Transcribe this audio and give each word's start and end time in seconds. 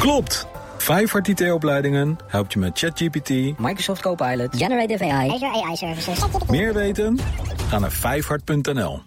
Klopt! 0.00 0.46
Vijfhart 0.78 1.28
IT-opleidingen 1.28 2.18
helpt 2.26 2.52
je 2.52 2.58
met 2.58 2.78
ChatGPT, 2.78 3.58
Microsoft 3.58 4.00
Copilot, 4.00 4.56
Generative 4.56 5.04
AI, 5.04 5.30
Azure 5.30 5.64
AI 5.64 5.76
Services. 5.76 6.18
meer 6.48 6.74
weten? 6.74 7.18
Ga 7.68 7.78
naar 7.78 7.92
vijfhart.nl. 7.92 9.02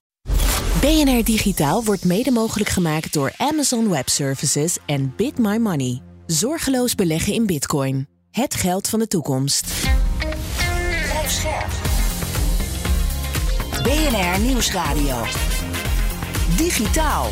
BNR 0.82 1.24
Digitaal 1.24 1.84
wordt 1.84 2.06
mede 2.06 2.32
mogelijk 2.32 2.70
gemaakt 2.70 3.14
door 3.14 3.32
Amazon 3.38 3.90
Web 3.90 4.10
Services 4.10 4.78
en 4.86 5.14
Bit 5.16 5.38
My 5.38 5.58
Money. 5.58 6.02
Zorgeloos 6.26 6.96
beleggen 6.96 7.34
in 7.34 7.46
Bitcoin. 7.46 8.08
Het 8.32 8.56
geld 8.56 8.90
van 8.90 9.00
de 9.00 9.08
toekomst. 9.08 9.74
BNR 13.84 14.40
Nieuwsradio. 14.40 15.16
Digitaal. 16.58 17.30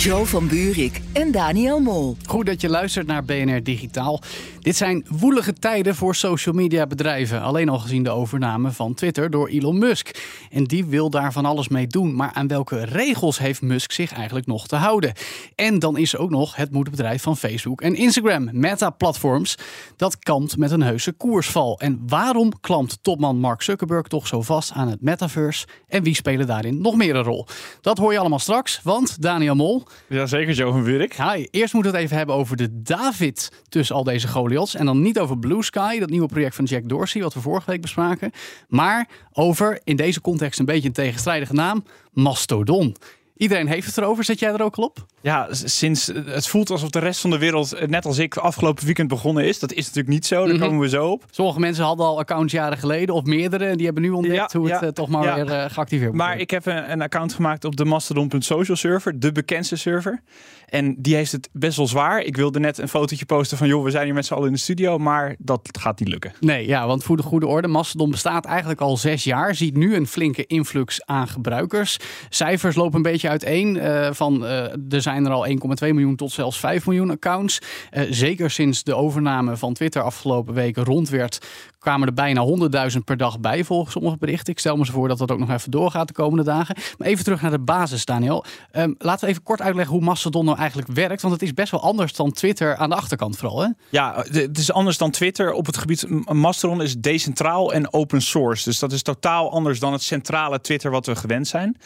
Joe 0.00 0.26
van 0.26 0.48
Buurik 0.48 1.00
en 1.12 1.32
Daniel 1.32 1.80
Mol. 1.80 2.16
Goed 2.26 2.46
dat 2.46 2.60
je 2.60 2.68
luistert 2.68 3.06
naar 3.06 3.24
BNR 3.24 3.62
Digitaal. 3.62 4.22
Dit 4.60 4.76
zijn 4.76 5.06
woelige 5.08 5.52
tijden 5.52 5.94
voor 5.94 6.14
social 6.14 6.54
media 6.54 6.86
bedrijven. 6.86 7.42
Alleen 7.42 7.68
al 7.68 7.78
gezien 7.78 8.02
de 8.02 8.10
overname 8.10 8.70
van 8.70 8.94
Twitter 8.94 9.30
door 9.30 9.48
Elon 9.48 9.78
Musk. 9.78 10.20
En 10.50 10.64
die 10.64 10.84
wil 10.84 11.10
daar 11.10 11.32
van 11.32 11.44
alles 11.44 11.68
mee 11.68 11.86
doen. 11.86 12.14
Maar 12.14 12.30
aan 12.32 12.48
welke 12.48 12.84
regels 12.84 13.38
heeft 13.38 13.62
Musk 13.62 13.92
zich 13.92 14.12
eigenlijk 14.12 14.46
nog 14.46 14.66
te 14.66 14.76
houden? 14.76 15.12
En 15.54 15.78
dan 15.78 15.96
is 15.96 16.12
er 16.12 16.20
ook 16.20 16.30
nog 16.30 16.56
het 16.56 16.72
moederbedrijf 16.72 17.22
van 17.22 17.36
Facebook 17.36 17.80
en 17.80 17.94
Instagram, 17.94 18.48
Meta 18.52 18.90
Platforms. 18.90 19.54
Dat 19.96 20.18
kampt 20.18 20.56
met 20.56 20.70
een 20.70 20.82
heuse 20.82 21.12
koersval. 21.12 21.78
En 21.78 22.02
waarom 22.06 22.60
klampt 22.60 22.98
topman 23.02 23.38
Mark 23.38 23.62
Zuckerberg 23.62 24.06
toch 24.06 24.26
zo 24.26 24.42
vast 24.42 24.72
aan 24.72 24.88
het 24.88 25.02
metaverse? 25.02 25.66
En 25.88 26.02
wie 26.02 26.14
spelen 26.14 26.46
daarin 26.46 26.80
nog 26.80 26.96
meer 26.96 27.16
een 27.16 27.22
rol? 27.22 27.46
Dat 27.80 27.98
hoor 27.98 28.12
je 28.12 28.18
allemaal 28.18 28.38
straks, 28.38 28.80
want 28.82 29.22
Daniel 29.22 29.54
Mol, 29.54 29.86
Jazeker, 30.08 30.54
Joe 30.54 30.72
van 30.72 30.84
Buurik. 30.84 31.14
Hi, 31.14 31.46
eerst 31.50 31.72
moeten 31.74 31.92
we 31.92 31.96
het 31.98 32.06
even 32.06 32.16
hebben 32.16 32.34
over 32.34 32.56
de 32.56 32.82
David 32.82 33.52
tussen 33.68 33.96
al 33.96 34.04
deze 34.04 34.28
En 34.58 34.86
dan 34.86 35.02
niet 35.02 35.18
over 35.18 35.38
Blue 35.38 35.62
Sky, 35.62 35.98
dat 35.98 36.10
nieuwe 36.10 36.26
project 36.26 36.54
van 36.54 36.64
Jack 36.64 36.88
Dorsey, 36.88 37.22
wat 37.22 37.34
we 37.34 37.40
vorige 37.40 37.70
week 37.70 37.80
bespraken. 37.80 38.30
Maar 38.68 39.08
over, 39.32 39.80
in 39.84 39.96
deze 39.96 40.20
context 40.20 40.58
een 40.58 40.64
beetje 40.64 40.88
een 40.88 40.94
tegenstrijdige 40.94 41.52
naam, 41.52 41.84
Mastodon. 42.12 42.96
Iedereen 43.40 43.66
heeft 43.68 43.86
het 43.86 43.98
erover. 43.98 44.24
Zet 44.24 44.38
jij 44.38 44.52
er 44.52 44.62
ook 44.62 44.76
al 44.76 44.84
op? 44.84 45.06
Ja, 45.20 45.48
sinds 45.50 46.06
het 46.06 46.46
voelt 46.48 46.70
alsof 46.70 46.90
de 46.90 46.98
rest 46.98 47.20
van 47.20 47.30
de 47.30 47.38
wereld, 47.38 47.72
eh, 47.72 47.88
net 47.88 48.04
als 48.04 48.18
ik, 48.18 48.36
afgelopen 48.36 48.84
weekend 48.84 49.08
begonnen 49.08 49.44
is. 49.44 49.58
Dat 49.58 49.72
is 49.72 49.84
natuurlijk 49.84 50.08
niet 50.08 50.26
zo, 50.26 50.44
daar 50.46 50.54
Mhm. 50.54 50.64
komen 50.64 50.80
we 50.80 50.88
zo 50.88 51.06
op. 51.08 51.24
Sommige 51.30 51.60
mensen 51.60 51.84
hadden 51.84 52.06
al 52.06 52.18
accounts 52.18 52.52
jaren 52.52 52.78
geleden, 52.78 53.14
of 53.14 53.24
meerdere. 53.24 53.64
En 53.64 53.76
die 53.76 53.84
hebben 53.84 54.02
nu 54.02 54.10
ontdekt 54.10 54.52
Ja, 54.52 54.58
hoe 54.58 54.70
het 54.70 54.80
ja, 54.80 54.86
eh, 54.86 54.92
toch 54.92 55.08
maar 55.08 55.24
ja. 55.24 55.34
weer 55.34 55.50
eh, 55.54 55.70
geactiveerd 55.70 56.10
wordt. 56.10 56.24
Maar 56.24 56.38
ik 56.38 56.50
heb 56.50 56.66
een, 56.66 56.90
een 56.92 57.02
account 57.02 57.32
gemaakt 57.34 57.64
op 57.64 57.76
de 57.76 57.84
Mastodon.social 57.84 58.76
server, 58.76 59.20
de 59.20 59.32
bekendste 59.32 59.76
server. 59.76 60.22
En 60.68 60.94
die 60.98 61.14
heeft 61.14 61.32
het 61.32 61.48
best 61.52 61.76
wel 61.76 61.86
zwaar. 61.86 62.20
Ik 62.22 62.36
wilde 62.36 62.58
net 62.60 62.78
een 62.78 62.88
fotootje 62.88 63.24
posten 63.26 63.58
van, 63.58 63.68
joh, 63.68 63.84
we 63.84 63.90
zijn 63.90 64.04
hier 64.04 64.14
met 64.14 64.26
z'n 64.26 64.34
allen 64.34 64.46
in 64.46 64.52
de 64.52 64.58
studio, 64.58 64.98
maar 64.98 65.34
dat 65.38 65.68
gaat 65.80 65.98
niet 66.00 66.08
lukken. 66.08 66.32
Nee, 66.40 66.66
ja, 66.66 66.86
want 66.86 67.04
voor 67.04 67.16
de 67.16 67.22
goede 67.22 67.46
orde, 67.46 67.68
Mastodon 67.68 68.10
bestaat 68.10 68.44
eigenlijk 68.44 68.80
al 68.80 68.96
zes 68.96 69.24
jaar. 69.24 69.54
Ziet 69.54 69.76
nu 69.76 69.94
een 69.94 70.06
flinke 70.06 70.46
influx 70.46 71.06
aan 71.06 71.28
gebruikers. 71.28 71.96
Cijfers 72.28 72.76
lopen 72.76 72.96
een 72.96 73.02
beetje 73.02 73.28
uiteen. 73.30 73.76
eh, 73.76 74.08
van, 74.12 74.46
eh, 74.46 74.92
er 74.92 75.02
zijn 75.02 75.24
er 75.24 75.32
al 75.32 75.46
1,2 75.46 75.92
miljoen 75.92 76.16
tot 76.16 76.32
zelfs 76.32 76.58
5 76.58 76.86
miljoen 76.86 77.10
accounts. 77.10 77.58
Eh, 77.90 78.06
zeker 78.10 78.50
sinds 78.50 78.82
de 78.82 78.94
overname 78.94 79.56
van 79.56 79.74
Twitter 79.74 80.02
afgelopen 80.02 80.54
weken 80.54 80.84
rond 80.84 81.08
werd, 81.08 81.38
kwamen 81.78 82.06
er 82.06 82.14
bijna 82.14 82.40
100.000 82.40 83.04
per 83.04 83.16
dag 83.16 83.40
bij 83.40 83.64
volgens 83.64 83.92
sommige 83.92 84.16
berichten. 84.18 84.52
Ik 84.52 84.58
stel 84.58 84.76
me 84.76 84.84
zo 84.84 84.92
voor 84.92 85.08
dat 85.08 85.18
dat 85.18 85.30
ook 85.30 85.38
nog 85.38 85.50
even 85.50 85.70
doorgaat 85.70 86.08
de 86.08 86.14
komende 86.14 86.44
dagen. 86.44 86.76
Maar 86.98 87.08
even 87.08 87.24
terug 87.24 87.42
naar 87.42 87.50
de 87.50 87.58
basis, 87.58 88.04
Daniel. 88.04 88.44
Ehm, 88.70 88.92
laten 88.98 89.24
we 89.24 89.30
even 89.30 89.42
kort 89.42 89.60
uitleggen 89.60 89.94
hoe 89.94 90.04
Mastodon 90.04 90.44
nou 90.44 90.58
eigenlijk 90.58 90.88
werkt. 90.92 91.22
Want 91.22 91.34
het 91.34 91.42
is 91.42 91.54
best 91.54 91.70
wel 91.70 91.82
anders 91.82 92.14
dan 92.14 92.32
Twitter 92.32 92.76
aan 92.76 92.88
de 92.88 92.96
achterkant 92.96 93.36
vooral. 93.36 93.60
Hè? 93.60 93.68
Ja, 93.88 94.24
het 94.30 94.58
is 94.58 94.72
anders 94.72 94.98
dan 94.98 95.10
Twitter 95.10 95.52
op 95.52 95.66
het 95.66 95.76
gebied. 95.76 96.06
Mastodon 96.32 96.82
is 96.82 96.96
decentraal 96.96 97.72
en 97.72 97.92
open 97.92 98.22
source. 98.22 98.64
Dus 98.64 98.78
dat 98.78 98.92
is 98.92 99.02
totaal 99.02 99.50
anders 99.50 99.78
dan 99.78 99.92
het 99.92 100.02
centrale 100.02 100.60
Twitter 100.60 100.90
wat 100.90 101.06
we 101.06 101.16
gewend 101.16 101.48
zijn. 101.48 101.76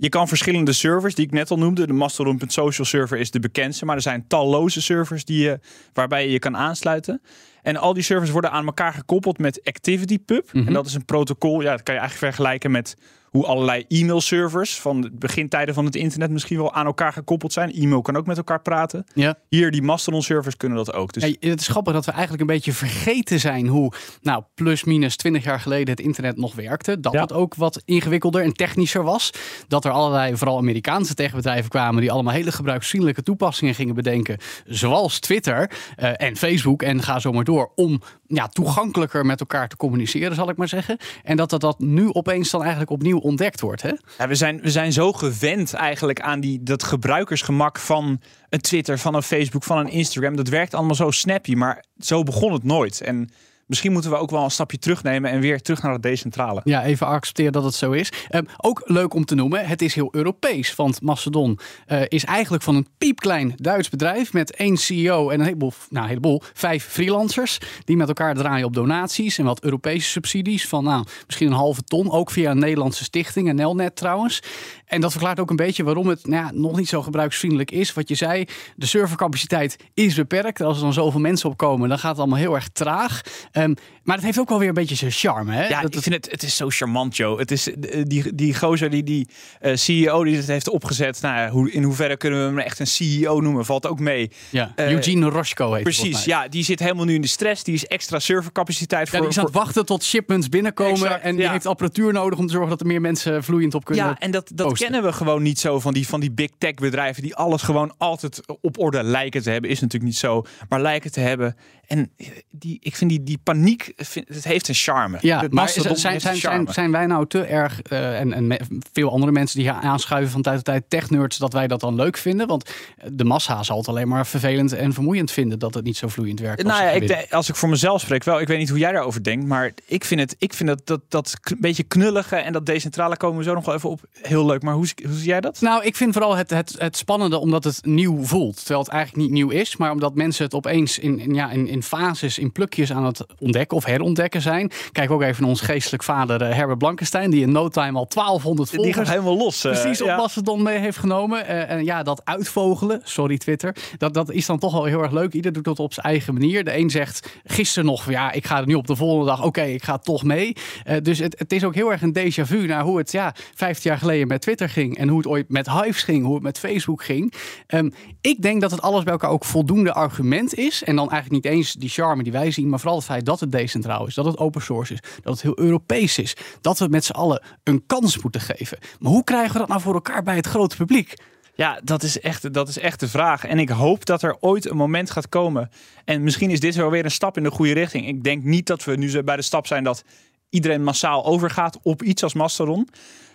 Je 0.00 0.08
kan 0.08 0.28
verschillende 0.28 0.72
servers, 0.72 1.14
die 1.14 1.24
ik 1.24 1.32
net 1.32 1.50
al 1.50 1.58
noemde. 1.58 1.86
De 1.86 1.92
Mastodon.social 1.92 2.86
server 2.86 3.18
is 3.18 3.30
de 3.30 3.40
bekendste. 3.40 3.84
Maar 3.84 3.96
er 3.96 4.02
zijn 4.02 4.24
talloze 4.26 4.82
servers 4.82 5.24
die 5.24 5.42
je, 5.42 5.60
waarbij 5.92 6.24
je 6.24 6.32
je 6.32 6.38
kan 6.38 6.56
aansluiten. 6.56 7.22
En 7.62 7.76
al 7.76 7.94
die 7.94 8.02
servers 8.02 8.30
worden 8.30 8.50
aan 8.50 8.66
elkaar 8.66 8.92
gekoppeld 8.92 9.38
met 9.38 9.60
ActivityPub. 9.64 10.50
En 10.52 10.72
dat 10.72 10.86
is 10.86 10.94
een 10.94 11.04
protocol, 11.04 11.60
ja, 11.60 11.70
dat 11.70 11.82
kan 11.82 11.94
je 11.94 12.00
eigenlijk 12.00 12.32
vergelijken 12.32 12.70
met 12.70 12.96
hoe 13.30 13.46
allerlei 13.46 13.84
e-mailservers 13.88 14.80
van 14.80 15.00
de 15.00 15.10
begintijden 15.12 15.74
van 15.74 15.84
het 15.84 15.96
internet 15.96 16.30
misschien 16.30 16.56
wel 16.58 16.72
aan 16.74 16.86
elkaar 16.86 17.12
gekoppeld 17.12 17.52
zijn. 17.52 17.72
E-mail 17.72 18.02
kan 18.02 18.16
ook 18.16 18.26
met 18.26 18.36
elkaar 18.36 18.60
praten. 18.62 19.04
Ja. 19.14 19.34
Hier, 19.48 19.70
die 19.70 19.82
Mastodon 19.82 20.22
servers 20.22 20.56
kunnen 20.56 20.76
dat 20.78 20.92
ook. 20.92 21.12
Dus 21.12 21.22
Ja, 21.24 21.48
het 21.48 21.60
is 21.60 21.68
grappig 21.68 21.92
dat 21.92 22.04
we 22.04 22.10
eigenlijk 22.10 22.40
een 22.40 22.46
beetje 22.46 22.72
vergeten 22.72 23.40
zijn 23.40 23.66
hoe, 23.66 23.92
nou, 24.22 24.42
plus 24.54 24.84
minus 24.84 25.16
20 25.16 25.44
jaar 25.44 25.60
geleden 25.60 25.90
het 25.90 26.00
internet 26.00 26.36
nog 26.36 26.54
werkte. 26.54 27.00
Dat 27.00 27.12
Ja. 27.12 27.20
het 27.20 27.32
ook 27.32 27.54
wat 27.54 27.82
ingewikkelder 27.84 28.42
en 28.42 28.52
technischer 28.52 29.02
was. 29.02 29.30
Dat 29.68 29.84
er 29.84 29.90
allerlei, 29.90 30.36
vooral 30.36 30.56
Amerikaanse 30.58 31.14
techbedrijven 31.14 31.70
kwamen 31.70 32.00
die 32.00 32.12
allemaal 32.12 32.34
hele 32.34 32.52
gebruiksvriendelijke 32.52 33.22
toepassingen 33.22 33.74
gingen 33.74 33.94
bedenken. 33.94 34.38
Zoals 34.66 35.18
Twitter 35.18 35.70
eh, 35.96 36.10
en 36.16 36.36
Facebook 36.36 36.82
en 36.82 37.02
ga 37.02 37.18
zo 37.18 37.32
maar 37.32 37.44
door. 37.44 37.72
Om 37.74 38.00
ja, 38.26 38.48
toegankelijker 38.48 39.26
met 39.26 39.40
elkaar 39.40 39.68
te 39.68 39.76
communiceren, 39.76 40.34
zal 40.34 40.48
ik 40.48 40.56
maar 40.56 40.68
zeggen. 40.68 40.96
En 41.24 41.36
dat 41.36 41.50
dat, 41.50 41.60
dat 41.60 41.78
nu 41.78 42.12
opeens 42.12 42.50
dan 42.50 42.60
eigenlijk 42.60 42.90
opnieuw 42.90 43.17
ontdekt 43.20 43.60
wordt. 43.60 43.82
Hè? 43.82 43.92
Ja, 44.18 44.28
we, 44.28 44.34
zijn, 44.34 44.60
we 44.60 44.70
zijn 44.70 44.92
zo 44.92 45.12
gewend 45.12 45.74
eigenlijk 45.74 46.20
aan 46.20 46.40
die, 46.40 46.62
dat 46.62 46.82
gebruikersgemak 46.82 47.78
van 47.78 48.20
een 48.48 48.60
Twitter, 48.60 48.98
van 48.98 49.14
een 49.14 49.22
Facebook, 49.22 49.64
van 49.64 49.78
een 49.78 49.88
Instagram. 49.88 50.36
Dat 50.36 50.48
werkt 50.48 50.74
allemaal 50.74 50.94
zo 50.94 51.10
snappy, 51.10 51.54
maar 51.54 51.84
zo 51.98 52.22
begon 52.22 52.52
het 52.52 52.64
nooit. 52.64 53.00
En 53.00 53.30
misschien 53.68 53.92
moeten 53.92 54.10
we 54.10 54.16
ook 54.16 54.30
wel 54.30 54.44
een 54.44 54.50
stapje 54.50 54.78
terugnemen 54.78 55.30
en 55.30 55.40
weer 55.40 55.60
terug 55.60 55.82
naar 55.82 55.92
het 55.92 56.02
decentrale. 56.02 56.60
Ja, 56.64 56.84
even 56.84 57.06
accepteren 57.06 57.52
dat 57.52 57.64
het 57.64 57.74
zo 57.74 57.90
is. 57.90 58.12
Ehm, 58.28 58.44
ook 58.56 58.82
leuk 58.84 59.14
om 59.14 59.24
te 59.24 59.34
noemen, 59.34 59.66
het 59.66 59.82
is 59.82 59.94
heel 59.94 60.08
Europees. 60.12 60.74
Want 60.74 61.02
Macedon 61.02 61.58
eh, 61.86 62.00
is 62.08 62.24
eigenlijk 62.24 62.62
van 62.62 62.74
een 62.74 62.86
piepklein 62.98 63.52
Duits 63.56 63.88
bedrijf 63.88 64.32
met 64.32 64.56
één 64.56 64.76
CEO 64.76 65.30
en 65.30 65.38
een 65.38 65.44
heleboel, 65.44 65.72
nou, 65.88 66.02
een 66.02 66.08
heleboel, 66.08 66.42
vijf 66.54 66.84
freelancers. 66.84 67.58
Die 67.84 67.96
met 67.96 68.08
elkaar 68.08 68.34
draaien 68.34 68.66
op 68.66 68.74
donaties 68.74 69.38
en 69.38 69.44
wat 69.44 69.62
Europese 69.62 70.08
subsidies 70.08 70.68
van 70.68 70.84
nou, 70.84 71.04
misschien 71.26 71.46
een 71.46 71.52
halve 71.52 71.82
ton. 71.82 72.10
Ook 72.10 72.30
via 72.30 72.50
een 72.50 72.58
Nederlandse 72.58 73.04
stichting, 73.04 73.48
een 73.48 73.54
Nelnet 73.54 73.96
trouwens. 73.96 74.42
En 74.86 75.00
dat 75.00 75.10
verklaart 75.10 75.40
ook 75.40 75.50
een 75.50 75.56
beetje 75.56 75.84
waarom 75.84 76.08
het 76.08 76.26
nou 76.26 76.44
ja, 76.44 76.50
nog 76.52 76.76
niet 76.76 76.88
zo 76.88 77.02
gebruiksvriendelijk 77.02 77.70
is. 77.70 77.92
Wat 77.92 78.08
je 78.08 78.14
zei, 78.14 78.44
de 78.76 78.86
servercapaciteit 78.86 79.76
is 79.94 80.14
beperkt. 80.14 80.60
Als 80.60 80.76
er 80.76 80.82
dan 80.82 80.92
zoveel 80.92 81.20
mensen 81.20 81.50
opkomen, 81.50 81.88
dan 81.88 81.98
gaat 81.98 82.10
het 82.10 82.18
allemaal 82.18 82.38
heel 82.38 82.54
erg 82.54 82.68
traag. 82.68 83.20
Ehm, 83.62 83.74
maar 84.02 84.16
het 84.16 84.24
heeft 84.24 84.38
ook 84.38 84.48
wel 84.48 84.58
weer 84.58 84.68
een 84.68 84.74
beetje 84.74 84.94
zijn 84.94 85.10
charme. 85.10 85.52
Hè? 85.52 85.66
Ja, 85.68 85.80
Dat- 85.82 85.94
ik 85.94 86.02
vind 86.02 86.14
het, 86.14 86.30
het 86.30 86.42
is 86.42 86.56
zo 86.56 86.68
charmant, 86.70 87.16
Joe. 87.16 87.38
Het 87.38 87.50
is 87.50 87.74
eh, 87.74 88.02
die, 88.06 88.34
die 88.34 88.54
gozer, 88.58 88.90
die, 88.90 89.02
die 89.02 89.28
eh, 89.60 89.74
CEO 89.76 90.24
die 90.24 90.36
het 90.36 90.46
heeft 90.46 90.68
opgezet. 90.68 91.20
Nou, 91.22 91.50
hoe, 91.50 91.70
in 91.72 91.82
hoeverre 91.82 92.16
kunnen 92.16 92.38
we 92.40 92.46
hem 92.46 92.58
echt 92.58 92.78
een 92.78 92.86
CEO 92.86 93.40
noemen? 93.40 93.64
Valt 93.64 93.86
ook 93.86 94.00
mee. 94.00 94.30
Ja, 94.50 94.72
Eh, 94.76 94.90
Eugene 94.92 95.28
Roshko 95.28 95.72
heet 95.72 95.82
Precies, 95.82 96.24
ja. 96.24 96.48
Die 96.48 96.64
zit 96.64 96.80
helemaal 96.80 97.04
nu 97.04 97.14
in 97.14 97.20
de 97.20 97.26
stress. 97.28 97.64
Die 97.64 97.74
is 97.74 97.86
extra 97.86 98.18
servercapaciteit 98.18 99.06
Ja, 99.06 99.10
voor... 99.12 99.20
die 99.20 99.28
is 99.28 99.38
aan 99.38 99.44
het 99.44 99.52
voor- 99.52 99.62
wachten 99.62 99.86
tot 99.86 100.04
shipments 100.04 100.48
binnenkomen. 100.48 100.92
Exact, 100.94 101.22
en 101.22 101.34
die 101.36 101.44
ja. 101.44 101.50
heeft 101.52 101.66
apparatuur 101.66 102.12
nodig 102.12 102.38
om 102.38 102.46
te 102.46 102.52
zorgen 102.52 102.70
dat 102.70 102.80
er 102.80 102.86
meer 102.86 103.00
mensen 103.00 103.44
vloeiend 103.44 103.74
op 103.74 103.84
kunnen. 103.84 104.04
Ja, 104.04 104.18
en 104.18 104.30
dat, 104.30 104.50
dat 104.54 104.66
posten. 104.68 104.86
kennen 104.90 105.10
we 105.10 105.16
gewoon 105.16 105.42
niet 105.42 105.58
zo 105.58 105.80
van 105.80 105.92
die, 105.94 106.06
van 106.08 106.20
die 106.20 106.30
big 106.30 106.50
tech 106.58 106.74
bedrijven 106.74 107.22
die 107.22 107.34
alles 107.34 107.62
gewoon 107.62 107.94
altijd 107.98 108.40
op 108.60 108.78
orde 108.78 109.02
lijken 109.02 109.42
te 109.42 109.50
hebben. 109.50 109.70
Is 109.70 109.80
natuurlijk 109.80 110.10
niet 110.10 110.20
zo, 110.20 110.44
maar 110.68 110.80
lijken 110.80 111.12
te 111.12 111.20
hebben. 111.20 111.56
En 111.88 112.10
die, 112.50 112.78
ik 112.82 112.96
vind 112.96 113.10
die, 113.10 113.22
die 113.22 113.38
paniek, 113.42 113.92
vind- 113.96 114.28
het 114.28 114.44
heeft 114.44 114.68
een 114.68 114.74
charme. 114.74 115.18
Ja, 115.20 115.40
Het 115.40 115.52
maar 115.52 115.68
zijn, 115.68 115.96
zijn, 115.96 116.20
zijn, 116.36 116.66
zijn 116.70 116.90
wij 116.92 117.06
nou 117.06 117.26
te 117.26 117.42
erg, 117.42 117.82
eh, 117.82 118.20
en, 118.20 118.32
en 118.32 118.46
me- 118.46 118.60
veel 118.92 119.10
andere 119.10 119.32
mensen 119.32 119.58
die 119.60 119.70
hier 119.70 119.80
aanschuiven 119.80 120.30
van 120.32 120.42
tijd 120.42 120.56
tot 120.56 120.64
tijd, 120.64 120.84
technerds, 120.88 121.36
dat 121.38 121.52
wij 121.52 121.66
dat 121.66 121.80
dan 121.80 121.94
leuk 121.94 122.16
vinden? 122.16 122.46
Want 122.46 122.70
de 123.12 123.24
massa 123.24 123.62
zal 123.62 123.78
het 123.78 123.88
alleen 123.88 124.08
maar 124.08 124.26
vervelend 124.26 124.72
en 124.72 124.92
vermoeiend 124.92 125.30
vinden 125.30 125.58
dat 125.58 125.74
het 125.74 125.84
niet 125.84 125.96
zo 125.96 126.08
vloeiend 126.08 126.40
werkt. 126.40 126.64
als 126.64 126.72
Nou 126.72 126.84
ja, 126.84 126.90
ik 126.90 127.32
als 127.32 127.48
ik 127.48 127.54
voor 127.54 127.68
mezelf 127.68 128.00
spreek 128.00 128.24
wel, 128.24 128.40
ik 128.40 128.46
weet 128.48 128.58
niet 128.58 128.68
hoe 128.68 128.78
jij 128.78 128.92
daarover 128.92 129.22
denkt, 129.22 129.46
maar 129.46 129.72
ik 129.86 130.04
vind 130.04 130.20
het, 130.20 130.36
ik 130.38 130.52
vind 130.54 130.68
dat, 130.68 130.80
dat, 130.86 131.00
dat 131.08 131.34
beetje 131.58 131.82
knullige 131.82 132.36
en 132.36 132.52
dat 132.52 132.66
decentrale 132.66 133.16
komen 133.16 133.38
we 133.38 133.44
zo 133.44 133.54
nog 133.54 133.64
wel 133.64 133.74
even 133.74 133.90
op 133.90 134.00
heel 134.22 134.46
leuk. 134.46 134.62
Maar 134.62 134.74
hoe, 134.74 134.86
zie- 134.86 135.06
hoe 135.06 135.16
zie 135.16 135.28
jij 135.28 135.40
dat? 135.40 135.60
Nou, 135.60 135.84
ik 135.84 135.96
vind 135.96 136.12
vooral 136.12 136.36
het, 136.36 136.50
het, 136.50 136.74
het 136.78 136.96
spannende 136.96 137.38
omdat 137.38 137.64
het 137.64 137.84
nieuw 137.84 138.24
voelt. 138.24 138.56
Terwijl 138.56 138.80
het 138.80 138.88
eigenlijk 138.88 139.22
niet 139.22 139.32
nieuw 139.32 139.48
is, 139.50 139.76
maar 139.76 139.90
omdat 139.90 140.14
mensen 140.14 140.44
het 140.44 140.54
opeens 140.54 140.98
in, 140.98 141.18
in, 141.18 141.34
ja, 141.34 141.50
in, 141.50 141.66
in 141.68 141.77
fases, 141.82 142.38
in 142.38 142.52
plukjes 142.52 142.92
aan 142.92 143.04
het 143.04 143.26
ontdekken 143.38 143.76
of 143.76 143.84
herontdekken 143.84 144.40
zijn. 144.40 144.70
Kijk 144.92 145.10
ook 145.10 145.22
even 145.22 145.40
naar 145.40 145.50
ons 145.50 145.60
geestelijk 145.60 146.02
vader 146.02 146.42
uh, 146.42 146.54
Herbert 146.54 146.78
Blankenstein, 146.78 147.30
die 147.30 147.42
in 147.42 147.52
no 147.52 147.68
time 147.68 147.98
al 147.98 148.06
1200 148.08 148.70
volgers... 148.70 148.94
Die 148.94 149.04
gaat 149.04 149.12
helemaal 149.12 149.36
los. 149.36 149.64
Uh, 149.64 149.72
precies 149.72 150.02
op 150.02 150.08
ja. 150.08 150.16
Mastodon 150.16 150.62
mee 150.62 150.78
heeft 150.78 150.98
genomen. 150.98 151.44
Uh, 151.44 151.70
en 151.70 151.84
ja, 151.84 152.02
dat 152.02 152.20
uitvogelen, 152.24 153.00
sorry 153.04 153.38
Twitter, 153.38 153.76
dat, 153.98 154.14
dat 154.14 154.30
is 154.30 154.46
dan 154.46 154.58
toch 154.58 154.72
wel 154.72 154.84
heel 154.84 155.02
erg 155.02 155.12
leuk. 155.12 155.32
Ieder 155.32 155.52
doet 155.52 155.64
dat 155.64 155.78
op 155.78 155.92
zijn 155.92 156.06
eigen 156.06 156.34
manier. 156.34 156.64
De 156.64 156.76
een 156.76 156.90
zegt 156.90 157.40
gisteren 157.44 157.84
nog, 157.84 158.10
ja, 158.10 158.32
ik 158.32 158.46
ga 158.46 158.58
er 158.58 158.66
nu 158.66 158.74
op 158.74 158.86
de 158.86 158.96
volgende 158.96 159.26
dag, 159.26 159.44
oké, 159.44 159.62
ik 159.62 159.82
ga 159.82 159.98
toch 159.98 160.22
mee. 160.22 160.56
dus 161.02 161.18
het, 161.18 161.38
het 161.38 161.52
is 161.52 161.64
ook 161.64 161.74
heel 161.74 161.92
erg 161.92 162.02
een 162.02 162.18
déjà 162.18 162.42
vu 162.42 162.66
naar 162.66 162.82
hoe 162.82 162.98
het 162.98 163.12
ja, 163.12 163.34
15 163.54 163.90
jaar 163.90 163.98
geleden 163.98 164.28
met 164.28 164.40
Twitter 164.40 164.68
ging 164.68 164.98
en 164.98 165.08
hoe 165.08 165.18
het 165.18 165.26
ooit 165.26 165.48
met 165.48 165.70
Hives 165.70 166.02
ging, 166.02 166.24
hoe 166.24 166.34
het 166.34 166.42
met 166.42 166.58
Facebook 166.58 167.04
ging. 167.04 167.34
Um, 167.66 167.92
ik 168.20 168.42
denk 168.42 168.60
dat 168.60 168.70
het 168.70 168.82
alles 168.82 169.02
bij 169.02 169.12
elkaar 169.12 169.30
ook 169.30 169.44
voldoende 169.44 169.92
argument 169.92 170.54
is. 170.54 170.82
En 170.84 170.96
dan 170.96 171.10
eigenlijk 171.10 171.44
niet 171.44 171.52
eens 171.52 171.67
die 171.72 171.88
charme 171.88 172.22
die 172.22 172.32
wij 172.32 172.50
zien, 172.50 172.68
maar 172.68 172.78
vooral 172.78 172.96
het 172.96 173.06
feit 173.06 173.26
dat 173.26 173.40
het 173.40 173.52
decentraal 173.52 174.06
is, 174.06 174.14
dat 174.14 174.24
het 174.24 174.38
open 174.38 174.62
source 174.62 174.92
is, 174.92 175.00
dat 175.22 175.32
het 175.32 175.42
heel 175.42 175.58
Europees 175.58 176.18
is, 176.18 176.36
dat 176.60 176.78
we 176.78 176.88
met 176.88 177.04
z'n 177.04 177.12
allen 177.12 177.42
een 177.64 177.86
kans 177.86 178.22
moeten 178.22 178.40
geven. 178.40 178.78
Maar 178.98 179.12
hoe 179.12 179.24
krijgen 179.24 179.52
we 179.52 179.58
dat 179.58 179.68
nou 179.68 179.80
voor 179.80 179.94
elkaar 179.94 180.22
bij 180.22 180.36
het 180.36 180.46
grote 180.46 180.76
publiek? 180.76 181.14
Ja, 181.54 181.80
dat 181.84 182.02
is, 182.02 182.20
echt, 182.20 182.52
dat 182.52 182.68
is 182.68 182.78
echt 182.78 183.00
de 183.00 183.08
vraag. 183.08 183.44
En 183.44 183.58
ik 183.58 183.68
hoop 183.68 184.04
dat 184.04 184.22
er 184.22 184.36
ooit 184.40 184.70
een 184.70 184.76
moment 184.76 185.10
gaat 185.10 185.28
komen. 185.28 185.70
En 186.04 186.22
misschien 186.22 186.50
is 186.50 186.60
dit 186.60 186.74
wel 186.74 186.90
weer 186.90 187.04
een 187.04 187.10
stap 187.10 187.36
in 187.36 187.42
de 187.42 187.50
goede 187.50 187.72
richting. 187.72 188.06
Ik 188.06 188.24
denk 188.24 188.44
niet 188.44 188.66
dat 188.66 188.84
we 188.84 188.96
nu 188.96 189.22
bij 189.22 189.36
de 189.36 189.42
stap 189.42 189.66
zijn 189.66 189.84
dat 189.84 190.04
iedereen 190.50 190.84
massaal 190.84 191.24
overgaat 191.24 191.78
op 191.82 192.02
iets 192.02 192.22
als 192.22 192.34
Mastodon. 192.34 192.88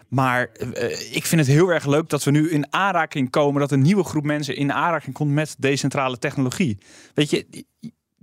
Maar 0.08 0.50
uh, 0.60 1.16
ik 1.16 1.26
vind 1.26 1.42
het 1.42 1.50
heel 1.50 1.70
erg 1.70 1.86
leuk 1.86 2.10
dat 2.10 2.24
we 2.24 2.32
nu 2.32 2.50
in 2.50 2.74
aanraking 2.74 3.30
komen, 3.30 3.62
dat 3.62 3.72
een 3.72 3.82
nieuwe 3.82 4.04
groep 4.04 4.24
mensen 4.24 4.56
in 4.56 4.74
aanraking 4.74 5.16
komt 5.16 5.32
met 5.32 5.56
decentrale 5.58 6.20
technologie. 6.20 6.78
Weet 7.14 7.30
je, 7.30 7.66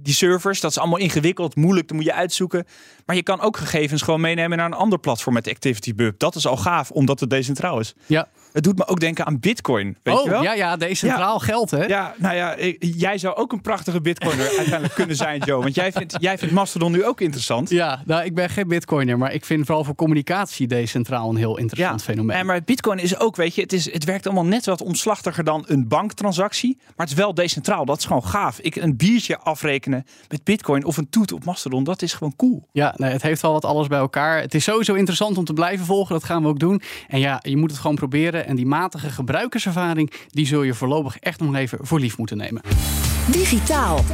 die 0.03 0.15
servers, 0.15 0.61
dat 0.61 0.71
is 0.71 0.79
allemaal 0.79 0.99
ingewikkeld, 0.99 1.57
moeilijk, 1.57 1.89
dat 1.89 1.97
moet 1.97 2.07
je 2.07 2.13
uitzoeken. 2.13 2.67
Maar 3.07 3.17
je 3.17 3.23
kan 3.23 3.41
ook 3.41 3.57
gegevens 3.57 4.03
gewoon 4.03 4.21
meenemen 4.21 4.59
naar 4.59 4.67
een 4.67 4.73
ander 4.73 4.99
platform 4.99 5.35
met 5.35 5.49
ActivityBub. 5.49 6.19
Dat 6.19 6.35
is 6.35 6.47
al 6.47 6.57
gaaf, 6.57 6.91
omdat 6.91 7.21
het 7.21 7.31
decentraal 7.31 7.81
is. 7.81 7.95
Ja. 8.07 8.29
Het 8.53 8.65
doet 8.65 8.79
me 8.79 8.87
ook 8.87 9.01
denken 9.01 9.27
aan 9.27 9.41
Bitcoin. 9.41 9.97
Weet 10.03 10.15
oh, 10.15 10.25
je 10.25 10.31
wel? 10.31 10.43
ja, 10.43 10.55
ja, 10.55 10.77
decentraal 10.77 11.39
geld, 11.39 11.71
hè? 11.71 11.85
Ja, 11.85 12.15
nou 12.19 12.35
ja, 12.35 12.57
jij 12.79 13.19
zou 13.19 13.37
ook 13.37 13.53
een 13.53 13.61
prachtige 13.61 14.01
Bitcoiner 14.01 14.47
uiteindelijk 14.47 14.95
kunnen 14.95 15.17
zijn, 15.17 15.43
Joe. 15.45 15.63
Want 15.63 15.75
jij 15.75 15.93
vindt, 15.93 16.17
jij 16.21 16.39
vindt 16.39 16.55
Mastodon 16.55 16.93
nu 16.93 17.05
ook 17.05 17.21
interessant. 17.21 17.71
Ja, 17.71 18.03
nou, 18.07 18.25
ik 18.25 18.35
ben 18.35 18.51
geen 18.51 18.69
Bitcoiner, 18.69 19.19
maar 19.19 19.33
ik 19.33 19.45
vind 19.45 19.67
vooral 19.67 19.85
voor 19.85 19.95
communicatie 19.95 20.67
decentraal 20.67 21.31
een 21.31 21.37
heel 21.37 21.59
interessant 21.59 22.01
ja. 22.01 22.07
fenomeen. 22.13 22.37
En 22.37 22.47
maar 22.47 22.63
Bitcoin 22.63 22.99
is 22.99 23.19
ook, 23.19 23.37
weet 23.37 23.55
je, 23.55 23.63
het, 23.63 23.73
is, 23.73 23.93
het 23.93 24.05
werkt 24.05 24.27
allemaal 24.27 24.45
net 24.45 24.67
wat 24.67 24.83
omslachtiger 24.83 25.45
dan 25.45 25.65
een 25.67 25.89
banktransactie. 25.89 26.77
Maar 26.77 27.07
het 27.07 27.11
is 27.11 27.23
wel 27.23 27.35
decentraal. 27.35 27.85
Dat 27.85 27.99
is 27.99 28.05
gewoon 28.05 28.25
gaaf. 28.25 28.59
Ik 28.59 28.77
een 28.77 28.97
biertje 28.97 29.39
afrekenen 29.39 30.07
met 30.29 30.45
Bitcoin 30.45 30.85
of 30.85 30.97
een 30.97 31.11
toet 31.11 31.33
op 31.33 31.45
Mastodon, 31.45 31.85
dat 31.85 32.03
is 32.03 32.13
gewoon 32.13 32.37
cool. 32.37 32.67
Ja, 32.73 32.95
nee, 32.97 33.13
het 33.13 33.23
heeft 33.23 33.43
wel 33.43 33.53
wat 33.53 33.65
alles 33.65 33.87
bij 33.87 33.99
elkaar. 33.99 34.41
Het 34.41 34.55
is 34.55 34.65
sowieso 34.65 34.95
interessant 34.95 35.39
om 35.39 35.45
te 35.45 35.53
blijven 35.53 35.87
volgen. 35.87 36.15
Dat 36.15 36.25
gaan 36.25 36.43
we 36.43 36.49
ook 36.49 36.59
doen. 36.59 36.83
En 37.09 37.19
ja, 37.19 37.39
je 37.43 37.57
moet 37.57 37.71
het 37.71 37.81
gewoon 37.81 37.97
proberen. 37.97 38.40
En 38.47 38.57
die 38.57 38.67
matige 38.67 39.11
gebruikerservaring, 39.11 40.13
die 40.31 40.47
zul 40.47 40.63
je 40.63 40.75
voorlopig 40.75 41.19
echt 41.19 41.41
nog 41.41 41.55
even 41.55 41.79
voor 41.83 42.01
lief 42.01 42.19
moeten 42.19 42.37
nemen. 42.37 42.63
Digitaal. 43.27 44.05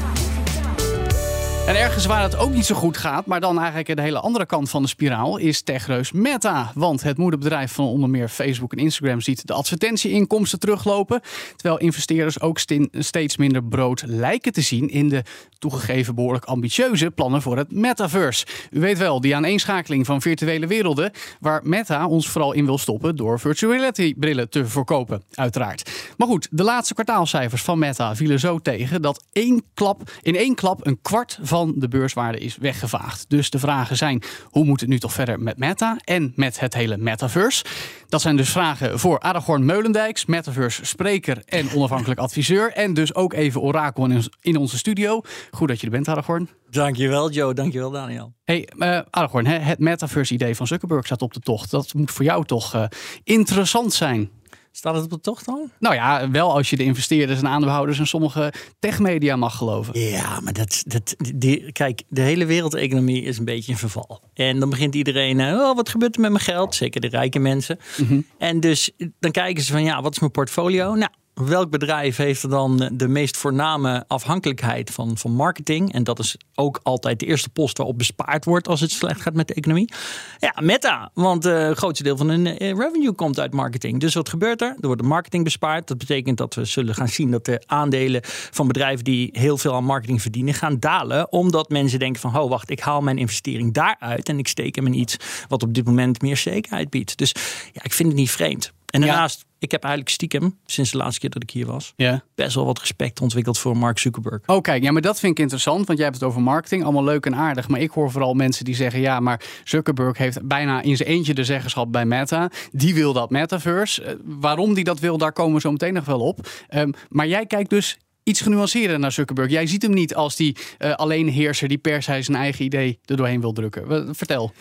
En 1.66 1.76
ergens 1.76 2.06
waar 2.06 2.22
het 2.22 2.36
ook 2.36 2.52
niet 2.52 2.66
zo 2.66 2.74
goed 2.74 2.96
gaat, 2.96 3.26
maar 3.26 3.40
dan 3.40 3.58
eigenlijk 3.58 3.96
de 3.96 4.02
hele 4.02 4.20
andere 4.20 4.46
kant 4.46 4.70
van 4.70 4.82
de 4.82 4.88
spiraal, 4.88 5.36
is 5.36 5.62
techreus 5.62 6.12
Meta. 6.12 6.70
Want 6.74 7.02
het 7.02 7.16
moederbedrijf 7.16 7.72
van 7.72 7.86
onder 7.86 8.10
meer 8.10 8.28
Facebook 8.28 8.72
en 8.72 8.78
Instagram 8.78 9.20
ziet 9.20 9.46
de 9.46 9.52
advertentieinkomsten 9.52 10.58
teruglopen. 10.58 11.20
Terwijl 11.56 11.80
investeerders 11.80 12.40
ook 12.40 12.58
steeds 12.92 13.36
minder 13.36 13.64
brood 13.64 14.02
lijken 14.06 14.52
te 14.52 14.60
zien 14.60 14.88
in 14.88 15.08
de 15.08 15.22
toegegeven 15.58 16.14
behoorlijk 16.14 16.44
ambitieuze 16.44 17.10
plannen 17.10 17.42
voor 17.42 17.56
het 17.56 17.72
metaverse. 17.72 18.46
U 18.70 18.80
weet 18.80 18.98
wel, 18.98 19.20
die 19.20 19.36
aaneenschakeling 19.36 20.06
van 20.06 20.20
virtuele 20.22 20.66
werelden, 20.66 21.10
waar 21.40 21.60
Meta 21.64 22.06
ons 22.06 22.28
vooral 22.28 22.52
in 22.52 22.64
wil 22.64 22.78
stoppen 22.78 23.16
door 23.16 23.40
virtual 23.40 23.72
reality 23.72 24.14
brillen 24.14 24.50
te 24.50 24.66
verkopen, 24.66 25.22
uiteraard. 25.34 25.90
Maar 26.16 26.28
goed, 26.28 26.48
de 26.50 26.62
laatste 26.62 26.94
kwartaalcijfers 26.94 27.62
van 27.62 27.78
Meta 27.78 28.16
vielen 28.16 28.40
zo 28.40 28.58
tegen 28.58 29.02
dat 29.02 29.24
één 29.32 29.62
klap, 29.74 30.10
in 30.22 30.36
één 30.36 30.54
klap 30.54 30.86
een 30.86 30.98
kwart 31.02 31.38
van 31.42 31.54
van 31.56 31.72
de 31.76 31.88
beurswaarde 31.88 32.38
is 32.38 32.56
weggevaagd. 32.56 33.24
Dus 33.28 33.50
de 33.50 33.58
vragen 33.58 33.96
zijn: 33.96 34.22
hoe 34.44 34.64
moet 34.64 34.80
het 34.80 34.88
nu 34.88 34.98
toch 34.98 35.12
verder 35.12 35.40
met 35.40 35.58
Meta 35.58 35.98
en 36.04 36.32
met 36.34 36.60
het 36.60 36.74
hele 36.74 36.96
metaverse? 36.96 37.64
Dat 38.08 38.20
zijn 38.20 38.36
dus 38.36 38.50
vragen 38.50 38.98
voor 38.98 39.18
Aragorn 39.18 39.64
Meulendijks, 39.64 40.26
metaverse 40.26 40.84
spreker 40.84 41.42
en 41.44 41.70
onafhankelijk 41.74 42.20
adviseur. 42.20 42.72
En 42.72 42.94
dus 42.94 43.14
ook 43.14 43.32
even 43.32 43.60
orakel 43.60 44.08
in 44.40 44.56
onze 44.56 44.78
studio. 44.78 45.20
Goed 45.50 45.68
dat 45.68 45.80
je 45.80 45.86
er 45.86 45.92
bent, 45.92 46.08
Aragorn. 46.08 46.48
Dankjewel, 46.70 47.30
Joe. 47.30 47.54
Dankjewel, 47.54 47.90
Daniel. 47.90 48.32
Hey, 48.44 48.68
uh, 48.76 49.00
Aragorn, 49.10 49.46
het 49.46 49.78
metaverse-idee 49.78 50.56
van 50.56 50.66
Zuckerberg 50.66 51.06
staat 51.06 51.22
op 51.22 51.32
de 51.32 51.40
tocht. 51.40 51.70
Dat 51.70 51.94
moet 51.94 52.10
voor 52.10 52.24
jou 52.24 52.44
toch 52.44 52.74
uh, 52.74 52.84
interessant 53.24 53.92
zijn. 53.92 54.30
Staat 54.76 54.94
het 54.94 55.04
op 55.04 55.10
de 55.10 55.20
tocht 55.20 55.44
dan? 55.44 55.70
Nou 55.78 55.94
ja, 55.94 56.30
wel 56.30 56.52
als 56.52 56.70
je 56.70 56.76
de 56.76 56.84
investeerders 56.84 57.38
en 57.38 57.48
aandeelhouders 57.48 57.98
en 57.98 58.06
sommige 58.06 58.52
techmedia 58.78 59.36
mag 59.36 59.56
geloven. 59.56 60.00
Ja, 60.00 60.40
maar 60.40 60.52
dat, 60.52 60.82
dat, 60.86 61.14
die, 61.34 61.72
kijk, 61.72 62.02
de 62.08 62.20
hele 62.20 62.46
wereldeconomie 62.46 63.22
is 63.22 63.38
een 63.38 63.44
beetje 63.44 63.72
in 63.72 63.78
verval. 63.78 64.20
En 64.34 64.60
dan 64.60 64.70
begint 64.70 64.94
iedereen, 64.94 65.38
uh, 65.38 65.52
oh, 65.52 65.76
wat 65.76 65.88
gebeurt 65.88 66.14
er 66.14 66.20
met 66.20 66.30
mijn 66.30 66.42
geld? 66.42 66.74
Zeker 66.74 67.00
de 67.00 67.08
rijke 67.08 67.38
mensen. 67.38 67.78
Mm 67.96 68.24
En 68.38 68.60
dus 68.60 68.90
dan 69.18 69.30
kijken 69.30 69.62
ze 69.62 69.72
van, 69.72 69.82
ja, 69.82 70.02
wat 70.02 70.12
is 70.12 70.18
mijn 70.18 70.32
portfolio? 70.32 70.94
Nou, 70.94 71.10
welk 71.44 71.70
bedrijf 71.70 72.16
heeft 72.16 72.42
er 72.42 72.48
dan 72.48 72.90
de 72.92 73.08
meest 73.08 73.36
voorname 73.36 74.04
afhankelijkheid 74.08 74.90
van, 74.90 75.18
van 75.18 75.32
marketing? 75.32 75.92
En 75.92 76.04
dat 76.04 76.18
is 76.18 76.36
ook 76.54 76.80
altijd 76.82 77.20
de 77.20 77.26
eerste 77.26 77.48
post 77.48 77.76
waarop 77.76 77.98
bespaard 77.98 78.44
wordt 78.44 78.68
als 78.68 78.80
het 78.80 78.90
slecht 78.90 79.20
gaat 79.20 79.34
met 79.34 79.48
de 79.48 79.54
economie. 79.54 79.92
Ja, 80.38 80.54
Meta, 80.62 81.10
want 81.14 81.46
uh, 81.46 81.66
het 81.68 81.78
grootste 81.78 82.02
deel 82.02 82.16
van 82.16 82.28
hun 82.28 82.46
uh, 82.46 82.54
revenue 82.58 83.12
komt 83.12 83.40
uit 83.40 83.52
marketing. 83.52 84.00
Dus 84.00 84.14
wat 84.14 84.28
gebeurt 84.28 84.62
er? 84.62 84.68
Er 84.68 84.86
wordt 84.86 85.02
de 85.02 85.08
marketing 85.08 85.44
bespaard. 85.44 85.88
Dat 85.88 85.98
betekent 85.98 86.36
dat 86.36 86.54
we 86.54 86.64
zullen 86.64 86.94
gaan 86.94 87.08
zien 87.08 87.30
dat 87.30 87.44
de 87.44 87.62
aandelen 87.66 88.20
van 88.24 88.66
bedrijven 88.66 89.04
die 89.04 89.28
heel 89.32 89.58
veel 89.58 89.74
aan 89.74 89.84
marketing 89.84 90.22
verdienen 90.22 90.54
gaan 90.54 90.78
dalen. 90.78 91.32
Omdat 91.32 91.68
mensen 91.68 91.98
denken 91.98 92.20
van, 92.20 92.36
oh 92.36 92.50
wacht, 92.50 92.70
ik 92.70 92.80
haal 92.80 93.00
mijn 93.00 93.18
investering 93.18 93.74
daaruit 93.74 94.28
en 94.28 94.38
ik 94.38 94.48
steek 94.48 94.74
hem 94.74 94.86
in 94.86 94.94
iets 94.94 95.16
wat 95.48 95.62
op 95.62 95.74
dit 95.74 95.84
moment 95.84 96.22
meer 96.22 96.36
zekerheid 96.36 96.90
biedt. 96.90 97.18
Dus 97.18 97.34
ja, 97.72 97.84
ik 97.84 97.92
vind 97.92 98.08
het 98.08 98.18
niet 98.18 98.30
vreemd. 98.30 98.74
En 99.00 99.06
daarnaast, 99.08 99.44
ik 99.58 99.70
heb 99.70 99.82
eigenlijk 99.82 100.14
stiekem, 100.14 100.58
sinds 100.66 100.90
de 100.90 100.96
laatste 100.96 101.20
keer 101.20 101.30
dat 101.30 101.42
ik 101.42 101.50
hier 101.50 101.66
was, 101.66 101.92
ja. 101.96 102.22
best 102.34 102.54
wel 102.54 102.64
wat 102.64 102.78
respect 102.78 103.20
ontwikkeld 103.20 103.58
voor 103.58 103.76
Mark 103.76 103.98
Zuckerberg. 103.98 104.42
Oh, 104.46 104.60
kijk, 104.60 104.82
ja, 104.82 104.92
maar 104.92 105.02
dat 105.02 105.18
vind 105.18 105.32
ik 105.32 105.38
interessant, 105.38 105.86
want 105.86 105.98
jij 105.98 106.06
hebt 106.06 106.20
het 106.20 106.28
over 106.28 106.42
marketing, 106.42 106.82
allemaal 106.82 107.04
leuk 107.04 107.26
en 107.26 107.34
aardig. 107.34 107.68
Maar 107.68 107.80
ik 107.80 107.90
hoor 107.90 108.10
vooral 108.10 108.34
mensen 108.34 108.64
die 108.64 108.74
zeggen, 108.74 109.00
ja, 109.00 109.20
maar 109.20 109.40
Zuckerberg 109.64 110.18
heeft 110.18 110.46
bijna 110.46 110.82
in 110.82 110.96
zijn 110.96 111.08
eentje 111.08 111.34
de 111.34 111.44
zeggenschap 111.44 111.92
bij 111.92 112.04
Meta. 112.04 112.50
Die 112.70 112.94
wil 112.94 113.12
dat 113.12 113.30
metaverse. 113.30 114.04
Uh, 114.04 114.12
waarom 114.24 114.74
die 114.74 114.84
dat 114.84 115.00
wil, 115.00 115.18
daar 115.18 115.32
komen 115.32 115.54
we 115.54 115.60
zo 115.60 115.70
meteen 115.70 115.94
nog 115.94 116.04
wel 116.04 116.20
op. 116.20 116.48
Um, 116.74 116.92
maar 117.08 117.26
jij 117.26 117.46
kijkt 117.46 117.70
dus 117.70 117.98
iets 118.22 118.40
genuanceerder 118.40 118.98
naar 118.98 119.12
Zuckerberg. 119.12 119.50
Jij 119.50 119.66
ziet 119.66 119.82
hem 119.82 119.94
niet 119.94 120.14
als 120.14 120.36
die 120.36 120.56
uh, 120.78 120.94
alleenheerser 120.94 121.68
die 121.68 121.78
per 121.78 122.02
se 122.02 122.22
zijn 122.22 122.36
eigen 122.36 122.64
idee 122.64 122.98
er 123.04 123.16
doorheen 123.16 123.40
wil 123.40 123.52
drukken. 123.52 124.14
Vertel. 124.14 124.52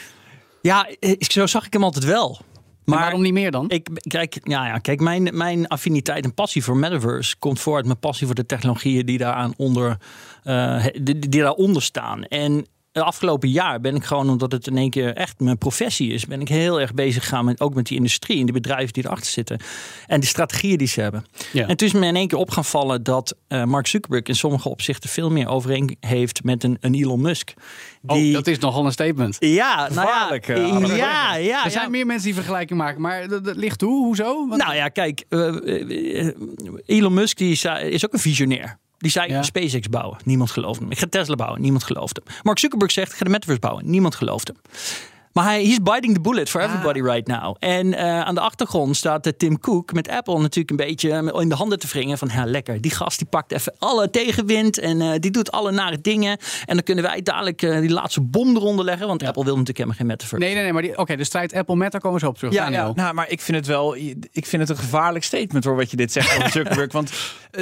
Ja, 0.61 0.89
zo 1.19 1.45
zag 1.45 1.65
ik 1.65 1.73
hem 1.73 1.83
altijd 1.83 2.05
wel. 2.05 2.39
Maar 2.85 2.99
waarom 2.99 3.21
niet 3.21 3.33
meer 3.33 3.51
dan? 3.51 3.69
Ik, 3.69 3.89
kijk, 4.01 4.39
ja, 4.43 4.67
ja, 4.67 4.77
kijk 4.77 4.99
mijn, 4.99 5.29
mijn 5.33 5.67
affiniteit 5.67 6.23
en 6.23 6.33
passie 6.33 6.63
voor 6.63 6.77
metaverse 6.77 7.35
komt 7.39 7.59
voort 7.59 7.85
met 7.85 7.99
passie 7.99 8.25
voor 8.25 8.35
de 8.35 8.45
technologieën 8.45 9.05
die, 9.05 9.17
daaraan 9.17 9.53
onder, 9.57 9.97
uh, 10.43 10.85
die, 11.01 11.19
die 11.19 11.41
daaronder 11.41 11.81
staan. 11.81 12.23
En 12.23 12.65
de 12.95 13.03
afgelopen 13.03 13.49
jaar 13.49 13.81
ben 13.81 13.95
ik 13.95 14.03
gewoon, 14.03 14.29
omdat 14.29 14.51
het 14.51 14.67
in 14.67 14.77
één 14.77 14.89
keer 14.89 15.15
echt 15.15 15.39
mijn 15.39 15.57
professie 15.57 16.13
is, 16.13 16.25
ben 16.25 16.41
ik 16.41 16.47
heel 16.47 16.81
erg 16.81 16.93
bezig 16.93 17.23
gegaan 17.23 17.45
met 17.45 17.61
ook 17.61 17.73
met 17.73 17.85
die 17.85 17.97
industrie 17.97 18.39
en 18.39 18.45
de 18.45 18.51
bedrijven 18.51 18.93
die 18.93 19.05
erachter 19.05 19.31
zitten. 19.31 19.59
En 20.07 20.19
de 20.19 20.25
strategieën 20.25 20.77
die 20.77 20.87
ze 20.87 21.01
hebben. 21.01 21.25
Ja. 21.51 21.67
En 21.67 21.77
toen 21.77 21.87
is 21.87 21.93
me 21.93 22.05
in 22.05 22.15
één 22.15 22.27
keer 22.27 22.37
op 22.37 22.49
gaan 22.49 22.65
vallen 22.65 23.03
dat 23.03 23.35
uh, 23.49 23.63
Mark 23.63 23.87
Zuckerberg 23.87 24.23
in 24.23 24.35
sommige 24.35 24.69
opzichten 24.69 25.09
veel 25.09 25.31
meer 25.31 25.47
overeen 25.47 25.97
heeft 25.99 26.43
met 26.43 26.63
een, 26.63 26.77
een 26.79 26.93
Elon 26.93 27.21
Musk. 27.21 27.53
Die... 28.01 28.27
Oh, 28.27 28.33
dat 28.33 28.47
is 28.47 28.59
nogal 28.59 28.85
een 28.85 28.91
statement. 28.91 29.37
Ja, 29.39 29.89
nou 29.93 30.07
ja, 30.07 30.39
ja, 30.95 31.35
ja, 31.35 31.65
Er 31.65 31.71
zijn 31.71 31.83
ja. 31.83 31.89
meer 31.89 32.05
mensen 32.05 32.25
die 32.25 32.35
vergelijking 32.35 32.79
maken, 32.79 33.01
maar 33.01 33.27
dat, 33.27 33.45
dat 33.45 33.55
ligt 33.55 33.79
toe. 33.79 34.05
Hoezo? 34.05 34.47
Want... 34.47 34.61
Nou 34.61 34.75
ja, 34.75 34.87
kijk, 34.87 35.25
uh, 35.29 36.31
Elon 36.85 37.13
Musk 37.13 37.37
die 37.37 37.51
is, 37.51 37.65
is 37.65 38.05
ook 38.05 38.13
een 38.13 38.19
visionair. 38.19 38.79
Die 38.97 39.11
zei, 39.11 39.29
ja. 39.29 39.43
SpaceX 39.43 39.89
bouwen. 39.89 40.17
Niemand 40.23 40.51
gelooft 40.51 40.79
hem. 40.79 40.91
Ik 40.91 40.99
ga 40.99 41.05
Tesla 41.09 41.35
bouwen. 41.35 41.61
Niemand 41.61 41.83
gelooft 41.83 42.21
hem. 42.23 42.35
Mark 42.43 42.59
Zuckerberg 42.59 42.91
zegt, 42.91 43.11
ik 43.11 43.17
ga 43.17 43.23
de 43.23 43.29
metaverse 43.29 43.61
bouwen. 43.61 43.89
Niemand 43.89 44.15
gelooft 44.15 44.47
hem. 44.47 44.57
Maar 45.35 45.45
hij 45.45 45.63
is 45.63 45.81
biting 45.81 46.13
the 46.13 46.21
bullet 46.21 46.49
for 46.49 46.61
everybody 46.61 46.99
ah. 46.99 47.05
right 47.05 47.27
now. 47.27 47.55
En 47.59 47.87
uh, 47.87 48.21
aan 48.21 48.35
de 48.35 48.41
achtergrond 48.41 48.95
staat 48.95 49.27
uh, 49.27 49.33
Tim 49.37 49.59
Cook 49.59 49.93
met 49.93 50.09
Apple 50.09 50.39
natuurlijk 50.39 50.69
een 50.69 50.87
beetje 50.87 51.09
in 51.39 51.49
de 51.49 51.55
handen 51.55 51.79
te 51.79 51.87
wringen. 51.87 52.17
Van 52.17 52.29
ja, 52.33 52.45
lekker. 52.45 52.81
Die 52.81 52.91
gast 52.91 53.17
die 53.17 53.27
pakt 53.27 53.51
even 53.51 53.75
alle 53.79 54.09
tegenwind 54.09 54.79
en 54.79 55.01
uh, 55.01 55.11
die 55.19 55.31
doet 55.31 55.51
alle 55.51 55.71
nare 55.71 56.01
dingen. 56.01 56.37
En 56.65 56.75
dan 56.75 56.83
kunnen 56.83 57.03
wij 57.03 57.21
dadelijk 57.21 57.59
die 57.59 57.89
laatste 57.89 58.21
bom 58.21 58.55
eronder 58.55 58.85
leggen. 58.85 59.07
Want 59.07 59.21
ja. 59.21 59.27
Apple 59.27 59.43
wil 59.43 59.57
natuurlijk 59.57 59.77
helemaal 59.77 59.97
geen 59.97 60.07
metaverse. 60.07 60.45
Nee, 60.45 60.53
nee, 60.53 60.63
nee. 60.63 60.73
Maar 60.73 60.83
oké, 60.83 61.01
okay, 61.01 61.15
de 61.15 61.23
strijd 61.23 61.53
Apple-Meta 61.53 61.97
komen 61.97 62.19
we 62.19 62.25
zo 62.25 62.31
op 62.31 62.37
terug. 62.37 62.53
Ja, 62.53 62.69
ja, 62.69 62.91
nou, 62.95 63.13
maar 63.13 63.29
ik 63.29 63.41
vind 63.41 63.57
het 63.57 63.67
wel. 63.67 63.95
Ik 64.31 64.45
vind 64.45 64.61
het 64.61 64.69
een 64.69 64.83
gevaarlijk 64.83 65.25
statement 65.25 65.63
hoor, 65.63 65.75
wat 65.75 65.91
je 65.91 65.97
dit 65.97 66.11
zegt 66.11 66.37
over 66.37 66.51
Zuckerberg. 66.57 66.91
Want 66.91 67.11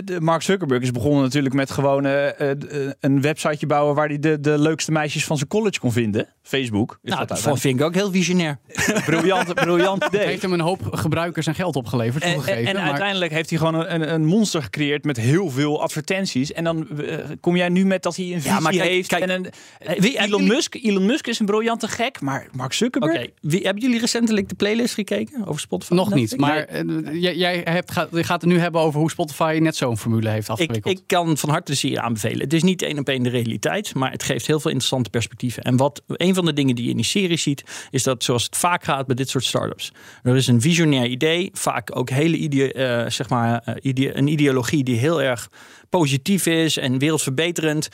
de 0.04 0.22
Mark 0.22 0.42
Zuckerberg 0.42 0.82
is 0.82 0.92
begonnen 0.92 1.24
natuurlijk 1.24 1.56
met 1.56 1.72
gewoon 1.72 2.06
eh, 2.06 2.52
eh, 2.52 2.58
een 3.00 3.22
websiteje 3.22 3.68
bouwen 3.68 3.96
waar 3.96 4.08
hij 4.08 4.20
de, 4.20 4.40
de 4.40 4.60
leukste 4.60 4.92
meisjes 4.92 5.26
van 5.26 5.38
zijn 5.38 5.50
college 5.50 5.80
kon 5.80 5.92
vinden. 5.92 6.28
Facebook. 6.42 7.00
Is 7.02 7.14
Nou, 7.14 7.26
dat 7.26 7.40
vind 7.64 7.80
ik 7.80 7.86
ook 7.86 7.94
heel 7.94 8.12
visionair. 8.12 8.60
briljant, 9.06 9.54
briljant 9.54 10.04
Het 10.04 10.14
idee. 10.14 10.26
heeft 10.28 10.42
hem 10.42 10.54
een 10.54 10.60
hoop 10.60 10.80
gebruikers 10.92 11.48
en 11.48 11.56
geld 11.56 11.76
opgeleverd, 11.76 12.24
En, 12.24 12.30
en, 12.30 12.36
toegegeven. 12.36 12.68
en 12.68 12.76
maar- 12.76 12.84
uiteindelijk 12.84 13.32
heeft 13.32 13.50
hij 13.50 13.60
gewoon 13.60 13.76
een, 13.76 14.14
een 14.14 14.26
monster 14.26 14.62
gecreëerd 14.64 15.04
met 15.04 15.18
heel 15.18 15.50
veel 15.50 15.82
advertenties. 15.82 16.52
En 16.54 16.64
dan 16.64 16.88
eh, 17.00 17.18
kom 17.40 17.56
jij 17.56 17.70
nu 17.70 17.86
met 17.86 18.04
dat 18.04 18.16
hij 18.16 18.26
een 18.26 18.32
visie 18.34 18.50
Ja, 18.52 18.60
maar 18.60 18.72
kijk- 18.72 18.84
heeft. 18.84 19.08
kijk, 19.08 19.22
en 19.24 19.30
een, 19.30 19.46
eh, 19.80 20.00
wie- 20.00 20.18
Elon, 20.18 20.30
jullie- 20.42 20.56
Musk, 20.56 20.76
Elon 20.76 21.06
Musk 21.06 21.28
is 21.28 21.40
een 21.40 21.46
briljante 21.46 21.88
gek, 21.88 22.22
maar 22.22 22.48
Mark 22.52 22.74
Zuckerberg... 22.74 23.22
Oké, 23.22 23.30
wie- 23.42 23.62
hebben 23.64 23.84
jullie 23.84 24.00
recentelijk 24.00 24.50
de 24.50 24.56
playlist 24.56 24.94
gekeken 24.94 25.46
over 25.48 25.62
Spotify? 25.62 25.94
Nog 25.94 26.14
niet, 26.14 26.38
maar 26.38 26.58
eh, 26.58 26.82
jij, 27.12 27.36
jij 27.36 27.62
hebt, 27.64 27.92
gaat, 27.92 28.08
gaat 28.12 28.42
het 28.42 28.50
nu 28.50 28.60
hebben 28.60 28.82
over 28.82 29.00
hoe 29.00 29.10
Spotify 29.12 29.58
net 29.62 29.76
zo'n 29.76 29.98
formule 29.98 30.30
heeft 30.30 30.44
Ik, 30.48 30.50
afgewikkeld. 30.50 30.98
ik 31.00 31.04
kan 31.08 31.38
van 31.38 31.50
harte 31.50 31.72
de 31.72 31.78
serie 31.78 32.00
aanbevelen. 32.00 32.40
Het 32.40 32.54
is 32.54 32.64
niet 32.64 32.82
één 32.82 33.00
op 33.00 33.10
één 33.10 33.24
de 33.24 33.30
realiteit, 33.30 33.94
maar 33.96 34.12
het 34.12 34.24
geeft 34.24 34.48
heel 34.48 34.60
veel 34.60 34.70
interessante 34.72 35.10
perspectieven. 35.10 35.64
En 35.64 35.78
wat 35.78 36.02
een 36.08 36.34
van 36.34 36.46
de 36.46 36.54
dingen 36.54 36.76
die 36.76 36.84
je 36.84 36.90
in 36.90 36.96
die 36.96 37.06
serie 37.06 37.38
ziet, 37.38 37.53
is 37.90 38.04
dat 38.04 38.24
zoals 38.24 38.44
het 38.44 38.58
vaak 38.58 38.84
gaat 38.84 39.06
bij 39.06 39.16
dit 39.16 39.30
soort 39.30 39.44
startups. 39.44 39.92
Er 40.24 40.36
is 40.36 40.48
een 40.48 40.62
visionair 40.62 41.06
idee, 41.06 41.50
vaak 41.54 41.96
ook 41.96 42.10
hele 42.10 42.38
idee, 42.38 42.74
eh, 42.74 43.10
zeg 43.10 43.30
maar, 43.30 43.62
eh, 43.66 43.76
idee- 43.82 44.18
een 44.18 44.28
ideologie 44.28 44.84
die 44.84 44.98
heel 44.98 45.22
erg 45.22 45.50
positief 45.90 46.46
is 46.46 46.78
en 46.78 46.98
wereldverbeterend. 46.98 47.90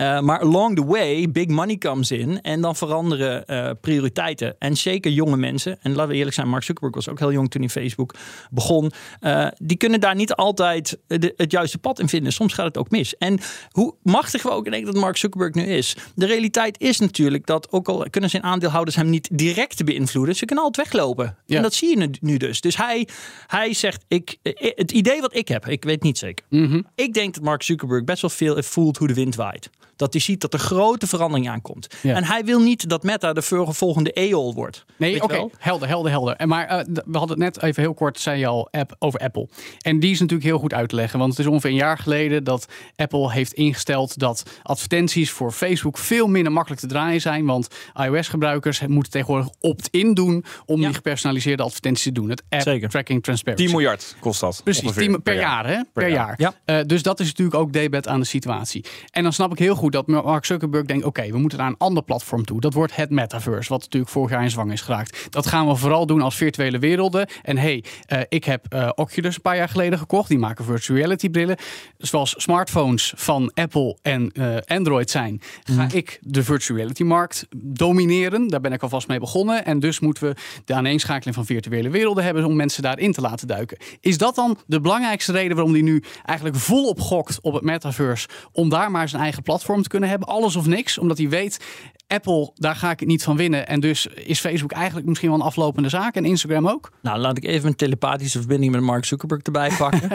Eh, 0.00 0.20
maar 0.20 0.40
along 0.40 0.76
the 0.76 0.84
way, 0.86 1.30
big 1.30 1.46
money 1.46 1.76
comes 1.78 2.10
in 2.10 2.40
en 2.42 2.60
dan 2.60 2.76
veranderen 2.76 3.46
eh, 3.46 3.70
prioriteiten. 3.80 4.56
En 4.58 4.76
zeker 4.76 5.10
jonge 5.12 5.36
mensen, 5.36 5.78
en 5.82 5.92
laten 5.94 6.08
we 6.10 6.16
eerlijk 6.16 6.34
zijn, 6.34 6.48
Mark 6.48 6.62
Zuckerberg 6.62 6.94
was 6.94 7.08
ook 7.08 7.18
heel 7.18 7.32
jong 7.32 7.50
toen 7.50 7.60
hij 7.60 7.70
Facebook 7.70 8.14
begon. 8.50 8.90
eh, 9.20 9.46
die 9.58 9.76
kunnen 9.76 10.00
daar 10.00 10.14
niet 10.14 10.32
altijd 10.34 10.98
de- 11.06 11.32
het 11.36 11.50
juiste 11.50 11.78
pad 11.78 11.98
in 11.98 12.08
vinden. 12.08 12.32
Soms 12.32 12.52
gaat 12.52 12.64
het 12.66 12.76
ook 12.78 12.90
mis. 12.90 13.16
En 13.16 13.38
hoe 13.70 13.94
machtig 14.02 14.42
we 14.42 14.50
ook 14.50 14.64
denken 14.70 14.92
dat 14.92 15.02
Mark 15.02 15.16
Zuckerberg 15.16 15.54
nu 15.54 15.62
is. 15.64 15.96
De 16.14 16.26
realiteit 16.26 16.80
is 16.80 16.98
natuurlijk 16.98 17.46
dat, 17.46 17.72
ook 17.72 17.88
al 17.88 18.06
kunnen 18.10 18.30
zijn 18.30 18.42
aandeelhouders 18.42 18.96
hem 18.96 19.10
niet 19.10 19.28
direct 19.32 19.84
beïnvloeden, 19.84 20.36
ze 20.36 20.44
kunnen 20.44 20.64
altijd 20.64 20.86
weglopen. 20.90 21.36
Ja. 21.46 21.56
En 21.56 21.62
dat 21.62 21.74
zie 21.74 21.98
je 21.98 22.10
nu- 22.20 22.36
dus. 22.36 22.60
Dus 22.60 22.76
hij, 22.76 23.08
hij 23.46 23.72
zegt, 23.74 24.04
ik, 24.08 24.36
het 24.76 24.92
idee 24.92 25.20
wat 25.20 25.36
ik 25.36 25.48
heb, 25.48 25.66
ik 25.66 25.84
weet 25.84 26.02
niet 26.02 26.18
zeker. 26.18 26.44
Mhm. 26.48 26.82
Ik 26.94 27.14
denk 27.14 27.34
dat 27.34 27.42
Mark 27.44 27.62
Zuckerberg 27.62 28.04
best 28.04 28.20
wel 28.20 28.30
veel 28.30 28.62
voelt 28.62 28.96
hoe 28.96 29.08
de 29.08 29.14
wind 29.14 29.34
waait. 29.34 29.70
Dat 30.00 30.12
hij 30.12 30.22
ziet 30.22 30.40
dat 30.40 30.52
er 30.52 30.58
grote 30.58 31.06
verandering 31.06 31.48
aankomt. 31.48 31.86
Ja. 32.02 32.14
En 32.14 32.24
hij 32.24 32.44
wil 32.44 32.60
niet 32.60 32.88
dat 32.88 33.02
Meta 33.02 33.32
de 33.32 33.42
volgende 33.68 34.12
EOL 34.12 34.54
wordt. 34.54 34.84
Nee, 34.96 35.22
oké, 35.22 35.46
helder, 35.58 35.88
helder, 35.88 36.10
helder. 36.10 36.34
En 36.36 36.48
maar 36.48 36.66
eh, 36.66 36.84
we 37.04 37.18
hadden 37.18 37.42
het 37.42 37.54
net 37.54 37.62
even 37.62 37.82
heel 37.82 37.94
kort, 37.94 38.20
zei 38.20 38.38
je 38.38 38.46
al, 38.46 38.68
app, 38.70 38.96
over 38.98 39.20
Apple. 39.20 39.48
En 39.80 40.00
die 40.00 40.10
is 40.10 40.20
natuurlijk 40.20 40.48
heel 40.48 40.58
goed 40.58 40.74
uit 40.74 40.88
te 40.88 40.94
leggen. 40.94 41.18
Want 41.18 41.30
het 41.30 41.40
is 41.40 41.46
ongeveer 41.46 41.70
een 41.70 41.76
jaar 41.76 41.98
geleden 41.98 42.44
dat 42.44 42.66
Apple 42.96 43.32
heeft 43.32 43.52
ingesteld 43.52 44.18
dat 44.18 44.42
advertenties 44.62 45.30
voor 45.30 45.52
Facebook 45.52 45.98
veel 45.98 46.26
minder 46.26 46.52
makkelijk 46.52 46.80
te 46.80 46.86
draaien 46.86 47.20
zijn. 47.20 47.46
Want 47.46 47.68
iOS-gebruikers 47.94 48.86
moeten 48.86 49.12
tegenwoordig 49.12 49.48
opt-in 49.60 50.14
doen 50.14 50.44
om 50.66 50.80
Ja. 50.80 50.86
die 50.86 50.94
gepersonaliseerde 50.94 51.62
advertenties 51.62 52.04
te 52.04 52.12
doen. 52.12 52.30
Het 52.30 52.42
App 52.48 52.62
Zeker. 52.62 52.88
Tracking 52.88 53.22
Transparency. 53.22 53.64
10 53.66 53.74
miljard 53.76 54.16
kost 54.20 54.40
dat. 54.40 54.60
Precies, 54.64 54.82
ongeveer, 54.82 55.02
10 55.02 55.22
per 55.22 55.34
jaar, 55.34 55.66
hè? 55.66 55.80
Per, 55.92 56.08
jaar. 56.08 56.34
jaar. 56.38 56.52
Ja. 56.64 56.78
Eh, 56.78 56.86
dus 56.86 57.02
dat 57.02 57.20
is 57.20 57.26
natuurlijk 57.26 57.56
ook 57.56 57.72
debet 57.72 58.08
aan 58.08 58.20
de 58.20 58.26
situatie. 58.26 58.84
En 59.10 59.22
dan 59.22 59.32
snap 59.32 59.52
ik 59.52 59.58
heel 59.58 59.74
goed 59.74 59.89
dat 59.92 60.06
Mark 60.06 60.44
Zuckerberg 60.44 60.86
denkt: 60.86 61.04
oké, 61.04 61.30
we 61.30 61.38
moeten 61.38 61.58
naar 61.58 61.66
een 61.66 61.78
ander 61.78 62.02
platform 62.02 62.44
toe. 62.44 62.60
Dat 62.60 62.74
wordt 62.74 62.96
het 62.96 63.10
metaverse, 63.10 63.68
wat 63.68 63.80
natuurlijk 63.80 64.12
vorig 64.12 64.30
jaar 64.30 64.42
in 64.42 64.50
zwang 64.50 64.72
is 64.72 64.80
geraakt. 64.80 65.26
Dat 65.30 65.46
gaan 65.46 65.68
we 65.68 65.76
vooral 65.76 66.06
doen 66.06 66.20
als 66.20 66.36
virtuele 66.36 66.78
werelden. 66.78 67.28
En 67.42 67.58
hey, 67.58 67.84
eh, 68.06 68.20
ik 68.28 68.44
heb 68.44 68.66
eh, 68.68 68.90
Oculus 68.94 69.34
een 69.34 69.42
paar 69.42 69.56
jaar 69.56 69.68
geleden 69.68 69.98
gekocht. 69.98 70.28
Die 70.28 70.38
maken 70.38 70.64
virtual 70.64 70.98
reality 70.98 71.30
brillen. 71.30 71.56
Zoals 71.98 72.34
smartphones 72.36 73.12
van 73.16 73.50
Apple 73.54 73.96
en 74.02 74.30
eh, 74.32 74.56
Android 74.66 75.10
zijn, 75.10 75.40
ga 75.64 75.88
ik 75.92 76.18
de 76.20 76.44
virtual 76.44 76.78
reality 76.78 77.02
markt 77.02 77.46
domineren. 77.56 78.48
Daar 78.48 78.60
ben 78.60 78.72
ik 78.72 78.82
alvast 78.82 79.08
mee 79.08 79.18
begonnen. 79.18 79.64
En 79.64 79.80
dus 79.80 80.00
moeten 80.00 80.28
we 80.28 80.34
de 80.64 80.74
aaneenschakeling 80.74 81.34
van 81.34 81.46
virtuele 81.46 81.88
werelden 81.88 82.24
hebben 82.24 82.44
om 82.44 82.56
mensen 82.56 82.82
daarin 82.82 83.12
te 83.12 83.20
laten 83.20 83.46
duiken. 83.46 83.78
Is 84.00 84.18
dat 84.18 84.34
dan 84.34 84.58
de 84.66 84.80
belangrijkste 84.80 85.32
reden 85.32 85.56
waarom 85.56 85.72
die 85.72 85.82
nu 85.82 86.02
eigenlijk 86.24 86.58
volop 86.58 87.00
gokt 87.00 87.38
op 87.40 87.54
het 87.54 87.62
metaverse? 87.62 88.28
Om 88.52 88.68
daar 88.68 88.90
maar 88.90 89.08
zijn 89.08 89.22
eigen 89.22 89.42
platform 89.42 89.79
te 89.82 89.88
kunnen 89.88 90.08
hebben? 90.08 90.28
Alles 90.28 90.56
of 90.56 90.66
niks? 90.66 90.98
Omdat 90.98 91.18
hij 91.18 91.28
weet, 91.28 91.64
Apple, 92.10 92.50
daar 92.54 92.76
ga 92.76 92.90
ik 92.90 93.00
het 93.00 93.08
niet 93.08 93.22
van 93.22 93.36
winnen. 93.36 93.66
En 93.68 93.80
dus 93.80 94.06
is 94.06 94.40
Facebook 94.40 94.72
eigenlijk 94.72 95.06
misschien 95.06 95.28
wel 95.30 95.38
een 95.38 95.44
aflopende 95.44 95.88
zaak. 95.88 96.14
En 96.14 96.24
Instagram 96.24 96.68
ook. 96.68 96.92
Nou, 97.02 97.18
laat 97.18 97.36
ik 97.36 97.44
even 97.44 97.68
een 97.68 97.76
telepathische 97.76 98.38
verbinding 98.38 98.72
met 98.72 98.80
Mark 98.80 99.04
Zuckerberg 99.04 99.42
erbij 99.42 99.70
pakken. 99.78 100.10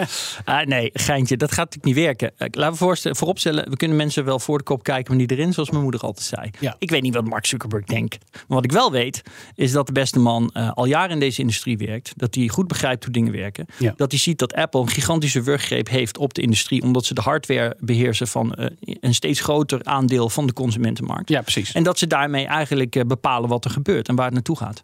Ah, 0.46 0.66
nee, 0.66 0.90
geintje, 0.94 1.38
dat 1.38 1.50
gaat 1.52 1.74
natuurlijk 1.74 1.96
niet 1.96 2.06
werken. 2.06 2.32
Eh, 2.38 2.48
Laten 2.52 2.72
we 2.72 2.78
voorstellen, 2.78 3.18
vooropstellen, 3.18 3.70
we 3.70 3.76
kunnen 3.76 3.98
mensen 3.98 4.26
wel 4.26 4.40
voor 4.40 4.58
de 4.58 4.64
kop 4.64 4.84
kijken 4.84 5.08
wanneer 5.08 5.28
die 5.28 5.38
erin, 5.38 5.54
zoals 5.54 5.70
mijn 5.70 5.84
moeder 5.84 6.02
altijd 6.02 6.26
zei. 6.26 6.50
Ja. 6.60 6.76
Ik 6.80 6.90
weet 6.90 7.02
niet 7.02 7.14
wat 7.14 7.26
Mark 7.26 7.46
Zuckerberg 7.46 7.86
denkt. 7.86 8.18
Maar 8.32 8.44
wat 8.48 8.64
ik 8.64 8.72
wel 8.72 8.92
weet, 8.92 9.22
is 9.56 9.72
dat 9.72 9.86
de 9.86 9.92
beste 9.92 10.20
man 10.20 10.50
eh, 10.54 10.72
al 10.72 10.86
jaren 10.86 11.12
in 11.12 11.20
deze 11.20 11.42
industrie 11.42 11.78
werkt. 11.78 12.14
Dat 12.16 12.36
hij 12.36 12.48
goed 12.48 12.68
begrijpt 12.68 13.04
hoe 13.04 13.14
dingen 13.14 13.32
werken. 13.32 13.66
Ja. 13.78 13.94
Dat 13.98 14.12
hij 14.12 14.20
ziet 14.20 14.40
dat 14.40 14.54
Apple 14.54 14.82
een 14.82 14.90
gigantische 14.90 15.42
wurggreep 15.42 15.90
heeft 15.90 16.18
op 16.18 16.34
de 16.34 16.42
industrie. 16.42 16.82
Omdat 16.82 17.06
ze 17.06 17.14
de 17.14 17.22
hardware 17.22 17.76
beheersen 17.80 18.28
van 18.28 18.54
eh, 18.54 18.66
een 19.00 19.14
steeds 19.14 19.40
groter 19.40 19.80
aandeel 19.84 20.30
van 20.30 20.48
de 20.48 20.54
consumentenmarkt. 20.54 21.30
Ja, 21.30 21.42
precies. 21.42 21.72
En 21.72 21.84
dat 21.86 22.00
ze 22.00 22.08
daarmee 22.08 22.46
eigenlijk 22.46 22.96
eh, 22.96 23.04
bepalen 23.04 23.50
wat 23.50 23.66
er 23.66 23.72
gebeurt 23.72 24.08
en 24.08 24.16
waar 24.16 24.26
het 24.26 24.34
naartoe 24.34 24.58
gaat. 24.58 24.84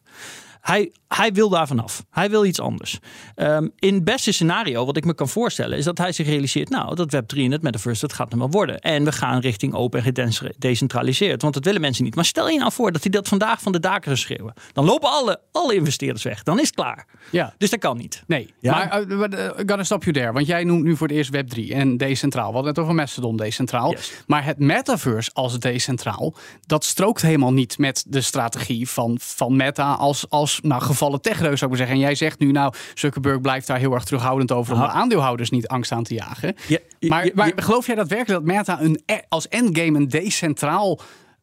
Hij, 0.62 0.92
hij 1.08 1.32
wil 1.32 1.50
daar 1.50 1.68
vanaf. 1.68 2.06
Hij 2.10 2.30
wil 2.30 2.46
iets 2.46 2.60
anders. 2.60 3.00
Ehm, 3.36 3.68
in 3.80 3.94
het 3.94 4.04
beste 4.04 4.32
scenario, 4.32 4.86
wat 4.86 4.98
ik 4.98 5.06
me 5.06 5.14
kan 5.14 5.30
voorstellen, 5.30 5.78
is 5.78 5.86
dat 5.86 5.98
hij 5.98 6.12
zich 6.12 6.28
realiseert: 6.28 6.70
nou, 6.70 6.96
dat 6.96 7.16
Web3 7.16 7.38
en 7.38 7.52
het 7.52 7.62
metaverse, 7.62 8.02
dat 8.02 8.14
gaat 8.14 8.30
hem 8.30 8.40
wel 8.40 8.50
worden. 8.50 8.80
En 8.80 9.04
we 9.04 9.12
gaan 9.12 9.40
richting 9.40 9.74
open 9.74 10.04
en 10.04 10.34
gedecentraliseerd. 10.34 11.42
Want 11.42 11.54
dat 11.54 11.66
willen 11.66 11.82
mensen 11.82 12.04
niet. 12.04 12.16
Maar 12.16 12.26
stel 12.26 12.50
je 12.50 12.60
nou 12.60 12.72
voor 12.72 12.92
dat 12.92 13.02
hij 13.02 13.12
dat 13.12 13.28
vandaag 13.28 13.62
van 13.62 13.72
de 13.72 13.80
daken 13.80 14.04
zou 14.04 14.18
schreeuwen. 14.18 14.54
Dan 14.74 14.86
lopen 14.86 15.10
alle, 15.10 15.40
alle 15.52 15.76
investeerders 15.76 16.24
weg. 16.24 16.44
Dan 16.44 16.60
is 16.60 16.66
het 16.66 16.76
klaar. 16.76 17.08
Ja. 17.30 17.54
Dus 17.58 17.70
dat 17.70 17.80
kan 17.80 17.98
niet. 17.98 18.24
Nee, 18.28 18.54
Ja. 18.60 18.72
maar 18.76 19.04
uh, 19.08 19.18
uh, 19.18 19.50
gotta 19.56 19.84
stop 19.84 20.04
you 20.04 20.16
there. 20.16 20.32
Want 20.32 20.48
jij 20.48 20.64
noemt 20.64 20.84
nu 20.84 20.98
voor 20.98 21.08
het 21.08 21.16
eerst 21.16 21.32
Web3 21.36 21.68
en 21.70 21.98
decentraal. 21.98 22.48
We 22.48 22.54
hadden 22.54 22.72
het 22.72 22.82
over 22.82 22.96
Mastodon 22.96 23.38
decentraal. 23.38 23.92
Yes. 23.92 24.12
Maar 24.28 24.46
het 24.46 24.60
metaverse 24.60 25.30
als 25.34 25.60
decentraal, 25.60 26.34
dat 26.66 26.84
strookt 26.86 27.22
helemaal 27.22 27.54
niet 27.54 27.78
met 27.78 28.06
de 28.08 28.22
strategie 28.22 28.90
van, 28.90 29.18
van 29.22 29.56
Meta 29.56 29.94
als, 29.94 30.30
als 30.30 30.51
nou, 30.64 30.82
gevallen 30.82 31.22
techreus 31.22 31.60
zou 31.60 31.62
ik 31.62 31.68
maar 31.68 31.78
zeggen. 31.78 31.96
En 31.96 32.02
jij 32.02 32.16
zegt 32.16 32.40
nu, 32.40 32.52
nou, 32.52 32.74
Zuckerberg 32.94 33.42
blijft 33.42 33.68
daar 33.68 33.78
heel 33.80 33.94
erg 33.94 34.04
terughoudend 34.04 34.52
over 34.52 34.74
om 34.74 34.80
de 34.80 34.88
aandeelhouders 34.88 35.50
niet 35.50 35.68
angst 35.68 35.92
aan 35.92 36.04
te 36.04 36.14
jagen. 36.14 36.56
Ja, 36.68 36.78
maar, 37.00 37.26
ja, 37.26 37.32
maar 37.36 37.48
ja. 37.48 37.54
geloof 37.56 37.86
jij 37.86 37.96
daadwerkelijk 37.96 38.46
dat 38.46 38.56
Meta 38.56 38.82
een, 38.82 39.02
e- 39.06 39.20
als 39.30 39.48
endgame 39.48 39.98
een 39.98 40.08
decentraal 40.08 41.00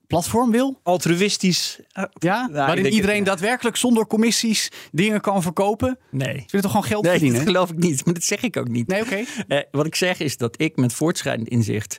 platform 0.07 0.51
wil? 0.51 0.81
Altruïstisch. 0.83 1.79
eh, 1.93 2.05
Ja? 2.19 2.47
ik 2.49 2.55
Waarin 2.55 2.87
iedereen 2.87 3.25
daadwerkelijk 3.25 3.77
zonder 3.77 4.07
commissies 4.07 4.71
dingen 4.93 5.21
kan 5.21 5.43
verkopen? 5.43 5.99
Ze 6.11 6.17
Nee. 6.17 6.33
willen 6.33 6.47
toch 6.61 6.71
gewoon 6.71 6.85
geld 6.87 7.03
Nee, 7.03 7.13
verdienen? 7.13 7.39
dat 7.39 7.49
geloof 7.49 7.71
ik 7.71 7.79
niet. 7.79 8.05
Maar 8.05 8.15
dat 8.15 8.23
zeg 8.23 8.43
ik 8.43 8.57
ook 8.57 8.69
niet. 8.69 8.87
Nee, 8.87 9.03
oké. 9.03 9.25
Eh, 9.49 9.59
wat 9.71 9.87
ik 9.87 9.95
zeg 9.95 10.21
is 10.21 10.37
dat 10.37 10.61
ik 10.61 10.77
met 10.77 10.93
voortschrijdend 10.93 11.49
inzicht. 11.49 11.99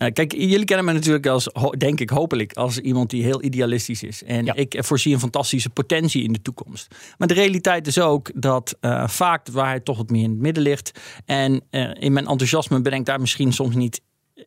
Eh, 0.00 0.12
kijk, 0.12 0.32
jullie 0.32 0.64
kennen 0.64 0.86
me 0.86 0.92
natuurlijk 0.92 1.26
als, 1.26 1.48
denk 1.78 2.00
ik, 2.00 2.10
hopelijk, 2.10 2.52
als 2.52 2.78
iemand 2.78 3.10
die 3.10 3.22
heel 3.22 3.42
idealistisch 3.42 4.02
is. 4.02 4.22
En 4.22 4.44
Ja. 4.44 4.54
ik 4.54 4.76
voorzie 4.78 5.12
een 5.14 5.20
fantastische 5.20 5.70
potentie 5.70 6.22
in 6.22 6.32
de 6.32 6.42
toekomst. 6.42 6.94
Maar 7.18 7.28
de 7.28 7.34
realiteit 7.34 7.86
is 7.86 7.98
ook 7.98 8.30
dat 8.34 8.76
eh, 8.80 9.08
vaak 9.08 9.44
de 9.44 9.52
waarheid 9.52 9.84
toch 9.84 9.96
wat 9.96 10.10
meer 10.10 10.22
in 10.22 10.30
het 10.30 10.38
midden 10.38 10.62
ligt. 10.62 11.00
En 11.24 11.60
eh, 11.70 11.90
in 11.98 12.12
mijn 12.12 12.26
enthousiasme 12.26 12.80
ben 12.80 12.92
ik 12.92 13.04
daar 13.04 13.20
misschien 13.20 13.52
soms 13.52 13.74
niet 13.74 14.00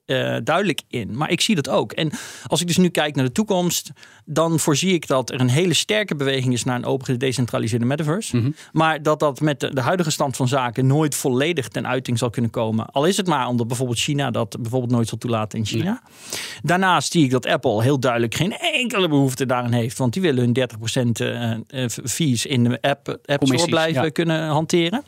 eh, 0.05 0.38
duidelijk 0.43 0.81
in. 0.88 1.17
Maar 1.17 1.31
ik 1.31 1.41
zie 1.41 1.55
dat 1.55 1.69
ook. 1.69 1.91
En 1.91 2.12
als 2.47 2.62
ik 2.62 2.67
dus 2.67 2.77
nu 2.77 2.89
kijk 2.89 3.15
naar 3.15 3.25
de 3.25 3.31
toekomst, 3.31 3.91
dan 4.25 4.59
voorzie 4.59 4.93
ik 4.93 5.07
dat 5.07 5.31
er 5.31 5.39
een 5.39 5.50
hele 5.50 5.73
sterke 5.73 6.15
beweging 6.15 6.53
is 6.53 6.63
naar 6.63 6.75
een 6.75 6.85
open 6.85 7.05
gedecentraliseerde 7.05 7.85
metaverse. 7.85 8.53
Maar 8.71 9.03
dat 9.03 9.19
dat 9.19 9.41
met 9.41 9.59
de, 9.59 9.73
de 9.73 9.81
huidige 9.81 10.12
stand 10.12 10.35
van 10.35 10.47
zaken 10.47 10.88
nooit 10.88 11.15
volledig 11.15 11.67
ten 11.67 11.88
uiting 11.88 12.17
zal 12.17 12.29
kunnen 12.29 12.51
komen. 12.51 12.85
Al 12.85 13.05
is 13.05 13.17
het 13.17 13.27
maar 13.27 13.47
omdat 13.47 13.67
bijvoorbeeld 13.67 14.00
China 14.00 14.31
dat 14.31 14.62
bijvoorbeeld 14.62 14.91
nooit 14.91 15.07
zal 15.07 15.17
toelaten 15.17 15.59
in 15.59 15.65
China. 15.65 16.01
Daarnaast 16.62 17.12
zie 17.12 17.23
ik 17.23 17.31
dat 17.31 17.45
Apple 17.45 17.81
heel 17.81 18.00
duidelijk 18.00 18.35
geen 18.35 18.57
enkele 18.57 19.07
behoefte 19.07 19.45
daarin 19.45 19.73
heeft. 19.73 19.97
Want 19.97 20.13
die 20.13 20.21
willen 20.21 20.43
hun 20.43 20.69
30% 21.09 21.12
eh, 21.12 21.51
eh, 21.51 21.89
fees 22.05 22.45
in 22.45 22.63
de 22.63 22.81
app, 22.81 23.19
app 23.25 23.45
Store 23.45 23.65
blijven 23.65 24.03
ja. 24.03 24.09
kunnen 24.09 24.47
hanteren. 24.47 25.03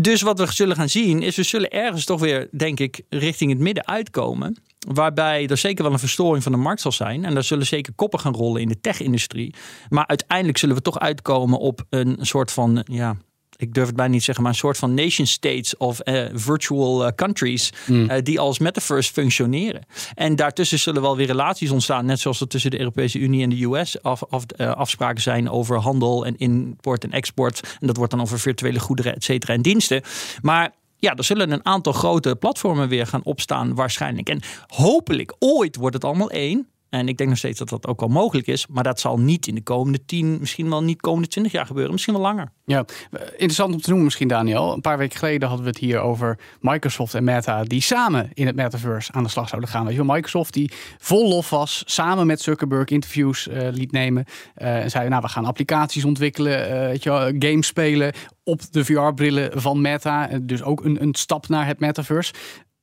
Dus 0.00 0.22
wat 0.22 0.38
we 0.38 0.52
zullen 0.52 0.76
gaan 0.76 0.88
zien 0.88 1.22
is, 1.22 1.36
we 1.36 1.42
zullen 1.42 1.70
ergens 1.70 2.04
toch 2.04 2.20
weer, 2.20 2.48
denk 2.56 2.80
ik, 2.80 3.02
richting 3.08 3.50
het 3.50 3.60
midden 3.60 3.86
uitkomen. 3.86 4.56
Waarbij 4.88 5.46
er 5.46 5.56
zeker 5.56 5.84
wel 5.84 5.92
een 5.92 5.98
verstoring 5.98 6.42
van 6.42 6.52
de 6.52 6.58
markt 6.58 6.80
zal 6.80 6.92
zijn. 6.92 7.24
En 7.24 7.34
daar 7.34 7.44
zullen 7.44 7.66
zeker 7.66 7.92
koppen 7.94 8.20
gaan 8.20 8.34
rollen 8.34 8.60
in 8.60 8.68
de 8.68 8.80
tech-industrie. 8.80 9.54
Maar 9.88 10.06
uiteindelijk 10.06 10.58
zullen 10.58 10.76
we 10.76 10.82
toch 10.82 10.98
uitkomen 10.98 11.58
op 11.58 11.84
een 11.90 12.16
soort 12.20 12.52
van, 12.52 12.84
ja, 12.84 13.16
ik 13.56 13.74
durf 13.74 13.86
het 13.86 13.96
bijna 13.96 14.12
niet 14.12 14.24
zeggen, 14.24 14.44
maar 14.44 14.52
een 14.52 14.58
soort 14.58 14.76
van 14.76 14.94
nation 14.94 15.26
states 15.26 15.76
of 15.76 16.00
eh, 16.00 16.24
virtual 16.32 17.06
eh, 17.06 17.12
countries. 17.14 17.72
eh, 17.86 18.22
die 18.22 18.40
als 18.40 18.58
metaverse 18.58 19.12
functioneren. 19.12 19.86
En 20.14 20.36
daartussen 20.36 20.78
zullen 20.78 21.02
wel 21.02 21.16
weer 21.16 21.26
relaties 21.26 21.70
ontstaan. 21.70 22.04
Net 22.06 22.20
zoals 22.20 22.40
er 22.40 22.48
tussen 22.48 22.70
de 22.70 22.78
Europese 22.78 23.18
Unie 23.18 23.42
en 23.42 23.50
de 23.50 23.64
US 23.64 24.02
af, 24.02 24.24
af, 24.28 24.44
afspraken 24.56 25.22
zijn 25.22 25.50
over 25.50 25.78
handel 25.78 26.26
en 26.26 26.36
import 26.36 27.04
en 27.04 27.10
export. 27.10 27.76
En 27.80 27.86
dat 27.86 27.96
wordt 27.96 28.12
dan 28.12 28.20
over 28.20 28.38
virtuele 28.38 28.78
goederen, 28.78 29.14
et 29.14 29.24
cetera, 29.24 29.52
en 29.52 29.62
diensten. 29.62 30.02
Maar 30.42 30.74
ja, 30.98 31.14
er 31.14 31.24
zullen 31.24 31.50
een 31.50 31.64
aantal 31.64 31.92
grote 31.92 32.36
platformen 32.36 32.88
weer 32.88 33.06
gaan 33.06 33.24
opstaan 33.24 33.74
waarschijnlijk. 33.74 34.28
En 34.28 34.40
hopelijk 34.66 35.34
ooit 35.38 35.76
wordt 35.76 35.94
het 35.94 36.04
allemaal 36.04 36.30
één. 36.30 36.68
En 36.88 37.08
ik 37.08 37.16
denk 37.16 37.28
nog 37.28 37.38
steeds 37.38 37.58
dat 37.58 37.68
dat 37.68 37.86
ook 37.86 38.02
al 38.02 38.08
mogelijk 38.08 38.46
is. 38.46 38.66
Maar 38.66 38.84
dat 38.84 39.00
zal 39.00 39.18
niet 39.18 39.46
in 39.46 39.54
de 39.54 39.62
komende 39.62 40.04
10, 40.04 40.36
misschien 40.40 40.70
wel 40.70 40.82
niet 40.82 41.00
komende 41.00 41.28
20 41.28 41.52
jaar 41.52 41.66
gebeuren. 41.66 41.92
Misschien 41.92 42.14
wel 42.14 42.22
langer. 42.22 42.52
Ja, 42.64 42.84
eh, 43.10 43.20
interessant 43.22 43.74
om 43.74 43.80
te 43.80 43.86
noemen 43.86 44.04
misschien 44.04 44.28
Daniel. 44.28 44.72
Een 44.72 44.80
paar 44.80 44.98
weken 44.98 45.18
geleden 45.18 45.48
hadden 45.48 45.66
we 45.66 45.72
het 45.72 45.80
hier 45.80 46.00
over 46.00 46.38
Microsoft 46.60 47.14
en 47.14 47.24
Meta 47.24 47.64
die 47.64 47.80
samen 47.80 48.30
in 48.34 48.46
het 48.46 48.56
metaverse 48.56 49.12
aan 49.12 49.22
de 49.22 49.28
slag 49.28 49.48
zouden 49.48 49.70
gaan. 49.70 49.84
Weet 49.84 49.96
je 49.96 50.04
wel, 50.04 50.14
Microsoft 50.14 50.52
die 50.52 50.70
vol 50.98 51.28
lof 51.28 51.50
was, 51.50 51.82
samen 51.86 52.26
met 52.26 52.40
Zuckerberg 52.40 52.88
interviews 52.88 53.46
uh, 53.46 53.68
liet 53.70 53.92
nemen. 53.92 54.24
Uh, 54.56 54.82
en 54.82 54.90
zei, 54.90 55.08
nou 55.08 55.22
we 55.22 55.28
gaan 55.28 55.44
applicaties 55.44 56.04
ontwikkelen, 56.04 56.70
uh, 56.70 56.86
weet 56.86 57.02
je 57.02 57.10
wel, 57.10 57.32
games 57.38 57.66
spelen 57.66 58.12
op 58.44 58.60
de 58.72 58.84
VR-brillen 58.84 59.60
van 59.60 59.80
Meta. 59.80 60.28
Dus 60.42 60.62
ook 60.62 60.84
een, 60.84 61.02
een 61.02 61.14
stap 61.14 61.48
naar 61.48 61.66
het 61.66 61.80
metaverse. 61.80 62.32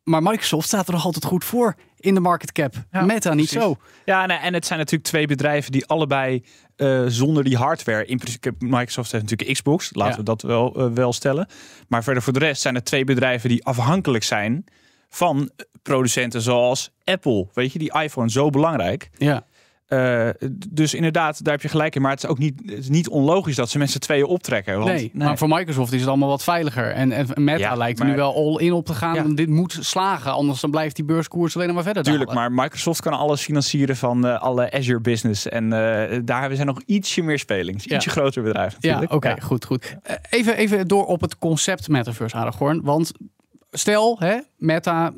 Maar 0.03 0.21
Microsoft 0.21 0.67
staat 0.67 0.87
er 0.87 0.93
nog 0.93 1.05
altijd 1.05 1.25
goed 1.25 1.43
voor 1.43 1.75
in 1.99 2.13
de 2.13 2.19
market 2.19 2.51
cap. 2.51 2.73
Ja, 2.91 3.01
Meta 3.01 3.33
niet 3.33 3.49
zo. 3.49 3.77
Ja, 4.05 4.25
nou, 4.25 4.41
en 4.41 4.53
het 4.53 4.65
zijn 4.65 4.79
natuurlijk 4.79 5.09
twee 5.09 5.27
bedrijven 5.27 5.71
die 5.71 5.85
allebei 5.85 6.43
uh, 6.77 7.03
zonder 7.07 7.43
die 7.43 7.57
hardware. 7.57 8.05
In 8.05 8.17
principe, 8.17 8.53
Microsoft 8.59 9.11
heeft 9.11 9.23
natuurlijk 9.23 9.57
Xbox, 9.57 9.89
laten 9.93 10.11
ja. 10.11 10.17
we 10.17 10.23
dat 10.23 10.41
wel, 10.41 10.79
uh, 10.79 10.93
wel 10.93 11.13
stellen. 11.13 11.47
Maar 11.87 12.03
verder 12.03 12.23
voor 12.23 12.33
de 12.33 12.39
rest 12.39 12.61
zijn 12.61 12.75
het 12.75 12.85
twee 12.85 13.03
bedrijven 13.03 13.49
die 13.49 13.65
afhankelijk 13.65 14.23
zijn 14.23 14.65
van 15.09 15.51
producenten 15.81 16.41
zoals 16.41 16.91
Apple. 17.03 17.47
Weet 17.53 17.73
je, 17.73 17.79
die 17.79 18.01
iPhone 18.01 18.29
zo 18.29 18.49
belangrijk. 18.49 19.09
Ja. 19.17 19.45
Uh, 19.93 20.29
dus 20.69 20.93
inderdaad, 20.93 21.43
daar 21.43 21.53
heb 21.53 21.61
je 21.61 21.69
gelijk 21.69 21.95
in. 21.95 22.01
Maar 22.01 22.11
het 22.11 22.23
is 22.23 22.29
ook 22.29 22.37
niet, 22.37 22.61
het 22.65 22.77
is 22.77 22.89
niet 22.89 23.09
onlogisch 23.09 23.55
dat 23.55 23.69
ze 23.69 23.77
mensen 23.77 23.99
tweeën 23.99 24.25
optrekken. 24.25 24.73
Want, 24.73 24.85
nee, 24.85 25.11
nee, 25.13 25.27
maar 25.27 25.37
voor 25.37 25.47
Microsoft 25.47 25.93
is 25.93 25.99
het 25.99 26.09
allemaal 26.09 26.29
wat 26.29 26.43
veiliger. 26.43 26.91
En, 26.91 27.11
en 27.11 27.27
Meta 27.35 27.57
ja, 27.57 27.75
lijkt 27.75 27.99
er 27.99 28.05
nu 28.05 28.15
wel 28.15 28.35
all 28.35 28.65
in 28.65 28.73
op 28.73 28.85
te 28.85 28.93
gaan. 28.93 29.15
Ja. 29.15 29.35
Dit 29.35 29.49
moet 29.49 29.77
slagen, 29.79 30.31
anders 30.31 30.61
dan 30.61 30.71
blijft 30.71 30.95
die 30.95 31.05
beurskoers 31.05 31.55
alleen 31.55 31.73
maar 31.73 31.83
verder 31.83 32.03
Tuurlijk, 32.03 32.29
dalen. 32.29 32.53
maar 32.53 32.63
Microsoft 32.63 33.01
kan 33.01 33.13
alles 33.13 33.41
financieren 33.41 33.95
van 33.95 34.25
uh, 34.25 34.41
alle 34.41 34.71
Azure 34.71 35.01
business. 35.01 35.47
En 35.47 35.63
uh, 35.63 35.71
daar 36.25 36.39
hebben 36.39 36.57
ze 36.57 36.63
nog 36.63 36.81
ietsje 36.85 37.21
meer 37.21 37.39
speling. 37.39 37.83
Ietsje 37.83 38.09
groter 38.09 38.43
bedrijf 38.43 38.73
natuurlijk. 38.73 39.09
Ja, 39.09 39.15
oké, 39.15 39.27
okay, 39.27 39.41
goed, 39.41 39.65
goed. 39.65 39.95
even, 40.29 40.57
even 40.57 40.87
door 40.87 41.05
op 41.05 41.21
het 41.21 41.37
concept 41.37 41.87
Metaverse, 41.87 42.35
Aragorn. 42.35 42.81
Want 42.83 43.11
stel, 43.73 44.15
hè, 44.19 44.37
Meta, 44.57 45.13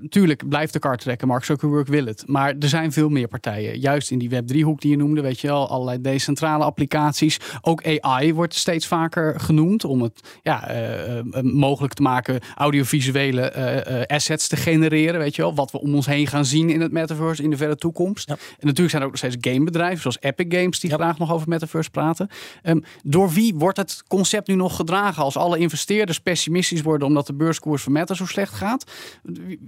natuurlijk 0.00 0.48
blijft 0.48 0.72
de 0.72 0.78
kar 0.78 0.96
trekken. 0.96 1.28
Mark 1.28 1.44
Zuckerberg 1.44 1.88
wil 1.88 2.06
het. 2.06 2.22
Maar 2.26 2.54
er 2.60 2.68
zijn 2.68 2.92
veel 2.92 3.08
meer 3.08 3.28
partijen. 3.28 3.78
Juist 3.78 4.10
in 4.10 4.18
die 4.18 4.30
Web3-hoek 4.30 4.80
die 4.80 4.90
je 4.90 4.96
noemde, 4.96 5.20
weet 5.20 5.40
je 5.40 5.46
wel, 5.46 5.68
allerlei 5.68 6.00
decentrale 6.00 6.64
applicaties. 6.64 7.40
Ook 7.60 8.00
AI 8.00 8.34
wordt 8.34 8.54
steeds 8.54 8.86
vaker 8.86 9.40
genoemd 9.40 9.84
om 9.84 10.02
het 10.02 10.20
ja, 10.42 10.70
uh, 10.70 11.16
uh, 11.16 11.22
mogelijk 11.40 11.94
te 11.94 12.02
maken 12.02 12.40
audiovisuele 12.54 13.52
uh, 13.56 14.16
assets 14.16 14.48
te 14.48 14.56
genereren. 14.56 15.20
Weet 15.20 15.36
je 15.36 15.42
wel, 15.42 15.54
wat 15.54 15.70
we 15.70 15.80
om 15.80 15.94
ons 15.94 16.06
heen 16.06 16.26
gaan 16.26 16.44
zien 16.44 16.70
in 16.70 16.80
het 16.80 16.92
metaverse 16.92 17.42
in 17.42 17.50
de 17.50 17.56
verre 17.56 17.76
toekomst. 17.76 18.28
Ja. 18.28 18.34
En 18.34 18.66
natuurlijk 18.66 18.90
zijn 18.90 19.02
er 19.02 19.08
ook 19.08 19.20
nog 19.20 19.30
steeds 19.30 19.50
gamebedrijven, 19.50 20.00
zoals 20.00 20.20
Epic 20.20 20.58
Games, 20.58 20.80
die 20.80 20.90
ja. 20.90 20.96
graag 20.96 21.18
nog 21.18 21.32
over 21.32 21.48
metaverse 21.48 21.90
praten. 21.90 22.28
Um, 22.62 22.84
door 23.02 23.30
wie 23.30 23.54
wordt 23.54 23.76
het 23.76 24.02
concept 24.08 24.48
nu 24.48 24.54
nog 24.54 24.76
gedragen 24.76 25.22
als 25.22 25.36
alle 25.36 25.58
investeerders 25.58 26.20
pessimistisch 26.20 26.82
worden 26.82 27.08
omdat 27.08 27.26
de 27.26 27.34
beurskoers 27.34 27.82
van 27.82 27.92
Meta 27.96 28.14
zo 28.14 28.26
slecht 28.26 28.54
gaat? 28.54 28.84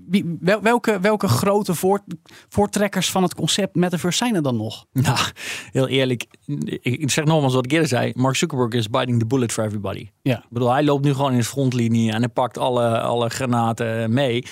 Wie, 0.06 0.36
wel, 0.40 0.62
welke, 0.62 1.00
welke 1.00 1.28
grote 1.28 1.74
voort, 1.74 2.02
voortrekkers 2.48 3.10
van 3.10 3.22
het 3.22 3.34
concept 3.34 3.74
metaverse 3.74 4.16
zijn 4.18 4.34
er 4.34 4.42
dan 4.42 4.56
nog? 4.56 4.86
Nou, 4.92 5.18
heel 5.72 5.88
eerlijk. 5.88 6.26
Ik 6.80 7.10
zeg 7.10 7.24
nogmaals 7.24 7.54
wat 7.54 7.64
ik 7.64 7.72
eerder 7.72 7.88
zei. 7.88 8.12
Mark 8.14 8.36
Zuckerberg 8.36 8.72
is 8.72 8.90
biting 8.90 9.18
the 9.18 9.26
bullet 9.26 9.52
for 9.52 9.64
everybody. 9.64 10.08
Ja. 10.22 10.36
Ik 10.36 10.50
bedoel, 10.50 10.72
hij 10.72 10.84
loopt 10.84 11.04
nu 11.04 11.14
gewoon 11.14 11.32
in 11.32 11.38
de 11.38 11.44
frontlinie 11.44 12.12
en 12.12 12.18
hij 12.18 12.28
pakt 12.28 12.58
alle, 12.58 13.00
alle 13.00 13.28
granaten 13.28 14.12
mee. 14.12 14.44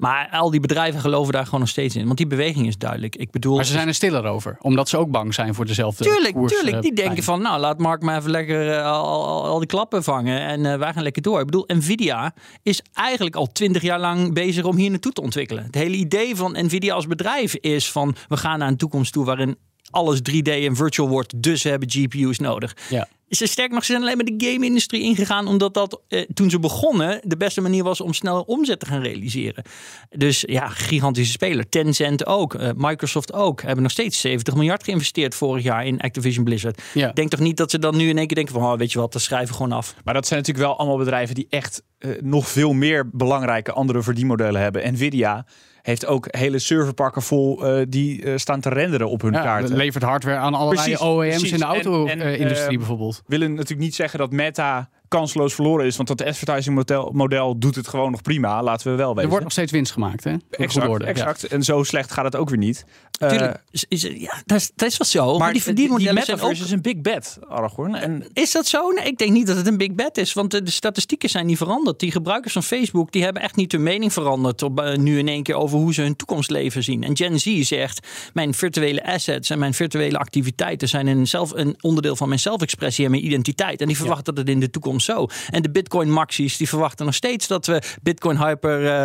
Maar 0.00 0.28
al 0.30 0.50
die 0.50 0.60
bedrijven 0.60 1.00
geloven 1.00 1.32
daar 1.32 1.44
gewoon 1.44 1.60
nog 1.60 1.68
steeds 1.68 1.96
in. 1.96 2.06
Want 2.06 2.16
die 2.16 2.26
beweging 2.26 2.66
is 2.66 2.78
duidelijk. 2.78 3.16
Ik 3.16 3.30
bedoel, 3.30 3.56
maar 3.56 3.64
ze 3.64 3.72
zijn 3.72 3.88
er 3.88 3.94
stiller 3.94 4.24
over. 4.24 4.56
Omdat 4.60 4.88
ze 4.88 4.96
ook 4.96 5.10
bang 5.10 5.34
zijn 5.34 5.54
voor 5.54 5.66
dezelfde 5.66 6.04
Tuurlijk, 6.04 6.34
koers, 6.34 6.52
tuurlijk. 6.52 6.82
Die 6.82 6.90
uh, 6.90 6.96
denken 6.96 7.22
van, 7.22 7.42
nou 7.42 7.60
laat 7.60 7.78
Mark 7.78 8.02
maar 8.02 8.18
even 8.18 8.30
lekker 8.30 8.68
uh, 8.68 8.84
al, 8.84 9.04
al, 9.04 9.46
al, 9.46 9.58
die 9.58 9.66
klappen 9.68 10.02
vangen. 10.02 10.40
En 10.40 10.64
uh, 10.64 10.76
wij 10.76 10.92
gaan 10.92 11.02
lekker 11.02 11.22
door. 11.22 11.38
Ik 11.40 11.46
bedoel, 11.46 11.64
Nvidia 11.66 12.34
is 12.62 12.82
eigenlijk 12.92 13.36
al 13.36 13.46
twintig 13.46 13.82
jaar 13.82 14.00
lang 14.00 14.34
bezig 14.34 14.64
om 14.64 14.76
hier 14.76 14.90
naartoe 14.90 15.12
te 15.12 15.20
ontwikkelen. 15.20 15.64
Het 15.64 15.74
hele 15.74 15.96
idee 15.96 16.36
van 16.36 16.52
Nvidia 16.64 16.94
als 16.94 17.06
bedrijf 17.06 17.54
is 17.54 17.92
van, 17.92 18.14
we 18.28 18.36
gaan 18.36 18.58
naar 18.58 18.68
een 18.68 18.76
toekomst 18.76 19.12
toe 19.12 19.24
waarin 19.24 19.56
alles 19.90 20.20
3D 20.30 20.42
en 20.42 20.76
virtual 20.76 21.08
wordt. 21.08 21.42
Dus 21.42 21.60
ze 21.60 21.68
hebben 21.68 21.90
GPU's 21.90 22.38
nodig. 22.38 22.76
Ja. 22.88 23.08
Ze 23.30 23.46
sterk 23.46 23.70
nog, 23.70 23.84
ze 23.84 23.92
zijn 23.92 24.02
alleen 24.02 24.16
maar 24.16 24.36
de 24.36 24.46
game-industrie 24.46 25.02
ingegaan, 25.02 25.46
omdat 25.46 25.74
dat 25.74 26.00
eh, 26.08 26.20
toen 26.34 26.50
ze 26.50 26.58
begonnen 26.58 27.20
de 27.24 27.36
beste 27.36 27.60
manier 27.60 27.84
was 27.84 28.00
om 28.00 28.12
snel 28.12 28.42
omzet 28.42 28.80
te 28.80 28.86
gaan 28.86 29.02
realiseren. 29.02 29.64
Dus 30.10 30.44
ja, 30.46 30.68
gigantische 30.68 31.32
speler. 31.32 31.68
Tencent 31.68 32.26
ook, 32.26 32.54
uh, 32.54 32.70
Microsoft 32.76 33.32
ook. 33.32 33.62
Hebben 33.62 33.82
nog 33.82 33.92
steeds 33.92 34.20
70 34.20 34.54
miljard 34.54 34.84
geïnvesteerd 34.84 35.34
vorig 35.34 35.62
jaar 35.62 35.86
in 35.86 36.00
Activision 36.00 36.44
Blizzard. 36.44 36.82
Ja. 36.94 37.12
Denk 37.12 37.30
toch 37.30 37.40
niet 37.40 37.56
dat 37.56 37.70
ze 37.70 37.78
dan 37.78 37.96
nu 37.96 38.08
in 38.08 38.18
één 38.18 38.26
keer 38.26 38.36
denken 38.36 38.54
van, 38.54 38.72
oh, 38.72 38.78
weet 38.78 38.92
je 38.92 38.98
wat, 38.98 39.12
dat 39.12 39.22
schrijven 39.22 39.48
we 39.48 39.54
gewoon 39.54 39.72
af. 39.72 39.94
Maar 40.04 40.14
dat 40.14 40.26
zijn 40.26 40.38
natuurlijk 40.38 40.66
wel 40.66 40.78
allemaal 40.78 40.98
bedrijven 40.98 41.34
die 41.34 41.46
echt 41.50 41.82
uh, 41.98 42.10
nog 42.20 42.48
veel 42.48 42.72
meer 42.72 43.10
belangrijke 43.12 43.72
andere 43.72 44.02
verdienmodellen 44.02 44.60
hebben. 44.60 44.92
Nvidia 44.92 45.46
heeft 45.82 46.06
ook 46.06 46.26
hele 46.30 46.58
serverparken 46.58 47.22
vol 47.22 47.78
uh, 47.78 47.84
die 47.88 48.22
uh, 48.22 48.36
staan 48.36 48.60
te 48.60 48.68
renderen 48.68 49.08
op 49.08 49.22
hun 49.22 49.32
ja, 49.32 49.42
kaarten. 49.42 49.76
levert 49.76 50.04
hardware 50.04 50.36
aan 50.36 50.54
allerlei 50.54 50.86
Precies, 50.86 51.06
OEM's 51.06 51.28
precies. 51.28 51.52
in 51.52 51.58
de 51.58 51.64
auto-industrie 51.64 52.70
eh, 52.70 52.76
bijvoorbeeld. 52.76 53.22
willen 53.26 53.50
natuurlijk 53.50 53.80
niet 53.80 53.94
zeggen 53.94 54.18
dat 54.18 54.32
Meta 54.32 54.88
kansloos 55.10 55.54
verloren 55.54 55.86
is, 55.86 55.96
want 55.96 56.08
dat 56.08 56.24
advertising 56.24 56.74
model, 56.74 57.10
model 57.14 57.58
doet 57.58 57.74
het 57.74 57.88
gewoon 57.88 58.10
nog 58.10 58.22
prima. 58.22 58.62
Laten 58.62 58.90
we 58.90 58.96
wel 58.96 59.08
Er 59.08 59.14
weten. 59.14 59.28
wordt 59.28 59.44
nog 59.44 59.52
steeds 59.52 59.72
winst 59.72 59.92
gemaakt, 59.92 60.24
hè? 60.24 60.34
Exact. 60.50 61.02
Ja. 61.02 61.06
exact. 61.06 61.46
En 61.46 61.62
zo 61.62 61.82
slecht 61.82 62.12
gaat 62.12 62.24
het 62.24 62.36
ook 62.36 62.48
weer 62.48 62.58
niet. 62.58 62.84
Eh, 63.18 63.28
Tuurlijk, 63.28 63.62
is, 63.70 63.84
is, 63.88 64.02
ja, 64.02 64.42
dat, 64.46 64.58
is, 64.58 64.70
dat 64.74 64.88
is 64.88 64.96
wel 64.96 65.06
zo. 65.06 65.30
Maar, 65.30 65.38
maar 65.38 65.52
die 65.52 65.52
die, 65.52 65.52
die 65.52 65.62
verdienmodellen 65.62 66.22
zijn 66.22 66.36
ook 66.36 66.42
metaverse 66.42 66.64
is 66.64 66.70
een 66.70 66.82
big 66.82 67.00
bet, 67.00 67.38
Aragorn. 67.48 67.94
En 67.94 68.24
Is 68.32 68.52
dat 68.52 68.66
zo? 68.66 68.90
Nee, 68.90 69.04
ik 69.04 69.18
denk 69.18 69.30
niet 69.30 69.46
dat 69.46 69.56
het 69.56 69.66
een 69.66 69.76
big 69.76 69.94
bet 69.94 70.18
is. 70.18 70.32
Want 70.32 70.50
de, 70.50 70.62
de 70.62 70.70
statistieken 70.70 71.28
zijn 71.28 71.46
niet 71.46 71.56
veranderd. 71.56 72.00
Die 72.00 72.10
gebruikers 72.10 72.52
van 72.52 72.62
Facebook 72.62 73.12
die 73.12 73.22
hebben 73.24 73.42
echt 73.42 73.56
niet 73.56 73.72
hun 73.72 73.82
mening 73.82 74.12
veranderd. 74.12 74.62
Op, 74.62 74.80
uh, 74.80 74.96
nu 74.96 75.18
in 75.18 75.28
één 75.28 75.42
keer 75.42 75.54
over 75.54 75.78
hoe 75.78 75.94
ze 75.94 76.02
hun 76.02 76.16
toekomstleven 76.16 76.82
zien. 76.82 77.02
En 77.02 77.16
Gen 77.16 77.40
Z 77.40 77.60
zegt: 77.60 78.06
Mijn 78.32 78.54
virtuele 78.54 79.04
assets 79.04 79.50
en 79.50 79.58
mijn 79.58 79.74
virtuele 79.74 80.18
activiteiten 80.18 80.88
zijn 80.88 81.06
een, 81.06 81.26
zelf, 81.26 81.52
een 81.54 81.76
onderdeel 81.80 82.16
van 82.16 82.28
mijn 82.28 82.40
zelfexpressie 82.40 83.04
en 83.04 83.10
mijn 83.10 83.24
identiteit. 83.24 83.80
En 83.80 83.86
die 83.86 83.96
verwachten 83.96 84.34
dat 84.34 84.36
het 84.36 84.54
in 84.54 84.60
de 84.60 84.70
toekomst 84.70 84.99
zo. 85.00 85.26
En 85.50 85.62
de 85.62 85.70
Bitcoin 85.70 86.10
Maxies 86.10 86.56
die 86.56 86.68
verwachten 86.68 87.04
nog 87.04 87.14
steeds 87.14 87.46
dat 87.46 87.66
we 87.66 87.82
Bitcoin 88.02 88.38
hyper, 88.38 88.82
uh, 88.82 89.04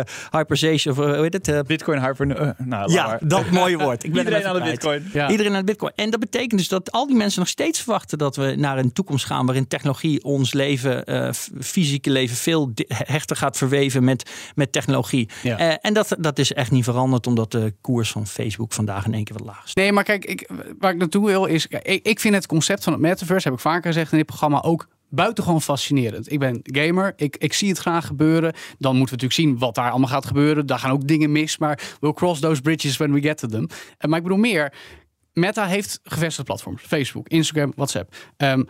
of 0.84 0.84
uh, 0.84 0.94
hoe 0.94 1.22
heet 1.22 1.32
het? 1.32 1.48
Uh, 1.48 1.60
Bitcoin 1.60 2.00
hyper... 2.00 2.40
Uh, 2.40 2.50
nou, 2.58 2.92
ja, 2.92 3.06
maar. 3.06 3.18
dat 3.22 3.50
mooie 3.50 3.78
woord. 3.78 4.04
Ik 4.04 4.12
ben 4.12 4.24
Iedereen 4.24 4.46
aan 4.46 4.54
de. 4.54 4.62
Bitcoin. 4.62 5.10
Ja. 5.12 5.30
Iedereen 5.30 5.52
aan 5.52 5.58
de 5.58 5.64
Bitcoin. 5.64 5.92
En 5.94 6.10
dat 6.10 6.20
betekent 6.20 6.58
dus 6.58 6.68
dat 6.68 6.92
al 6.92 7.06
die 7.06 7.16
mensen 7.16 7.40
nog 7.40 7.48
steeds 7.48 7.80
verwachten 7.80 8.18
dat 8.18 8.36
we 8.36 8.54
naar 8.56 8.78
een 8.78 8.92
toekomst 8.92 9.24
gaan 9.24 9.46
waarin 9.46 9.68
technologie 9.68 10.24
ons 10.24 10.52
leven, 10.52 11.12
uh, 11.12 11.32
fysieke 11.60 12.10
leven, 12.10 12.36
veel 12.36 12.72
hechter 12.86 13.36
gaat 13.36 13.56
verweven 13.56 14.04
met, 14.04 14.30
met 14.54 14.72
technologie. 14.72 15.28
Ja. 15.42 15.60
Uh, 15.60 15.74
en 15.80 15.94
dat, 15.94 16.16
dat 16.18 16.38
is 16.38 16.52
echt 16.52 16.70
niet 16.70 16.84
veranderd, 16.84 17.26
omdat 17.26 17.50
de 17.50 17.74
koers 17.80 18.10
van 18.10 18.26
Facebook 18.26 18.72
vandaag 18.72 19.06
in 19.06 19.14
één 19.14 19.24
keer 19.24 19.36
wat 19.36 19.46
laag 19.46 19.64
is. 19.64 19.74
Nee, 19.74 19.92
maar 19.92 20.04
kijk, 20.04 20.24
ik, 20.24 20.50
waar 20.78 20.92
ik 20.92 20.98
naartoe 20.98 21.26
wil 21.26 21.44
is... 21.44 21.66
Ik, 21.66 22.06
ik 22.06 22.20
vind 22.20 22.34
het 22.34 22.46
concept 22.46 22.84
van 22.84 22.92
het 22.92 23.02
metaverse, 23.02 23.48
heb 23.48 23.56
ik 23.56 23.62
vaker 23.62 23.92
gezegd 23.92 24.12
in 24.12 24.18
dit 24.18 24.26
programma, 24.26 24.62
ook 24.62 24.88
buitengewoon 25.08 25.62
fascinerend. 25.62 26.32
Ik 26.32 26.38
ben 26.38 26.60
gamer, 26.62 27.12
ik, 27.16 27.36
ik 27.36 27.52
zie 27.52 27.68
het 27.68 27.78
graag 27.78 28.06
gebeuren. 28.06 28.52
Dan 28.78 28.96
moeten 28.96 29.16
we 29.16 29.22
natuurlijk 29.22 29.32
zien 29.32 29.58
wat 29.58 29.74
daar 29.74 29.90
allemaal 29.90 30.08
gaat 30.08 30.26
gebeuren. 30.26 30.66
Daar 30.66 30.78
gaan 30.78 30.90
ook 30.90 31.06
dingen 31.06 31.32
mis, 31.32 31.58
maar 31.58 31.96
we'll 32.00 32.12
cross 32.12 32.40
those 32.40 32.60
bridges 32.60 32.96
when 32.96 33.12
we 33.12 33.20
get 33.20 33.38
to 33.38 33.48
them. 33.48 33.66
En, 33.98 34.08
maar 34.08 34.18
ik 34.18 34.24
bedoel 34.24 34.38
meer, 34.38 34.72
Meta 35.32 35.66
heeft 35.66 36.00
gevestigde 36.02 36.44
platforms. 36.44 36.82
Facebook, 36.82 37.28
Instagram, 37.28 37.72
WhatsApp. 37.76 38.14
Um, 38.36 38.66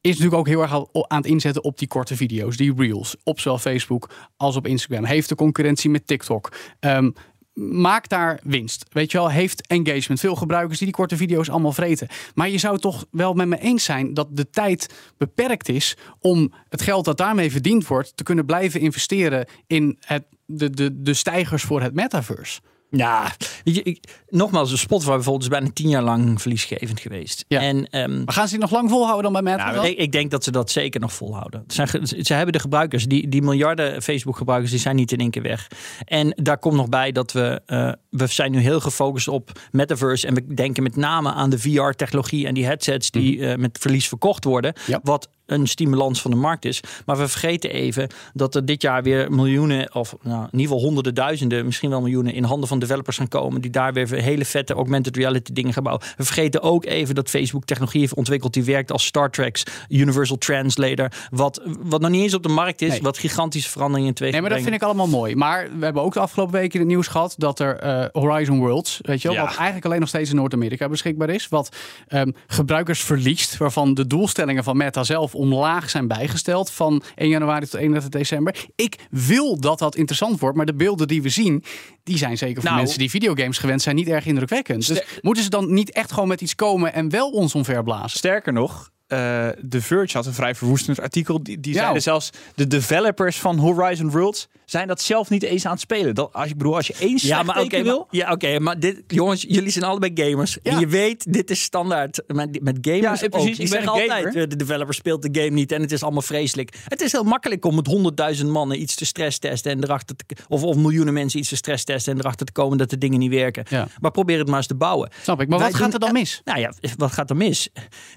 is 0.00 0.10
natuurlijk 0.10 0.36
ook 0.36 0.46
heel 0.46 0.62
erg 0.62 0.72
aan 0.92 1.16
het 1.16 1.26
inzetten 1.26 1.64
op 1.64 1.78
die 1.78 1.88
korte 1.88 2.16
video's, 2.16 2.56
die 2.56 2.74
reels. 2.76 3.16
Op 3.22 3.40
zowel 3.40 3.58
Facebook 3.58 4.10
als 4.36 4.56
op 4.56 4.66
Instagram. 4.66 5.04
Heeft 5.04 5.28
de 5.28 5.34
concurrentie 5.34 5.90
met 5.90 6.06
TikTok. 6.06 6.52
Um, 6.80 7.12
maak 7.54 8.08
daar 8.08 8.40
winst. 8.42 8.86
Weet 8.92 9.10
je 9.10 9.18
wel, 9.18 9.30
heeft 9.30 9.66
engagement. 9.66 10.20
Veel 10.20 10.36
gebruikers 10.36 10.78
die 10.78 10.86
die 10.86 10.96
korte 10.96 11.16
video's 11.16 11.48
allemaal 11.48 11.72
vreten. 11.72 12.08
Maar 12.34 12.48
je 12.48 12.58
zou 12.58 12.78
toch 12.78 13.06
wel 13.10 13.34
met 13.34 13.48
me 13.48 13.58
eens 13.58 13.84
zijn 13.84 14.14
dat 14.14 14.28
de 14.30 14.50
tijd 14.50 14.94
beperkt 15.18 15.68
is 15.68 15.96
om 16.18 16.52
het 16.68 16.82
geld 16.82 17.04
dat 17.04 17.16
daarmee 17.16 17.50
verdiend 17.50 17.86
wordt 17.86 18.16
te 18.16 18.22
kunnen 18.22 18.46
blijven 18.46 18.80
investeren 18.80 19.46
in 19.66 19.96
het, 20.00 20.24
de, 20.46 20.70
de, 20.70 21.02
de 21.02 21.14
stijgers 21.14 21.62
voor 21.62 21.82
het 21.82 21.94
metaverse. 21.94 22.60
Ja, 22.90 23.32
weet 23.64 23.74
je, 23.74 23.82
ik, 23.82 24.04
nogmaals, 24.28 24.80
Spotify 24.80 25.10
bijvoorbeeld 25.10 25.42
is 25.42 25.48
bijna 25.48 25.70
tien 25.72 25.88
jaar 25.88 26.02
lang 26.02 26.40
verliesgevend 26.40 27.00
geweest. 27.00 27.44
Ja. 27.48 27.60
En, 27.60 27.76
um, 27.90 28.24
maar 28.24 28.34
gaan 28.34 28.44
ze 28.44 28.50
die 28.50 28.60
nog 28.60 28.70
lang 28.70 28.90
volhouden 28.90 29.32
dan 29.32 29.42
bij 29.42 29.52
Meta? 29.52 29.70
Nou, 29.70 29.86
ik, 29.86 29.98
ik, 29.98 30.12
denk 30.12 30.30
dat 30.30 30.44
ze 30.44 30.50
dat 30.50 30.70
zeker 30.70 31.00
nog 31.00 31.12
volhouden. 31.12 31.64
Zijn, 31.66 32.06
ze 32.06 32.34
hebben 32.34 32.52
de 32.52 32.58
gebruikers, 32.58 33.06
die, 33.06 33.28
die 33.28 33.42
miljarden 33.42 34.02
Facebook-gebruikers, 34.02 34.70
die 34.70 34.80
zijn 34.80 34.96
niet 34.96 35.12
in 35.12 35.18
één 35.18 35.30
keer 35.30 35.42
weg. 35.42 35.68
En 36.04 36.32
daar 36.36 36.58
komt 36.58 36.76
nog 36.76 36.88
bij 36.88 37.12
dat 37.12 37.32
we 37.32 37.60
uh, 37.66 37.92
we 38.10 38.26
zijn 38.26 38.52
nu 38.52 38.58
heel 38.58 38.80
gefocust 38.80 39.28
op 39.28 39.50
metaverse. 39.70 40.26
En 40.26 40.34
we 40.34 40.54
denken 40.54 40.82
met 40.82 40.96
name 40.96 41.32
aan 41.32 41.50
de 41.50 41.58
VR-technologie 41.58 42.46
en 42.46 42.54
die 42.54 42.64
headsets 42.66 43.10
die 43.10 43.46
eh, 43.46 43.56
met 43.56 43.78
verlies 43.80 44.08
verkocht 44.08 44.44
worden. 44.44 44.72
Ja. 44.86 45.00
Wat 45.02 45.28
een 45.50 45.66
stimulans 45.66 46.20
van 46.22 46.30
de 46.30 46.36
markt 46.36 46.64
is. 46.64 46.80
Maar 47.06 47.16
we 47.16 47.28
vergeten 47.28 47.70
even 47.70 48.08
dat 48.34 48.54
er 48.54 48.64
dit 48.64 48.82
jaar 48.82 49.02
weer 49.02 49.32
miljoenen, 49.32 49.94
of 49.94 50.16
nou, 50.22 50.42
in 50.42 50.58
ieder 50.58 50.66
geval 50.66 50.80
honderden 50.80 51.14
duizenden, 51.14 51.64
misschien 51.64 51.90
wel 51.90 52.00
miljoenen, 52.00 52.32
in 52.32 52.44
handen 52.44 52.68
van 52.68 52.78
developers 52.78 53.16
gaan 53.16 53.28
komen. 53.28 53.60
Die 53.60 53.70
daar 53.70 53.92
weer 53.92 54.12
hele 54.12 54.44
vette 54.44 54.74
augmented 54.74 55.16
reality 55.16 55.52
dingen 55.52 55.72
gaan 55.72 55.82
bouwen. 55.82 56.06
We 56.16 56.24
vergeten 56.24 56.62
ook 56.62 56.84
even 56.84 57.14
dat 57.14 57.28
Facebook 57.28 57.64
technologie 57.64 58.00
heeft 58.00 58.14
ontwikkeld 58.14 58.52
die 58.52 58.64
werkt 58.64 58.92
als 58.92 59.04
Star 59.04 59.30
Trek's 59.30 59.62
Universal 59.88 60.38
Translator. 60.38 61.08
Wat, 61.30 61.62
wat 61.80 62.00
nog 62.00 62.10
niet 62.10 62.22
eens 62.22 62.34
op 62.34 62.42
de 62.42 62.48
markt 62.48 62.82
is, 62.82 62.88
Nee. 62.88 63.02
wat 63.02 63.18
gigantische 63.18 63.70
veranderingen 63.70 64.08
in 64.08 64.14
twee 64.14 64.30
Nee, 64.30 64.40
maar 64.40 64.50
dat 64.50 64.60
vind 64.60 64.74
ik 64.74 64.82
allemaal 64.82 65.08
mooi. 65.08 65.36
Maar 65.36 65.68
we 65.78 65.84
hebben 65.84 66.02
ook 66.02 66.12
de 66.12 66.20
afgelopen 66.20 66.54
weken 66.54 66.72
in 66.72 66.80
het 66.80 66.88
nieuws 66.88 67.06
gehad 67.06 67.34
dat 67.38 67.58
er 67.58 67.78
eh, 68.04 68.22
Horizon 68.22 68.58
Worlds, 68.58 68.98
weet 69.02 69.22
je 69.22 69.28
wel, 69.28 69.36
Ja. 69.36 69.42
wat 69.44 69.54
eigenlijk 69.56 69.84
alleen 69.84 70.00
nog 70.00 70.08
steeds 70.08 70.30
in 70.30 70.36
Noord-Amerika 70.36 70.88
beschikbaar 70.88 71.30
is, 71.30 71.48
wat 71.48 71.76
ehm, 72.06 72.30
gebruikers 72.46 73.00
verliest, 73.02 73.56
waarvan 73.56 73.94
de 73.94 74.06
doelstellingen 74.06 74.64
van 74.64 74.76
Meta 74.76 75.04
zelf 75.04 75.34
omlaag 75.34 75.90
zijn 75.90 76.06
bijgesteld 76.08 76.70
van 76.70 77.02
1 77.14 77.28
januari 77.28 77.66
tot 77.66 77.74
31 77.80 78.10
december. 78.10 78.54
Ik 78.76 78.96
wil 79.10 79.60
dat 79.60 79.78
dat 79.78 79.96
interessant 79.96 80.40
wordt, 80.40 80.56
maar 80.56 80.66
de 80.66 80.74
beelden 80.74 81.08
die 81.08 81.22
we 81.22 81.28
zien, 81.28 81.64
die 82.04 82.18
zijn 82.18 82.38
zeker 82.38 82.54
voor 82.60 82.64
Nou, 82.64 82.76
mensen 82.76 82.98
die 82.98 83.10
videogames 83.10 83.58
gewend 83.58 83.82
zijn 83.82 83.96
niet 83.96 84.08
erg 84.08 84.26
indrukwekkend. 84.26 84.86
Dus 84.86 85.02
moeten 85.20 85.42
ze 85.44 85.50
dan 85.50 85.72
niet 85.72 85.92
echt 85.92 86.12
gewoon 86.12 86.28
met 86.28 86.40
iets 86.40 86.54
komen 86.54 86.92
en 86.92 87.10
wel 87.10 87.30
ons 87.30 87.54
omverblazen? 87.54 88.18
Sterker 88.18 88.52
nog, 88.52 88.90
eh 89.10 89.48
The 89.68 89.80
Verge 89.82 90.16
had 90.16 90.26
een 90.26 90.32
vrij 90.34 90.54
verwoestend 90.54 91.00
artikel. 91.00 91.42
Die, 91.42 91.60
die 91.60 91.72
Ja. 91.74 91.80
zeiden 91.80 92.02
zelfs 92.02 92.30
de 92.54 92.66
developers 92.66 93.38
van 93.38 93.58
Horizon 93.58 94.10
Worlds 94.10 94.48
zijn 94.64 94.88
dat 94.88 95.00
zelf 95.00 95.30
niet 95.30 95.42
eens 95.42 95.64
aan 95.66 95.72
het 95.72 95.80
spelen. 95.80 96.14
Dat, 96.14 96.32
als, 96.32 96.48
ik 96.50 96.56
bedoel, 96.56 96.76
als 96.76 96.86
je 96.86 96.94
één 97.00 97.18
Ja, 97.20 97.42
maar 97.42 97.56
maar, 97.70 97.82
wil... 97.82 98.06
ja, 98.10 98.32
oké, 98.32 98.58
maar 98.58 98.80
dit, 98.80 99.02
jongens, 99.06 99.44
jullie 99.48 99.70
zijn 99.70 99.84
allebei 99.84 100.12
gamers. 100.14 100.58
Ja. 100.62 100.72
En 100.72 100.80
je 100.80 100.86
weet, 100.86 101.32
dit 101.32 101.50
is 101.50 101.62
standaard 101.62 102.22
met, 102.26 102.62
met 102.62 102.78
gamers 102.80 103.20
Ja, 103.20 103.26
ook. 103.30 103.46
Ik 103.46 103.68
zeg 103.68 103.86
altijd, 103.86 104.10
gamer. 104.10 104.36
eh, 104.36 104.48
de 104.48 104.56
developer 104.56 104.94
speelt 104.94 105.22
de 105.22 105.40
game 105.40 105.50
niet 105.54 105.72
en 105.72 105.80
het 105.80 105.92
is 105.92 106.02
allemaal 106.02 106.22
vreselijk. 106.22 106.74
Het 106.88 107.00
is 107.00 107.12
heel 107.12 107.24
makkelijk 107.24 107.64
om 107.64 107.74
met 107.74 107.86
honderdduizend 107.86 108.50
mannen 108.50 108.80
iets 108.80 108.94
te 108.94 109.04
stresstesten 109.04 109.70
en 109.72 109.84
erachter 109.84 110.16
te, 110.16 110.24
of, 110.48 110.62
of 110.62 110.76
miljoenen 110.76 111.14
mensen 111.14 111.38
iets 111.40 111.48
te 111.48 111.56
stresstesten 111.56 112.12
en 112.12 112.18
erachter 112.18 112.46
te 112.46 112.52
komen 112.52 112.78
dat 112.78 112.90
de 112.90 112.98
dingen 112.98 113.18
niet 113.18 113.30
werken. 113.30 113.64
Ja. 113.68 113.88
Maar 114.00 114.10
probeer 114.10 114.38
het 114.38 114.46
maar 114.48 114.56
eens 114.56 114.66
te 114.66 114.74
bouwen. 114.74 115.10
Snap 115.22 115.40
ik. 115.40 115.48
Maar 115.48 115.58
Wij 115.58 115.70
wat 115.70 115.80
gaat 115.80 115.92
er 115.92 116.00
dan 116.00 116.12
mis? 116.12 116.40
Nou 116.44 116.58
ja, 116.60 116.72
wat 116.96 117.12
gaat 117.12 117.30
er 117.30 117.36
mis? 117.36 117.68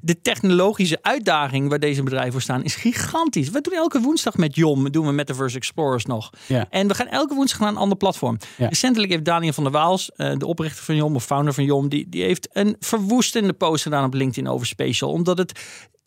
De 0.02 0.22
technologische 0.84 1.00
uitdaging 1.02 1.70
waar 1.70 1.80
deze 1.80 2.04
bedrijven 2.04 2.32
voor 2.32 2.42
staan 2.42 2.64
is 2.64 2.76
gigantisch. 2.76 3.50
We 3.50 3.62
doen 3.62 3.74
elke 3.74 4.00
woensdag 4.00 4.38
met 4.38 4.56
Jom, 4.56 4.92
doen 4.92 5.06
we 5.06 5.12
Metaverse 5.12 5.58
Explorers 5.58 6.06
nog. 6.06 6.30
Ja. 6.48 6.68
En 6.70 6.88
we 6.88 6.94
gaan 6.94 7.08
elke 7.08 7.34
woensdag 7.34 7.60
naar 7.60 7.70
een 7.70 7.78
ander 7.78 7.98
platform. 7.98 8.38
Ja. 8.58 8.68
Recentelijk 8.68 9.12
heeft 9.12 9.26
Daniel 9.26 9.54
van 9.54 9.64
der 9.64 9.72
Waals, 9.72 10.12
eh, 10.12 10.38
de 10.38 10.46
oprichter 10.46 10.84
van 10.84 10.96
Jom 10.96 11.16
of 11.16 11.26
founder 11.26 11.54
van 11.54 11.64
Jom, 11.64 11.90
die, 11.90 12.10
die 12.10 12.24
heeft 12.24 12.50
een 12.52 12.76
verwoestende 12.80 13.54
post 13.54 13.84
gedaan 13.84 14.06
op 14.06 14.14
LinkedIn 14.14 14.52
over 14.52 14.68
Spatial. 14.68 15.12
Omdat 15.12 15.38
het 15.38 15.60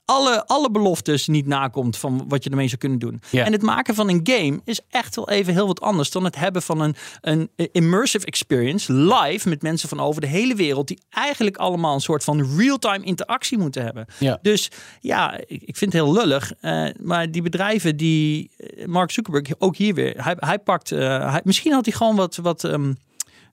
alle, 0.07 0.47
alle 0.47 0.71
beloftes 0.71 1.27
niet 1.27 1.47
nakomt 1.47 1.97
van 1.97 2.25
wat 2.29 2.45
je 2.45 2.51
ermee 2.51 2.69
zou 2.69 2.79
kunnen 2.79 2.99
doen. 2.99 3.21
Ja. 3.31 3.45
En 3.45 3.53
het 3.53 3.63
maken 3.63 3.95
van 3.95 4.09
een 4.09 4.21
game 4.23 4.61
is 4.65 4.81
echt 4.91 5.17
wel 5.17 5.29
even 5.29 5.53
heel 5.53 5.67
wat 5.67 5.81
anders 5.81 6.11
dan 6.11 6.25
het 6.25 6.37
hebben 6.37 6.63
van 6.63 6.81
een, 6.81 6.97
een 7.21 7.51
immersive 7.73 8.27
experience 8.27 8.93
live 8.93 9.49
met 9.49 9.63
mensen 9.63 9.89
van 9.89 10.01
over 10.01 10.21
de 10.21 10.27
hele 10.27 10.55
wereld 10.55 10.89
die 10.89 11.01
eigenlijk 11.11 11.57
allemaal 11.57 11.95
een 11.95 12.01
soort 12.01 12.25
van 12.25 12.57
real-time 12.57 13.05
interactie 13.05 13.59
moeten 13.59 13.83
hebben. 13.83 14.07
Ja. 14.19 14.39
Dus 14.43 14.71
ja, 15.01 15.37
ik, 15.47 15.63
ik 15.63 15.77
vind 15.77 15.93
het 15.93 16.03
heel 16.03 16.13
lullig. 16.13 16.53
eh, 16.61 16.87
maar 17.01 17.31
die 17.31 17.43
bedrijven 17.43 17.97
die 17.97 18.51
eh, 18.57 18.87
Mark 18.87 19.11
Zuckerberg 19.11 19.55
ook 19.59 19.77
hier 19.77 19.95
weer, 19.95 20.25
hij, 20.25 20.37
hij 20.39 20.59
pakt, 20.59 20.93
eh, 20.93 21.31
hij, 21.33 21.41
misschien 21.45 21.73
had 21.73 21.85
hij 21.85 21.95
gewoon 21.95 22.17
wat, 22.17 22.37
wat 22.37 22.65
ehm, 22.65 22.93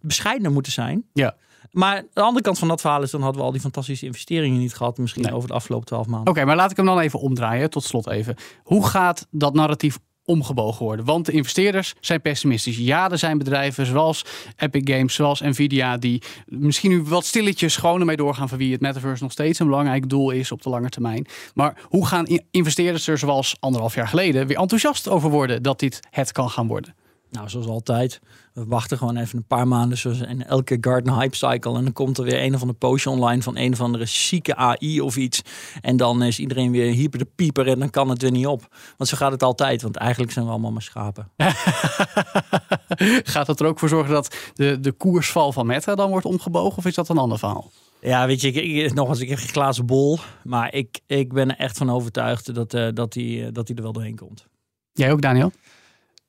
bescheidener 0.01 0.51
moeten 0.51 0.71
zijn. 0.71 1.03
Ja. 1.13 1.35
Maar 1.73 2.03
de 2.13 2.21
andere 2.21 2.43
kant 2.43 2.59
van 2.59 2.67
dat 2.67 2.81
verhaal 2.81 3.01
is, 3.01 3.11
dan 3.11 3.21
hadden 3.21 3.39
we 3.39 3.45
al 3.45 3.51
die 3.51 3.61
fantastische 3.61 4.05
investeringen 4.05 4.59
niet 4.59 4.73
gehad. 4.73 4.97
Misschien 4.97 5.33
over 5.33 5.47
de 5.47 5.53
afgelopen 5.53 5.87
twaalf 5.87 6.07
maanden. 6.07 6.33
Oké, 6.33 6.45
maar 6.45 6.55
laat 6.55 6.71
ik 6.71 6.77
hem 6.77 6.85
dan 6.85 6.99
even 6.99 7.19
omdraaien. 7.19 7.69
Tot 7.69 7.83
slot 7.83 8.09
even. 8.09 8.35
Hoe 8.63 8.87
gaat 8.87 9.27
dat 9.31 9.53
narratief 9.53 9.99
omgebogen 10.25 10.85
worden? 10.85 11.05
Want 11.05 11.25
de 11.25 11.31
investeerders 11.31 11.93
zijn 11.99 12.21
pessimistisch. 12.21 12.77
Ja, 12.77 13.11
er 13.11 13.17
zijn 13.17 13.37
bedrijven 13.37 13.85
zoals 13.85 14.25
Epic 14.57 14.95
Games, 14.95 15.13
zoals 15.13 15.41
Nvidia, 15.41 15.97
die 15.97 16.21
misschien 16.45 16.89
nu 16.91 17.03
wat 17.03 17.25
stilletjes 17.25 17.75
gewoon 17.75 17.99
ermee 17.99 18.15
doorgaan 18.15 18.49
voor 18.49 18.57
wie 18.57 18.71
het 18.71 18.81
metaverse 18.81 19.23
nog 19.23 19.31
steeds 19.31 19.59
een 19.59 19.67
belangrijk 19.67 20.09
doel 20.09 20.31
is 20.31 20.51
op 20.51 20.61
de 20.61 20.69
lange 20.69 20.89
termijn. 20.89 21.25
Maar 21.53 21.77
hoe 21.83 22.05
gaan 22.07 22.25
investeerders 22.51 23.07
er 23.07 23.17
zoals 23.17 23.55
anderhalf 23.59 23.95
jaar 23.95 24.07
geleden 24.07 24.47
weer 24.47 24.57
enthousiast 24.57 25.09
over 25.09 25.29
worden 25.29 25.63
dat 25.63 25.79
dit 25.79 25.99
het 26.09 26.31
kan 26.31 26.49
gaan 26.49 26.67
worden? 26.67 26.95
Nou, 27.31 27.49
zoals 27.49 27.67
altijd. 27.67 28.19
We 28.53 28.65
wachten 28.65 28.97
gewoon 28.97 29.17
even 29.17 29.37
een 29.37 29.45
paar 29.45 29.67
maanden. 29.67 29.97
Zoals 29.97 30.19
in 30.19 30.45
elke 30.45 30.77
Garden 30.81 31.13
Hype 31.13 31.35
Cycle. 31.35 31.77
En 31.77 31.83
dan 31.83 31.93
komt 31.93 32.17
er 32.17 32.23
weer 32.23 32.43
een 32.43 32.53
of 32.53 32.61
andere 32.61 32.79
postje 32.79 33.09
online 33.09 33.41
van 33.41 33.57
een 33.57 33.73
of 33.73 33.81
andere 33.81 34.05
chique 34.05 34.55
AI 34.55 35.01
of 35.01 35.17
iets. 35.17 35.41
En 35.81 35.97
dan 35.97 36.23
is 36.23 36.39
iedereen 36.39 36.71
weer 36.71 36.93
hyper 36.93 37.19
de 37.19 37.27
pieper 37.35 37.67
en 37.67 37.79
dan 37.79 37.89
kan 37.89 38.09
het 38.09 38.21
weer 38.21 38.31
niet 38.31 38.47
op. 38.47 38.75
Want 38.97 39.09
zo 39.09 39.17
gaat 39.17 39.31
het 39.31 39.43
altijd. 39.43 39.81
Want 39.81 39.95
eigenlijk 39.95 40.31
zijn 40.31 40.45
we 40.45 40.51
allemaal 40.51 40.71
maar 40.71 40.81
schapen. 40.81 41.31
Gaat 43.33 43.45
dat 43.45 43.59
er 43.59 43.65
ook 43.65 43.79
voor 43.79 43.89
zorgen 43.89 44.13
dat 44.13 44.35
de, 44.53 44.79
de 44.79 44.91
koersval 44.91 45.51
van 45.51 45.65
Meta 45.65 45.95
dan 45.95 46.09
wordt 46.09 46.25
omgebogen? 46.25 46.77
Of 46.77 46.85
is 46.85 46.95
dat 46.95 47.09
een 47.09 47.17
ander 47.17 47.39
verhaal? 47.39 47.71
Ja, 48.01 48.27
weet 48.27 48.41
je, 48.41 48.47
ik, 48.47 48.55
ik, 48.55 48.93
nog 48.93 49.09
eens, 49.09 49.19
ik 49.19 49.29
heb 49.29 49.37
geen 49.37 49.47
glazen 49.47 49.85
bol. 49.85 50.19
Maar 50.43 50.73
ik, 50.73 50.99
ik 51.07 51.33
ben 51.33 51.49
er 51.49 51.57
echt 51.57 51.77
van 51.77 51.89
overtuigd 51.89 52.53
dat, 52.53 52.73
eh, 52.73 52.87
dat, 52.93 53.13
die, 53.13 53.45
eh, 53.45 53.51
dat 53.51 53.67
die 53.67 53.75
er 53.75 53.81
wel 53.81 53.93
doorheen 53.93 54.15
komt. 54.15 54.47
Jij 54.91 55.11
ook, 55.11 55.21
Daniel? 55.21 55.51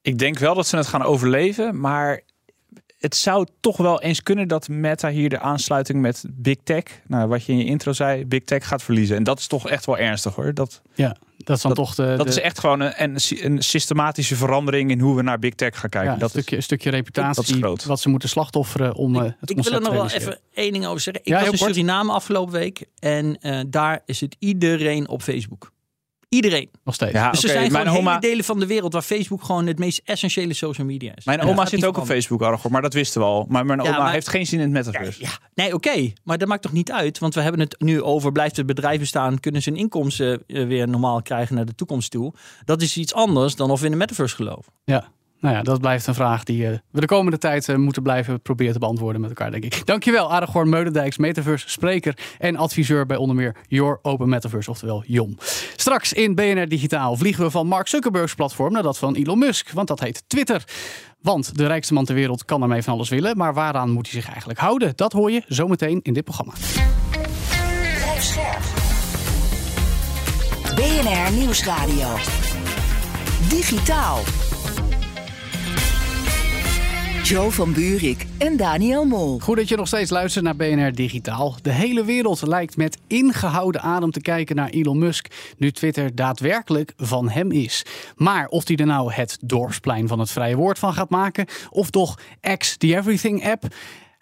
Ik 0.05 0.19
denk 0.19 0.39
wel 0.39 0.55
dat 0.55 0.67
ze 0.67 0.77
het 0.77 0.87
gaan 0.87 1.03
overleven, 1.03 1.81
maar 1.81 2.21
het 2.99 3.17
zou 3.17 3.47
toch 3.61 3.77
wel 3.77 4.01
eens 4.03 4.23
kunnen 4.23 4.49
dat 4.49 4.69
Meta 4.69 5.09
hier 5.11 5.29
de 5.29 5.39
aansluiting 5.39 6.01
met 6.01 6.25
Big 6.31 6.57
Tech, 6.65 6.83
nou, 7.07 7.29
wat 7.29 7.45
je 7.45 7.53
in 7.53 7.59
je 7.59 7.65
intro 7.65 7.93
zei, 7.93 8.27
Big 8.27 8.45
Tech 8.45 8.67
gaat 8.69 8.83
verliezen. 8.83 9.17
En 9.17 9.25
dat 9.25 9.39
is 9.39 9.47
toch 9.47 9.69
echt 9.69 9.87
wel 9.87 9.99
ernstig 9.99 10.35
hoor. 10.35 10.55
Dat, 10.55 10.83
Ja, 10.95 11.17
dat 11.39 11.57
is 11.57 11.63
dan 11.63 11.75
toch 11.75 11.95
de, 11.95 12.15
dat 12.17 12.27
de- 12.27 12.33
is 12.33 12.41
echt 12.41 12.59
gewoon 12.59 12.81
een, 12.81 12.93
een, 13.03 13.17
een 13.45 13.63
systematische 13.63 14.37
verandering 14.37 14.91
in 14.91 15.01
hoe 15.01 15.17
we 15.17 15.23
naar 15.23 15.39
Big 15.39 15.55
Tech 15.55 15.79
gaan 15.79 15.91
kijken. 15.91 16.13
ja, 16.13 16.19
dat 16.19 16.31
stukje, 16.31 16.57
een 16.57 16.63
stukje 16.63 16.91
reputatie 16.91 17.43
dat 17.43 17.55
is 17.55 17.61
groot. 17.61 17.85
wat 17.85 18.01
ze 18.01 18.09
moeten 18.09 18.29
slachtofferen 18.29 18.95
om 18.95 19.15
eh, 19.17 19.23
het 19.41 19.51
Ik 19.51 19.63
wil 19.63 19.73
er 19.73 19.81
nog 19.81 19.93
wel 19.93 20.11
even 20.11 20.39
één 20.55 20.73
ding 20.73 20.87
over 20.87 21.01
zeggen. 21.01 21.23
Ik 21.25 21.29
Ja, 21.29 21.41
was 21.41 21.51
in 21.51 21.59
kort. 21.59 21.75
Suriname 21.75 22.13
afgelopen 22.13 22.53
week. 22.53 22.85
En 22.99 23.39
eh, 23.41 23.61
daar 23.67 24.03
is 24.07 24.21
het 24.21 24.37
iedereen 24.39 25.09
op 25.09 25.23
Facebook. 25.23 25.73
Iedereen. 26.35 26.71
Nog 26.85 26.95
steeds. 26.95 27.13
Ja, 27.13 27.31
Dus 27.31 27.43
er 27.45 27.51
oké, 27.51 27.59
zijn 27.59 27.73
mijn 27.73 27.85
gewoon 27.85 28.01
oma- 28.01 28.11
hele 28.11 28.21
delen 28.21 28.45
van 28.45 28.59
de 28.61 28.67
wereld 28.67 28.93
waar 28.93 29.03
Facebook 29.03 29.45
gewoon 29.45 29.67
het 29.67 29.79
meest 29.79 30.01
essentiële 30.05 30.55
social 30.55 30.87
media 30.87 31.13
is. 31.17 31.25
Mijn 31.25 31.41
oma 31.41 31.67
zit 31.67 31.85
ook 31.85 31.97
op. 31.99 32.05
Facebook, 32.07 32.43
Aragorn, 32.43 32.73
maar 32.73 32.83
dat 32.83 32.93
wisten 32.95 33.21
we 33.21 33.27
al. 33.27 33.47
Maar 33.49 33.67
mijn 33.67 33.83
Ja, 33.83 33.89
oma 33.89 33.99
maar- 33.99 34.13
heeft 34.13 34.29
geen 34.29 34.47
zin 34.47 34.61
in 34.61 34.75
het 34.75 34.87
metaverse. 34.87 35.23
Ja, 35.23 35.31
nee, 35.55 35.75
oké. 35.75 36.13
Maar 36.25 36.39
dat 36.39 36.49
maakt 36.49 36.63
toch 36.63 36.73
niet 36.73 36.93
uit? 36.93 37.19
Want 37.19 37.35
we 37.35 37.41
hebben 37.41 37.61
het 37.61 37.75
nu 37.79 38.03
over, 38.03 38.33
blijft 38.33 38.57
het 38.57 38.67
bedrijf 38.67 38.99
bestaan? 38.99 39.41
Kunnen 39.41 39.63
ze 39.63 39.71
hun 39.71 39.79
inkomsten 39.79 40.43
eh, 40.47 40.67
weer 40.67 40.89
normaal 40.89 41.23
krijgen 41.23 41.55
naar 41.55 41.65
de 41.67 41.75
toekomst 41.75 42.11
toe? 42.11 42.33
Dat 42.65 42.83
is 42.83 42.97
iets 42.97 43.15
anders 43.15 43.57
dan 43.57 43.71
of 43.71 43.79
we 43.81 43.85
in 43.87 43.93
de 43.93 43.99
metaverse 43.99 44.37
geloven. 44.37 44.73
Ja. 44.85 45.09
Nou 45.45 45.57
ja, 45.57 45.63
dat 45.63 45.81
blijft 45.81 46.07
een 46.07 46.15
vraag 46.15 46.45
die 46.45 46.67
eh, 46.67 46.79
we 46.91 47.01
de 47.01 47.07
komende 47.07 47.39
tijd 47.39 47.69
eh, 47.69 47.77
moeten 47.77 48.03
blijven 48.03 48.41
proberen 48.41 48.73
te 48.73 48.79
beantwoorden 48.79 49.21
met 49.21 49.31
elkaar, 49.31 49.51
denk 49.51 49.65
ik. 49.65 49.87
Dankjewel, 49.87 50.33
Aragorn 50.33 50.69
Meudendijks, 50.69 51.19
metaverse 51.19 51.71
spreker 51.71 52.19
en 52.39 52.57
adviseur 52.57 53.07
bij 53.07 53.17
onder 53.17 53.37
meer 53.37 53.57
Your 53.69 53.99
Open 54.03 54.29
Metaverse, 54.29 54.71
oftewel 54.71 55.03
JOM. 55.07 55.37
Straks 55.77 56.13
in 56.13 56.35
BNR 56.35 56.69
Digitaal 56.69 57.17
vliegen 57.17 57.45
we 57.45 57.51
van 57.51 57.67
Mark 57.67 57.89
Zuckerberg's 57.89 58.35
platform 58.35 58.73
naar 58.73 58.83
dat 58.83 58.99
van 58.99 59.15
Elon 59.15 59.39
Musk, 59.39 59.71
want 59.71 59.89
dat 59.89 60.01
heet 60.01 60.25
Twitter. 60.27 60.65
Want 61.21 61.57
de 61.57 61.67
rijkste 61.67 61.95
man 61.95 62.05
ter 62.05 62.15
wereld 62.15 62.45
kan 62.45 62.63
ermee 62.63 62.83
van 62.83 62.95
alles 62.95 63.09
willen, 63.09 63.37
maar 63.37 63.55
waaraan 63.55 63.91
moet 63.91 64.11
hij 64.11 64.21
zich 64.21 64.31
eigenlijk 64.31 64.59
houden? 64.59 64.93
Dat 64.97 65.13
hoor 65.13 65.31
je 65.31 65.43
zometeen 65.47 66.01
in 66.03 66.13
dit 66.13 66.25
programma. 66.25 66.53
BNR 70.75 71.33
Nieuwsradio. 71.33 72.17
Digitaal. 73.49 74.19
Joe 77.25 77.51
van 77.51 77.73
Buurik 77.73 78.27
en 78.39 78.57
Daniel 78.57 79.05
Mol. 79.05 79.39
Goed 79.39 79.57
dat 79.57 79.69
je 79.69 79.77
nog 79.77 79.87
steeds 79.87 80.11
luistert 80.11 80.45
naar 80.45 80.57
BNR 80.57 80.93
Digitaal. 80.93 81.57
De 81.63 81.71
hele 81.71 82.05
wereld 82.05 82.47
lijkt 82.47 82.77
met 82.77 82.99
ingehouden 83.07 83.81
adem 83.81 84.11
te 84.11 84.21
kijken 84.21 84.57
naar 84.57 84.69
Elon 84.69 84.99
Musk, 84.99 85.55
nu 85.57 85.71
Twitter 85.71 86.15
daadwerkelijk 86.15 86.93
van 86.97 87.29
hem 87.29 87.51
is. 87.53 87.87
Maar 88.17 88.47
of 88.49 88.69
hij 88.69 88.77
er 88.77 88.87
nou 88.87 89.13
het 89.13 89.39
dorpsplein 89.41 90.09
van 90.09 90.19
het 90.19 90.31
vrije 90.31 90.57
woord 90.57 90.79
van 90.79 90.95
gaat 90.95 91.11
maken, 91.11 91.47
of 91.71 91.91
toch 91.91 92.19
X, 92.59 92.77
the 92.77 92.97
Everything 92.97 93.47
app. 93.47 93.65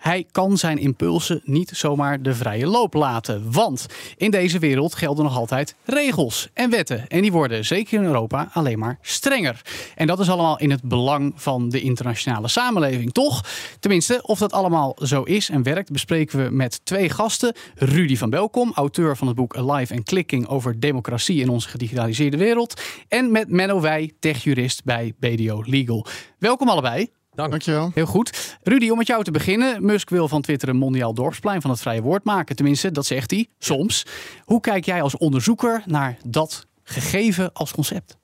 Hij 0.03 0.27
kan 0.31 0.59
zijn 0.59 0.79
impulsen 0.79 1.41
niet 1.45 1.71
zomaar 1.75 2.23
de 2.23 2.35
vrije 2.35 2.67
loop 2.67 2.95
laten. 2.95 3.53
Want 3.53 3.87
in 4.17 4.31
deze 4.31 4.59
wereld 4.59 4.95
gelden 4.95 5.25
nog 5.25 5.37
altijd 5.37 5.75
regels 5.85 6.49
en 6.55 6.71
wetten. 6.71 7.09
En 7.09 7.23
die 7.23 7.33
worden 7.33 7.65
zeker 7.65 7.99
in 7.99 8.05
Europa 8.05 8.51
alleen 8.53 8.79
maar 8.79 8.99
strenger. 9.01 9.63
En 9.95 10.07
dat 10.07 10.21
is 10.21 10.29
allemaal 10.29 10.59
in 10.59 10.71
het 10.71 10.83
belang 10.83 11.33
van 11.37 11.69
de 11.69 11.81
internationale 11.81 12.49
samenleving, 12.49 13.13
toch? 13.13 13.45
Tenminste, 13.81 14.23
of 14.23 14.39
dat 14.39 14.53
allemaal 14.53 14.97
zo 15.03 15.23
is 15.23 15.49
en 15.49 15.63
werkt, 15.63 15.93
bespreken 15.93 16.45
we 16.45 16.51
met 16.51 16.81
twee 16.85 17.09
gasten. 17.09 17.55
Rudy 17.75 18.17
van 18.17 18.31
Belkom, 18.31 18.73
auteur 18.75 19.17
van 19.17 19.27
het 19.27 19.37
boek 19.37 19.57
Alive 19.57 19.95
and 19.95 20.05
Clicking 20.05 20.49
over 20.49 20.81
democratie 20.81 21.41
in 21.41 21.49
onze 21.49 21.69
gedigitaliseerde 21.69 22.37
wereld. 22.37 22.81
En 23.09 23.31
met 23.31 23.49
Menno 23.49 23.81
Wij, 23.81 24.13
techjurist 24.19 24.85
bij 24.85 25.15
BDO 25.19 25.63
Legal. 25.67 26.07
Welkom 26.39 26.69
allebei. 26.69 27.22
Dank. 27.35 27.51
Dankjewel. 27.51 27.91
Heel 27.95 28.07
goed. 28.07 28.59
Rudy, 28.63 28.89
om 28.89 28.99
met 28.99 29.07
jou 29.07 29.25
te 29.25 29.31
beginnen. 29.31 29.85
Musk 29.85 30.11
wil 30.11 30.29
van 30.29 30.43
Twitter 30.43 30.69
een 30.69 30.77
mondiaal 30.77 31.15
dorpsplein 31.15 31.61
van 31.61 31.71
het 31.71 31.81
vrije 31.81 32.03
woord 32.03 32.25
maken. 32.25 32.57
Tenminste, 32.57 32.91
dat 32.91 33.07
zegt 33.07 33.31
hij 33.31 33.47
soms. 33.59 34.07
Hoe 34.45 34.61
kijk 34.61 34.85
jij 34.85 35.03
als 35.03 35.17
onderzoeker 35.17 35.83
naar 35.87 36.17
dat 36.27 36.67
gegeven 36.83 37.53
als 37.53 37.73
concept? 37.73 38.17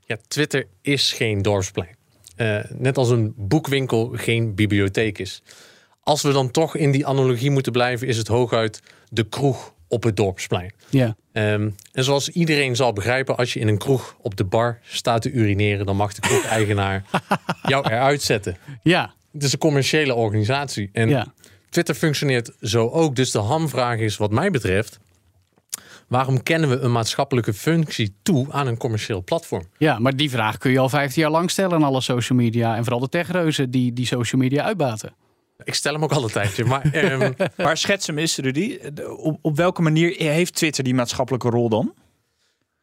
Ja, 0.00 0.16
Twitter 0.28 0.66
is 0.82 1.12
geen 1.12 1.42
dorpsplein. 1.42 1.96
Uh, 2.36 2.60
net 2.68 2.96
als 2.96 3.10
een 3.10 3.34
boekwinkel 3.36 4.10
geen 4.14 4.54
bibliotheek 4.54 5.18
is. 5.18 5.42
Als 6.02 6.22
we 6.22 6.32
dan 6.32 6.50
toch 6.50 6.76
in 6.76 6.90
die 6.90 7.06
analogie 7.06 7.50
moeten 7.50 7.72
blijven, 7.72 8.06
is 8.06 8.16
het 8.16 8.28
hooguit 8.28 8.82
de 9.08 9.28
kroeg 9.28 9.74
op 9.90 10.02
het 10.02 10.16
dorpsplein. 10.16 10.72
Ja. 10.90 11.16
Um, 11.32 11.74
en 11.92 12.04
zoals 12.04 12.28
iedereen 12.28 12.76
zal 12.76 12.92
begrijpen, 12.92 13.36
als 13.36 13.52
je 13.52 13.60
in 13.60 13.68
een 13.68 13.78
kroeg 13.78 14.16
op 14.20 14.36
de 14.36 14.44
bar 14.44 14.78
staat 14.82 15.22
te 15.22 15.30
urineren, 15.30 15.86
dan 15.86 15.96
mag 15.96 16.14
de 16.14 16.20
kroeg-eigenaar 16.20 17.04
jou 17.62 17.86
eruit 17.90 18.22
zetten. 18.22 18.56
Ja. 18.82 19.14
Het 19.32 19.42
is 19.42 19.52
een 19.52 19.58
commerciële 19.58 20.14
organisatie. 20.14 20.90
En 20.92 21.08
ja. 21.08 21.32
Twitter 21.68 21.94
functioneert 21.94 22.52
zo 22.60 22.88
ook. 22.88 23.16
Dus 23.16 23.30
de 23.30 23.38
hamvraag 23.38 23.98
is, 23.98 24.16
wat 24.16 24.30
mij 24.30 24.50
betreft, 24.50 24.98
waarom 26.08 26.42
kennen 26.42 26.68
we 26.68 26.78
een 26.78 26.92
maatschappelijke 26.92 27.54
functie 27.54 28.14
toe 28.22 28.46
aan 28.50 28.66
een 28.66 28.76
commercieel 28.76 29.24
platform? 29.24 29.64
Ja, 29.78 29.98
maar 29.98 30.16
die 30.16 30.30
vraag 30.30 30.58
kun 30.58 30.70
je 30.70 30.78
al 30.78 30.88
15 30.88 31.22
jaar 31.22 31.30
lang 31.30 31.50
stellen 31.50 31.72
aan 31.72 31.82
alle 31.82 32.00
social 32.00 32.38
media. 32.38 32.76
En 32.76 32.82
vooral 32.82 33.00
de 33.00 33.08
techreuzen 33.08 33.70
die 33.70 33.92
die 33.92 34.06
social 34.06 34.40
media 34.40 34.64
uitbaten. 34.64 35.14
Ik 35.64 35.74
stel 35.74 35.92
hem 35.92 36.02
ook 36.02 36.12
al 36.12 36.22
een 36.22 36.30
tijdje. 36.30 36.64
Maar, 36.64 36.94
um... 37.04 37.34
maar 37.56 37.76
schets 37.76 38.06
hem 38.06 38.18
eens, 38.18 38.36
Rudy. 38.36 38.78
Op, 39.16 39.38
op 39.42 39.56
welke 39.56 39.82
manier 39.82 40.14
heeft 40.16 40.54
Twitter 40.54 40.84
die 40.84 40.94
maatschappelijke 40.94 41.48
rol 41.48 41.68
dan? 41.68 41.94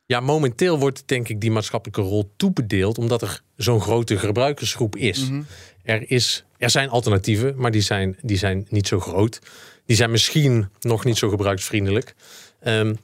Ja, 0.05 0.19
momenteel 0.19 0.79
wordt 0.79 1.03
denk 1.05 1.29
ik 1.29 1.41
die 1.41 1.51
maatschappelijke 1.51 2.01
rol 2.01 2.31
toebedeeld 2.37 2.97
omdat 2.97 3.21
er 3.21 3.41
zo'n 3.55 3.81
grote 3.81 4.17
gebruikersgroep 4.17 4.95
is. 4.95 5.29
Mhm. 5.29 5.41
er, 5.83 6.11
is 6.11 6.45
er 6.57 6.69
zijn 6.69 6.89
alternatieven, 6.89 7.53
maar 7.57 7.71
die 7.71 7.81
zijn, 7.81 8.17
die 8.21 8.37
zijn 8.37 8.65
niet 8.69 8.87
zo 8.87 8.99
groot. 8.99 9.39
Die 9.85 9.95
zijn 9.95 10.11
misschien 10.11 10.69
nog 10.79 11.05
niet 11.05 11.17
zo 11.17 11.29
gebruiksvriendelijk. 11.29 12.15
Um, 12.67 12.97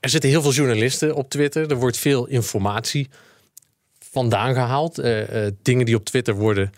er 0.00 0.10
zitten 0.10 0.30
heel 0.30 0.42
veel 0.42 0.52
journalisten 0.52 1.14
op 1.14 1.30
Twitter. 1.30 1.70
Er 1.70 1.76
wordt 1.76 1.96
veel 1.96 2.26
informatie 2.26 3.08
vandaan 3.98 4.54
gehaald. 4.54 4.98
Uh, 4.98 5.44
uh, 5.44 5.50
dingen 5.62 5.86
die 5.86 5.96
op 5.96 6.04
Twitter 6.04 6.34
worden 6.34 6.72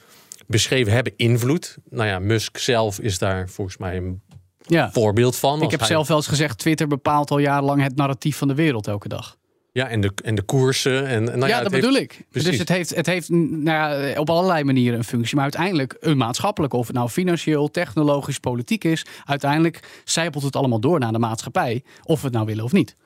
beschreven 0.47 0.93
hebben 0.93 1.13
invloed. 1.17 1.77
Nou 1.91 2.09
ja, 2.09 2.19
Musk 2.19 2.59
zelf 2.59 3.01
is 3.01 3.19
daar 3.19 3.49
volgens 3.49 3.77
mij 3.77 3.97
een 3.97 4.23
ja. 4.67 4.91
voorbeeld 4.93 5.37
van. 5.37 5.63
Ik 5.63 5.71
heb 5.71 5.81
hij... 5.81 5.89
zelf 5.89 6.09
wel 6.09 6.17
eens 6.17 6.27
gezegd, 6.27 6.59
Twitter 6.59 6.87
bepaalt 6.87 7.31
al 7.31 7.39
jarenlang 7.39 7.83
het 7.83 7.97
narratief 7.97 8.37
van 8.37 8.49
de 8.49 8.55
wereld 8.55 8.87
elke 8.87 9.09
dag. 9.09 9.37
Ja, 9.73 9.89
en 9.89 10.01
de, 10.01 10.13
en 10.25 10.35
de 10.35 10.43
koersen. 10.43 11.07
En, 11.07 11.25
nou 11.25 11.39
ja, 11.39 11.47
ja, 11.47 11.63
dat 11.63 11.73
heeft... 11.73 11.85
bedoel 11.85 12.01
ik. 12.01 12.27
Precies. 12.31 12.51
Dus 12.51 12.59
het 12.59 12.69
heeft, 12.69 12.95
het 12.95 13.07
heeft 13.07 13.29
nou 13.29 14.05
ja, 14.05 14.21
op 14.21 14.31
allerlei 14.31 14.65
manieren 14.65 14.99
een 14.99 15.05
functie. 15.05 15.35
Maar 15.35 15.45
uiteindelijk 15.45 15.97
een 16.01 16.17
maatschappelijke, 16.17 16.77
of 16.77 16.87
het 16.87 16.97
nou 16.97 17.09
financieel, 17.09 17.71
technologisch, 17.71 18.39
politiek 18.39 18.85
is. 18.85 19.07
Uiteindelijk 19.25 20.03
zijpelt 20.05 20.43
het 20.43 20.57
allemaal 20.57 20.81
door 20.81 20.99
naar 20.99 21.13
de 21.13 21.19
maatschappij. 21.19 21.85
Of 22.03 22.19
we 22.19 22.25
het 22.25 22.35
nou 22.35 22.47
willen 22.47 22.65
of 22.65 22.73
niet. 22.73 22.97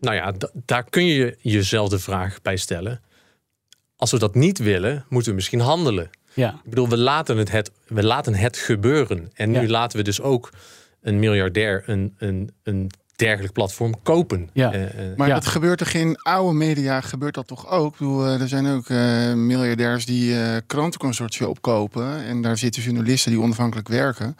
Nou 0.00 0.16
ja, 0.16 0.32
daar 0.64 0.84
kun 0.90 1.06
je 1.06 1.36
jezelf 1.40 1.88
de 1.88 1.98
vraag 1.98 2.42
bij 2.42 2.56
stellen. 2.56 3.00
Als 3.96 4.10
we 4.10 4.18
dat 4.18 4.34
niet 4.34 4.58
willen, 4.58 5.04
moeten 5.08 5.30
we 5.30 5.36
misschien 5.36 5.60
handelen. 5.60 6.10
Ja. 6.34 6.48
Ik 6.64 6.70
bedoel, 6.70 6.88
we 6.88 6.98
laten 6.98 7.36
het, 7.36 7.50
het, 7.50 7.70
we 7.86 8.02
laten 8.04 8.34
het 8.34 8.56
gebeuren. 8.56 9.30
En 9.34 9.50
nu 9.50 9.60
Ja. 9.60 9.68
laten 9.68 9.98
we 9.98 10.04
dus 10.04 10.20
ook 10.20 10.50
een 11.00 11.18
miljardair 11.18 11.82
een, 11.86 12.14
een, 12.18 12.50
een 12.62 12.90
dergelijk 13.16 13.52
platform 13.52 14.02
kopen. 14.02 14.50
Ja. 14.52 14.72
Eh, 14.72 14.82
eh, 15.10 15.16
Maar 15.16 15.28
Ja. 15.28 15.34
dat 15.34 15.46
gebeurt 15.46 15.78
toch 15.78 15.92
in 15.92 16.16
oude 16.22 16.54
media, 16.56 17.00
gebeurt 17.00 17.34
dat 17.34 17.46
toch 17.46 17.68
ook? 17.70 17.92
Ik 17.92 17.98
bedoel, 17.98 18.26
eh, 18.26 18.40
er 18.40 18.48
zijn 18.48 18.66
ook 18.66 18.88
eh, 18.88 19.32
miljardairs 19.34 20.06
die 20.06 20.40
eh 20.40 20.56
krantenconsortia 20.66 21.46
opkopen. 21.46 22.24
En 22.24 22.42
daar 22.42 22.58
zitten 22.58 22.82
journalisten 22.82 23.30
die 23.32 23.40
onafhankelijk 23.40 23.88
werken. 23.88 24.36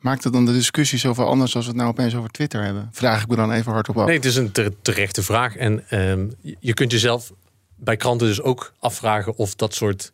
Maakt 0.00 0.24
het 0.24 0.32
dan 0.32 0.44
de 0.46 0.52
discussie 0.52 0.98
zoveel 0.98 1.26
anders 1.26 1.54
als 1.56 1.64
we 1.64 1.70
het 1.70 1.80
nou 1.80 1.90
opeens 1.92 2.14
over 2.14 2.30
Twitter 2.30 2.62
hebben? 2.64 2.88
Vraag 2.92 3.22
ik 3.22 3.28
me 3.28 3.36
dan 3.36 3.52
even 3.52 3.72
hardop 3.72 3.98
af. 3.98 4.06
Nee, 4.06 4.16
het 4.16 4.24
is 4.24 4.36
een 4.36 4.52
tere- 4.52 4.74
terechte 4.82 5.22
vraag. 5.22 5.56
En 5.56 5.84
ehm, 5.88 6.26
je 6.60 6.74
kunt 6.74 6.90
jezelf 6.92 7.32
bij 7.76 7.96
kranten 7.96 8.26
dus 8.26 8.42
ook 8.42 8.72
afvragen 8.78 9.36
of 9.36 9.54
dat 9.54 9.74
soort 9.74 10.12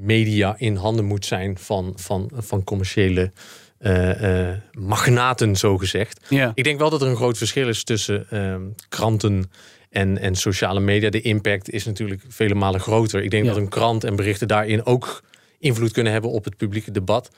media 0.00 0.54
in 0.58 0.74
handen 0.76 1.04
moet 1.04 1.24
zijn 1.26 1.58
van, 1.58 1.92
van, 1.96 2.30
van 2.34 2.64
commerciële 2.64 3.32
eh, 3.78 4.48
eh, 4.50 4.56
magnaten, 4.72 5.56
zo 5.56 5.78
gezegd. 5.78 6.26
Ja. 6.28 6.52
Ik 6.54 6.64
denk 6.64 6.78
wel 6.78 6.90
dat 6.90 7.02
er 7.02 7.08
een 7.08 7.16
groot 7.16 7.38
verschil 7.38 7.68
is 7.68 7.84
tussen 7.84 8.26
ehm, 8.30 8.62
kranten 8.88 9.50
en, 9.90 10.18
en 10.18 10.34
sociale 10.34 10.80
media. 10.80 11.10
De 11.10 11.20
impact 11.20 11.70
is 11.70 11.84
natuurlijk 11.84 12.22
vele 12.28 12.54
malen 12.54 12.80
groter. 12.80 13.22
Ik 13.22 13.30
denk 13.30 13.44
Ja. 13.44 13.50
dat 13.52 13.60
een 13.60 13.68
krant 13.68 14.04
en 14.04 14.16
berichten 14.16 14.48
daarin 14.48 14.84
ook 14.86 15.22
invloed 15.58 15.92
kunnen 15.92 16.12
hebben 16.12 16.30
op 16.30 16.44
het 16.44 16.56
publieke 16.56 16.90
debat. 16.90 17.30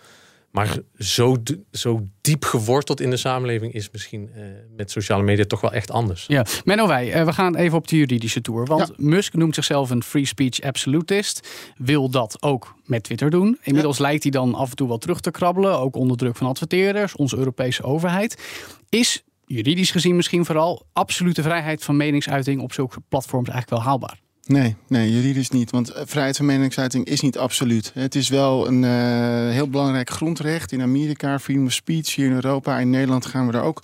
Maar 0.52 0.78
zo, 0.98 1.36
zo 1.70 2.00
diep 2.20 2.44
geworteld 2.44 3.00
in 3.00 3.10
de 3.10 3.16
samenleving 3.16 3.72
is 3.72 3.90
misschien 3.90 4.30
eh, 4.34 4.42
met 4.76 4.90
sociale 4.90 5.22
media 5.22 5.44
toch 5.44 5.60
wel 5.60 5.72
echt 5.72 5.90
anders. 5.90 6.24
Ja, 6.28 6.46
Menno 6.64 6.86
wij, 6.86 7.12
eh, 7.12 7.24
we 7.24 7.32
gaan 7.32 7.56
even 7.56 7.78
op 7.78 7.88
de 7.88 7.96
juridische 7.96 8.40
tour. 8.40 8.66
Want 8.66 8.88
Ja. 8.88 8.94
Musk 8.96 9.34
noemt 9.34 9.54
zichzelf 9.54 9.90
een 9.90 10.02
free 10.02 10.24
speech 10.26 10.60
absolutist. 10.60 11.48
Wil 11.76 12.08
dat 12.10 12.42
ook 12.42 12.74
met 12.84 13.02
Twitter 13.02 13.30
doen. 13.30 13.58
Inmiddels 13.62 13.98
lijkt 13.98 14.22
hij 14.22 14.32
dan 14.32 14.54
af 14.54 14.70
en 14.70 14.76
toe 14.76 14.88
wel 14.88 14.98
terug 14.98 15.20
te 15.20 15.30
krabbelen. 15.30 15.78
Ook 15.78 15.96
onder 15.96 16.16
druk 16.16 16.36
van 16.36 16.46
adverteerders, 16.46 17.16
onze 17.16 17.36
Europese 17.36 17.82
overheid. 17.82 18.42
Is, 18.88 19.22
juridisch 19.46 19.90
gezien 19.90 20.16
misschien 20.16 20.44
vooral, 20.44 20.86
absolute 20.92 21.42
vrijheid 21.42 21.84
van 21.84 21.96
meningsuiting 21.96 22.60
op 22.60 22.72
zulke 22.72 23.00
platforms 23.08 23.48
eigenlijk 23.48 23.82
wel 23.82 23.90
haalbaar? 23.90 24.21
Nee, 24.46 24.76
nee, 24.86 25.12
juridisch 25.12 25.50
niet. 25.50 25.70
Want 25.70 25.90
eh, 25.90 26.02
vrijheid 26.06 26.36
van 26.36 26.46
meningsuiting 26.46 27.04
is 27.04 27.20
niet 27.20 27.38
absoluut. 27.38 27.90
Het 27.94 28.14
is 28.14 28.28
wel 28.28 28.66
een 28.66 28.84
eh, 28.84 29.54
heel 29.54 29.68
belangrijk 29.68 30.10
grondrecht. 30.10 30.72
In 30.72 30.82
Amerika, 30.82 31.38
freedom 31.38 31.66
of 31.66 31.72
speech. 31.72 32.14
Hier 32.14 32.26
in 32.26 32.32
Europa, 32.32 32.78
in 32.78 32.90
Nederland 32.90 33.26
gaan 33.26 33.46
we 33.46 33.52
daar 33.52 33.64
ook. 33.64 33.82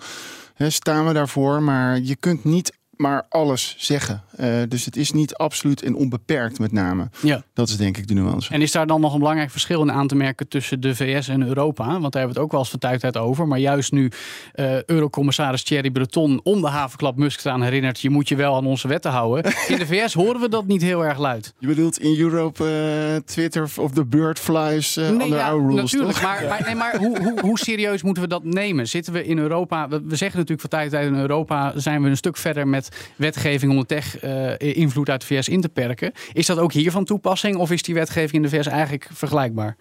Hè, 0.55 0.71
staan 0.71 1.07
we 1.07 1.13
daarvoor. 1.13 1.63
Maar 1.63 2.01
je 2.01 2.17
kunt 2.17 2.45
niet 2.45 2.73
maar 2.99 3.27
alles 3.29 3.75
zeggen. 3.79 4.23
Eh, 4.37 4.55
dus 4.69 4.85
het 4.85 4.97
is 4.97 5.13
niet 5.13 5.35
absoluut 5.35 5.83
en 5.83 5.95
onbeperkt 5.95 6.59
met 6.59 6.73
name. 6.73 7.09
Ja. 7.21 7.43
Dat 7.53 7.69
is 7.69 7.77
denk 7.77 7.97
ik 7.97 8.09
de 8.09 8.15
nuance. 8.15 8.53
En 8.53 8.63
is 8.63 8.73
daar 8.73 8.87
dan 8.87 9.01
nog 9.01 9.13
een 9.13 9.19
belangrijk 9.19 9.51
verschil 9.51 9.83
in 9.83 9.93
aan 9.93 10.07
te 10.07 10.15
merken 10.15 10.49
tussen 10.49 10.81
de 10.81 10.95
VS 10.95 11.29
en 11.29 11.43
Europa? 11.43 11.85
Want 11.85 12.01
daar 12.01 12.23
hebben 12.23 12.23
we 12.23 12.29
het 12.29 12.39
ook 12.39 12.51
wel 12.51 12.61
eens 12.61 12.69
vertuigdheid 12.69 13.17
over. 13.17 13.49
Maar 13.49 13.59
juist 13.59 13.93
nu 13.93 14.11
eh, 14.53 14.83
Eurocommissaris 14.83 15.63
Thierry 15.63 15.91
Breton 15.91 16.41
om 16.43 16.61
de 16.61 16.67
havenklap 16.67 17.17
Musk 17.17 17.45
eraan 17.45 17.63
herinnert... 17.63 18.01
je 18.01 18.11
moet 18.11 18.29
je 18.29 18.37
wel 18.37 18.57
aan 18.57 18.67
onze 18.67 18.89
wetten 18.89 19.11
houden. 19.11 19.45
In 19.69 19.79
de 19.79 19.87
VS 19.87 20.15
horen 20.15 20.41
we 20.41 20.49
dat 20.49 20.67
niet 20.67 20.83
heel 20.83 21.05
erg 21.05 21.19
luid. 21.19 21.55
Je 21.59 21.67
bedoelt 21.67 21.99
in 21.99 22.21
Europe 22.21 22.65
eh, 22.65 23.17
Twitter 23.25 23.71
of 23.77 23.93
the 23.93 24.05
bird 24.05 24.39
flies 24.39 24.97
uh, 24.97 25.09
under 25.09 25.27
ja, 25.27 25.51
our 25.51 25.61
rules, 25.61 25.81
natuurlijk. 25.81 26.13
toch? 26.13 26.23
Maar, 26.23 26.45
maar, 26.49 26.63
nee, 26.65 26.75
maar 26.75 26.97
hoe, 26.97 27.23
hoe, 27.23 27.41
hoe 27.41 27.59
serieus 27.59 28.03
moeten 28.03 28.23
we 28.23 28.29
dat 28.29 28.45
nemen? 28.45 28.89
Zitten 28.89 29.13
we 29.13 29.25
in 29.25 29.39
Europa... 29.39 29.89
We, 29.89 30.03
we 30.05 30.17
zeggen 30.17 30.39
natuurlijk 30.39 30.61
van 30.61 30.79
tijd 30.79 30.91
tot 30.91 31.01
tijd 31.01 31.13
in 31.13 31.19
Europa... 31.19 31.73
zijn 31.77 32.03
we 32.03 32.09
een 32.09 32.17
stuk 32.17 32.37
verder 32.37 32.69
met 32.69 32.88
wetgeving 33.17 33.73
om 33.73 33.79
de 33.79 33.87
tech-invloed 33.87 35.09
uit 35.09 35.21
de 35.21 35.27
VS 35.27 35.49
in 35.49 35.61
te 35.61 35.69
perken. 35.69 36.13
Is 36.33 36.47
dat 36.47 36.59
ook 36.59 36.73
hier 36.73 36.91
van 36.91 37.05
toepassing? 37.05 37.57
Of 37.57 37.71
is 37.71 37.83
die 37.83 37.95
wetgeving 37.95 38.33
in 38.33 38.43
de 38.43 38.57
VS 38.57 38.67
eigenlijk 38.67 39.09
vergelijkbaar? 39.13 39.77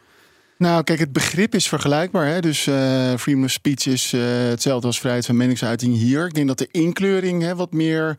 Nou, 0.58 0.84
kijk, 0.84 1.00
het 1.00 1.12
begrip 1.12 1.56
is 1.56 1.68
vergelijkbaar. 1.68 2.26
Hè? 2.26 2.40
Dus 2.40 2.68
eh 2.68 3.14
freedom 3.18 3.44
of 3.44 3.52
speech 3.52 3.86
is 3.86 4.14
eh, 4.14 4.22
hetzelfde 4.24 4.88
als 4.88 5.00
vrijheid 5.00 5.26
van 5.26 5.38
meningsuiting 5.38 5.96
hier. 5.96 6.26
Ik 6.26 6.34
denk 6.34 6.48
dat 6.48 6.58
de 6.58 6.68
inkleuring 6.72 7.42
hè, 7.42 7.56
wat 7.56 7.74
meer 7.74 8.16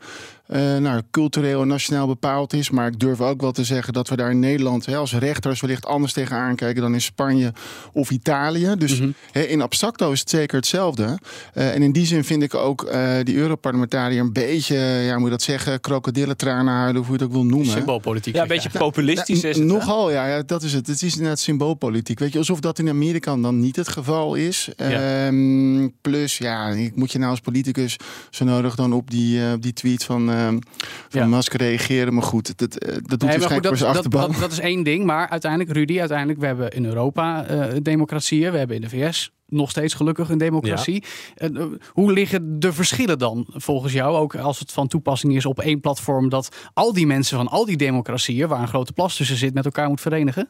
eh, 0.49 0.77
nou, 0.77 1.01
cultureel 1.11 1.61
en 1.61 1.67
nationaal 1.67 2.07
bepaald 2.07 2.53
is. 2.53 2.69
Maar 2.69 2.87
ik 2.87 2.99
durf 2.99 3.21
ook 3.21 3.41
wel 3.41 3.51
te 3.51 3.63
zeggen 3.63 3.93
dat 3.93 4.09
we 4.09 4.15
daar 4.15 4.31
in 4.31 4.39
Nederland 4.39 4.85
hè, 4.85 4.95
als 4.95 5.13
rechters 5.13 5.61
wellicht 5.61 5.85
anders 5.85 6.13
tegenaan 6.13 6.55
kijken 6.55 6.81
dan 6.81 6.93
in 6.93 7.01
Spanje 7.01 7.53
of 7.93 8.09
Italië. 8.09 8.75
Dus 8.77 9.01
hè, 9.31 9.41
in 9.41 9.61
abstracto 9.61 10.11
is 10.11 10.19
het 10.19 10.29
zeker 10.29 10.57
hetzelfde. 10.57 11.19
Eh, 11.53 11.75
en 11.75 11.81
in 11.81 11.91
die 11.91 12.05
zin 12.05 12.23
vind 12.23 12.43
ik 12.43 12.55
ook 12.55 12.83
eh, 12.83 13.11
die 13.23 13.35
Europarlementariër 13.35 14.21
een 14.21 14.33
beetje, 14.33 14.75
ja, 14.77 15.09
hoe 15.09 15.17
moet 15.17 15.23
je 15.23 15.29
dat 15.29 15.41
zeggen, 15.41 15.79
krokodillentranen 15.79 16.73
huilen, 16.73 17.01
of 17.01 17.07
hoe 17.07 17.17
je 17.17 17.23
het 17.23 17.31
ook 17.31 17.37
wil 17.37 17.45
noemen. 17.49 17.71
Symboolpolitiek. 17.71 18.35
Ja, 18.35 18.41
een 18.41 18.47
beetje 18.47 18.69
populistisch 18.69 19.43
is 19.43 19.57
het. 19.57 19.65
Nogal, 19.65 20.11
ja, 20.11 20.27
ja, 20.27 20.43
dat 20.45 20.63
is 20.63 20.73
het. 20.73 20.87
Het 20.87 21.01
is 21.01 21.13
inderdaad 21.13 21.39
symboolpolitiek. 21.39 22.19
Weet 22.19 22.31
je, 22.31 22.37
alsof 22.37 22.59
dat 22.59 22.79
in 22.79 22.89
Amerika 22.89 23.35
dan 23.35 23.59
niet 23.59 23.75
het 23.75 23.87
geval 23.87 24.35
is. 24.35 24.69
Ehm, 24.75 25.87
plus, 26.01 26.37
ja, 26.37 26.67
ik 26.67 26.95
moet 26.95 27.11
je 27.11 27.17
nou 27.17 27.31
als 27.31 27.39
politicus 27.39 27.95
zo 28.29 28.45
nodig 28.45 28.75
dan 28.75 28.93
op 28.93 29.11
die, 29.11 29.45
eh, 29.45 29.51
op 29.51 29.61
die 29.61 29.73
tweet 29.73 30.03
van, 30.03 30.37
van 30.39 30.63
Ja. 31.09 31.25
Musk 31.25 31.53
reageren. 31.53 32.13
Maar 32.13 32.23
goed, 32.23 32.57
dat, 32.57 32.75
eh, 32.75 32.93
dat 32.93 33.09
doet 33.09 33.21
Nee, 33.21 33.37
hij 33.37 33.47
goed, 33.47 33.63
dat, 33.63 33.77
dat, 33.77 33.87
achterban. 33.87 34.31
dat, 34.31 34.39
dat 34.39 34.51
is 34.51 34.59
één 34.59 34.83
ding. 34.83 35.05
Maar 35.05 35.29
uiteindelijk, 35.29 35.71
Rudy, 35.71 35.99
uiteindelijk, 35.99 36.39
we 36.39 36.45
hebben 36.45 36.69
in 36.69 36.85
Europa 36.85 37.45
eh, 37.45 37.75
democratieën. 37.81 38.51
We 38.51 38.57
hebben 38.57 38.75
in 38.75 38.81
de 38.81 38.89
VS 38.89 39.31
nog 39.47 39.69
steeds 39.69 39.93
gelukkig 39.93 40.29
een 40.29 40.37
democratie. 40.37 41.03
Eh, 41.35 41.49
hoe 41.91 42.13
liggen 42.13 42.59
de 42.59 42.73
verschillen 42.73 43.19
dan 43.19 43.45
volgens 43.49 43.93
jou? 43.93 44.15
Ook 44.17 44.35
als 44.35 44.59
het 44.59 44.71
van 44.71 44.87
toepassing 44.87 45.35
is 45.35 45.45
op 45.45 45.59
één 45.59 45.79
platform... 45.79 46.29
dat 46.29 46.55
al 46.73 46.93
die 46.93 47.07
mensen 47.07 47.37
van 47.37 47.47
al 47.47 47.65
die 47.65 47.77
democratieën... 47.77 48.47
waar 48.47 48.61
een 48.61 48.67
grote 48.67 48.93
plas 48.93 49.15
tussen 49.15 49.37
zit, 49.37 49.53
met 49.53 49.65
elkaar 49.65 49.89
moet 49.89 50.01
verenigen? 50.01 50.49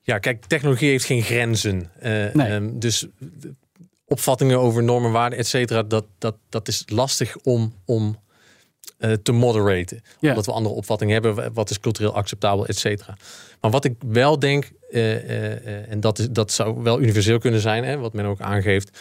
Ja, 0.00 0.18
kijk, 0.18 0.44
technologie 0.44 0.88
heeft 0.88 1.04
geen 1.04 1.22
grenzen. 1.22 1.90
Nee. 2.02 2.30
ehm, 2.32 2.78
dus 2.78 3.06
opvattingen 4.06 4.60
over 4.60 4.82
normen, 4.82 5.12
waarden, 5.12 5.38
et 5.38 5.46
cetera, 5.46 5.82
dat, 5.82 6.04
dat, 6.18 6.36
dat 6.48 6.68
is 6.68 6.82
lastig 6.86 7.36
om, 7.36 7.74
om 7.84 8.16
te 9.22 9.32
moderaten. 9.32 10.02
Omdat 10.20 10.46
we 10.46 10.52
andere 10.52 10.74
opvattingen 10.74 11.22
hebben. 11.22 11.52
Wat 11.52 11.70
is 11.70 11.80
cultureel 11.80 12.14
acceptabel, 12.14 12.66
et 12.66 12.78
cetera. 12.78 13.16
Maar 13.60 13.70
wat 13.70 13.84
ik 13.84 13.94
wel 14.06 14.38
denk, 14.38 14.70
eh, 14.90 15.14
eh, 15.14 15.52
eh, 15.66 15.90
en 15.90 16.00
dat, 16.00 16.18
is, 16.18 16.28
dat 16.30 16.52
zou 16.52 16.82
wel 16.82 17.00
universeel 17.00 17.38
kunnen 17.38 17.60
zijn, 17.60 17.84
hè, 17.84 17.96
wat 17.98 18.12
men 18.12 18.24
ook 18.24 18.40
aangeeft. 18.40 18.98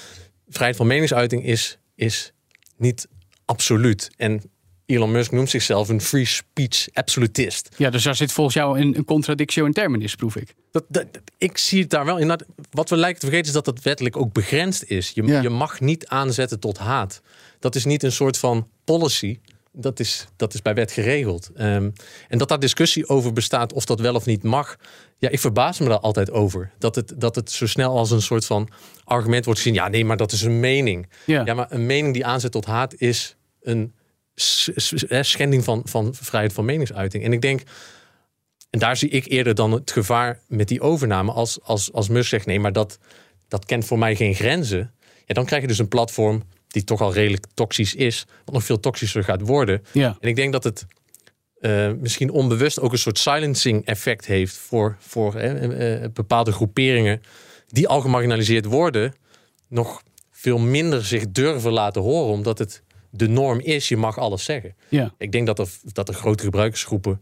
Vrijheid 0.49 0.75
van 0.77 0.87
meningsuiting 0.87 1.45
is, 1.45 1.77
is 1.95 2.31
niet 2.77 3.07
absoluut. 3.45 4.09
En 4.17 4.41
Elon 4.85 5.11
Musk 5.11 5.31
noemt 5.31 5.49
zichzelf 5.49 5.89
een 5.89 6.01
free 6.01 6.25
speech 6.25 6.87
absolutist. 6.93 7.69
Ja, 7.77 7.89
dus 7.89 8.03
daar 8.03 8.15
zit 8.15 8.31
volgens 8.31 8.55
jou 8.55 8.79
een, 8.79 8.97
een 8.97 9.05
contradictio 9.05 9.65
in 9.65 9.73
terminis, 9.73 10.15
proef 10.15 10.35
ik. 10.35 10.53
Dat, 10.71 11.05
ik 11.37 11.57
zie 11.57 11.81
het 11.81 11.89
daar 11.89 12.05
wel 12.05 12.17
in. 12.17 12.27
Dat- 12.27 12.45
Wat 12.71 12.89
we 12.89 12.97
lijken 12.97 13.19
te 13.19 13.25
vergeten 13.25 13.47
is 13.47 13.53
dat 13.53 13.65
dat 13.65 13.81
wettelijk 13.83 14.17
ook 14.17 14.33
begrensd 14.33 14.83
is. 14.83 15.11
Je, 15.13 15.23
Ja. 15.23 15.41
je 15.41 15.49
mag 15.49 15.79
niet 15.79 16.07
aanzetten 16.07 16.59
tot 16.59 16.77
haat. 16.77 17.21
Dat 17.59 17.75
is 17.75 17.85
niet 17.85 18.03
een 18.03 18.11
soort 18.11 18.37
van 18.37 18.67
policy. 18.83 19.39
Dat 19.75 19.99
is, 19.99 20.27
dat 20.35 20.53
is 20.53 20.61
bij 20.61 20.73
wet 20.73 20.91
geregeld. 20.91 21.49
Ehm, 21.55 21.89
en 22.27 22.37
dat 22.37 22.47
daar 22.47 22.59
discussie 22.59 23.07
over 23.07 23.33
bestaat 23.33 23.73
of 23.73 23.85
dat 23.85 23.99
wel 23.99 24.15
of 24.15 24.25
niet 24.25 24.43
mag. 24.43 24.75
Ja, 25.17 25.29
ik 25.29 25.39
verbaas 25.39 25.79
me 25.79 25.87
daar 25.87 25.99
altijd 25.99 26.31
over. 26.31 26.71
Dat 26.77 26.95
het, 26.95 27.13
dat 27.17 27.35
het 27.35 27.51
zo 27.51 27.67
snel 27.67 27.97
als 27.97 28.11
een 28.11 28.21
soort 28.21 28.45
van 28.45 28.69
argument 29.03 29.45
wordt 29.45 29.59
gezien. 29.59 29.75
Ja, 29.75 29.87
nee, 29.87 30.05
maar 30.05 30.17
dat 30.17 30.31
is 30.31 30.41
een 30.41 30.59
mening. 30.59 31.09
Ja. 31.25 31.45
Ja, 31.45 31.53
maar 31.53 31.67
een 31.69 31.85
mening 31.85 32.13
die 32.13 32.25
aanzet 32.25 32.51
tot 32.51 32.65
haat 32.65 32.95
is 32.95 33.35
een 33.61 33.93
schending 35.21 35.63
van, 35.63 35.81
van 35.85 36.15
vrijheid 36.15 36.53
van 36.53 36.65
meningsuiting. 36.65 37.23
En 37.23 37.33
ik 37.33 37.41
denk, 37.41 37.61
en 38.69 38.79
daar 38.79 38.97
zie 38.97 39.09
ik 39.09 39.25
eerder 39.25 39.55
dan 39.55 39.71
het 39.71 39.91
gevaar 39.91 40.39
met 40.47 40.67
die 40.67 40.81
overname. 40.81 41.31
Als, 41.31 41.61
als, 41.61 41.93
als 41.93 42.09
Musk 42.09 42.29
zegt, 42.29 42.45
nee, 42.45 42.59
maar 42.59 42.73
dat, 42.73 42.99
dat 43.47 43.65
kent 43.65 43.85
voor 43.85 43.99
mij 43.99 44.15
geen 44.15 44.35
grenzen. 44.35 44.93
Ja, 45.25 45.33
dan 45.33 45.45
krijg 45.45 45.61
je 45.61 45.67
dus 45.67 45.79
een 45.79 45.87
platform 45.87 46.43
die 46.73 46.83
toch 46.83 47.01
al 47.01 47.13
redelijk 47.13 47.45
toxisch 47.53 47.95
is. 47.95 48.25
Wat 48.45 48.53
nog 48.53 48.63
veel 48.63 48.79
toxischer 48.79 49.23
gaat 49.23 49.41
worden. 49.41 49.83
Ja. 49.91 50.17
En 50.19 50.29
ik 50.29 50.35
denk 50.35 50.51
dat 50.51 50.63
het 50.63 50.85
eh, 51.59 51.91
misschien 51.99 52.29
onbewust 52.29 52.79
ook 52.79 52.91
een 52.91 52.97
soort 52.97 53.17
silencing 53.17 53.85
effect 53.85 54.25
heeft 54.25 54.55
voor, 54.55 54.95
voor 54.99 55.35
eh, 55.35 56.03
eh, 56.03 56.11
bepaalde 56.13 56.51
groeperingen 56.51 57.21
die 57.67 57.87
al 57.87 58.01
gemarginaliseerd 58.01 58.65
worden, 58.65 59.13
nog 59.67 60.03
veel 60.31 60.57
minder 60.57 61.05
zich 61.05 61.31
durven 61.31 61.71
laten 61.71 62.01
horen, 62.01 62.33
omdat 62.33 62.59
het 62.59 62.83
de 63.09 63.27
norm 63.27 63.59
is, 63.59 63.87
je 63.87 63.97
mag 63.97 64.17
alles 64.17 64.43
zeggen. 64.43 64.75
Ja. 64.89 65.13
Ik 65.17 65.31
denk 65.31 65.47
dat 65.47 65.59
er, 65.59 65.67
dat 65.83 66.07
er 66.07 66.13
grote 66.13 66.43
gebruikersgroepen 66.43 67.21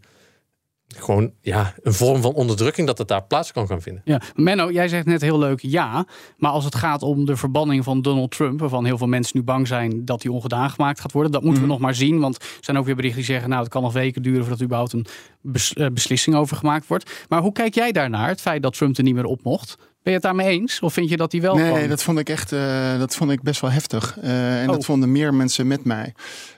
gewoon 0.98 1.32
ja, 1.42 1.74
een 1.82 1.94
vorm 1.94 2.22
van 2.22 2.34
onderdrukking 2.34 2.88
dat 2.88 2.98
het 2.98 3.08
daar 3.08 3.24
plaats 3.24 3.52
kan 3.52 3.68
gaan 3.68 3.82
vinden. 3.82 4.02
Ja, 4.06 4.22
Menno, 4.36 4.72
jij 4.72 4.88
zegt 4.88 5.06
net 5.06 5.22
heel 5.22 5.40
leuk 5.40 5.60
ja. 5.62 6.06
Maar 6.38 6.52
als 6.52 6.66
het 6.66 6.76
gaat 6.76 7.02
om 7.02 7.26
de 7.26 7.36
verbanning 7.36 7.84
van 7.84 8.02
Donald 8.02 8.32
Trump, 8.32 8.60
waarvan 8.60 8.86
heel 8.86 8.98
veel 8.98 9.08
mensen 9.08 9.38
nu 9.38 9.44
bang 9.44 9.68
zijn 9.68 10.06
dat 10.06 10.22
die 10.22 10.32
ongedaan 10.32 10.70
gemaakt 10.70 11.00
gaat 11.00 11.12
worden, 11.12 11.32
dat 11.32 11.44
moeten 11.44 11.62
we 11.62 11.68
nog 11.68 11.80
maar 11.80 11.96
zien. 11.96 12.20
Want 12.20 12.36
er 12.42 12.48
zijn 12.60 12.78
ook 12.78 12.86
weer 12.86 12.96
berichten 12.96 13.20
die 13.22 13.30
zeggen, 13.32 13.50
nou, 13.50 13.62
het 13.62 13.72
kan 13.72 13.82
nog 13.82 13.94
weken 13.94 14.22
duren 14.22 14.40
voordat 14.40 14.58
er 14.60 14.66
überhaupt 14.66 14.94
een 14.94 15.06
bes- 15.42 15.74
eh, 15.74 15.88
beslissing 15.94 16.36
over 16.36 16.58
gemaakt 16.58 16.88
wordt. 16.88 17.26
Maar 17.30 17.42
hoe 17.42 17.52
kijk 17.52 17.74
jij 17.76 17.92
daarnaar, 17.92 18.28
het 18.28 18.42
feit 18.42 18.62
dat 18.64 18.74
Trump 18.78 18.98
er 18.98 19.04
niet 19.04 19.16
meer 19.16 19.26
op 19.26 19.44
mocht? 19.44 19.78
Ben 20.04 20.14
je 20.14 20.20
het 20.20 20.22
daarmee 20.22 20.48
eens? 20.60 20.80
Of 20.80 20.94
vind 20.94 21.10
je 21.10 21.18
dat 21.18 21.32
hij 21.32 21.42
wel 21.42 21.56
Nee, 21.56 21.88
dat 21.88 22.04
vond 22.04 22.20
ik 22.20 22.30
echt 22.30 22.52
eh, 22.52 23.00
dat 23.00 23.16
vond 23.16 23.32
ik 23.32 23.42
best 23.42 23.62
wel 23.62 23.72
heftig. 23.72 24.18
Eh, 24.22 24.62
en 24.62 24.68
Oh. 24.70 24.74
dat 24.76 24.86
vonden 24.86 25.12
meer 25.12 25.34
mensen 25.34 25.68
met 25.68 25.84
mij. 25.86 26.14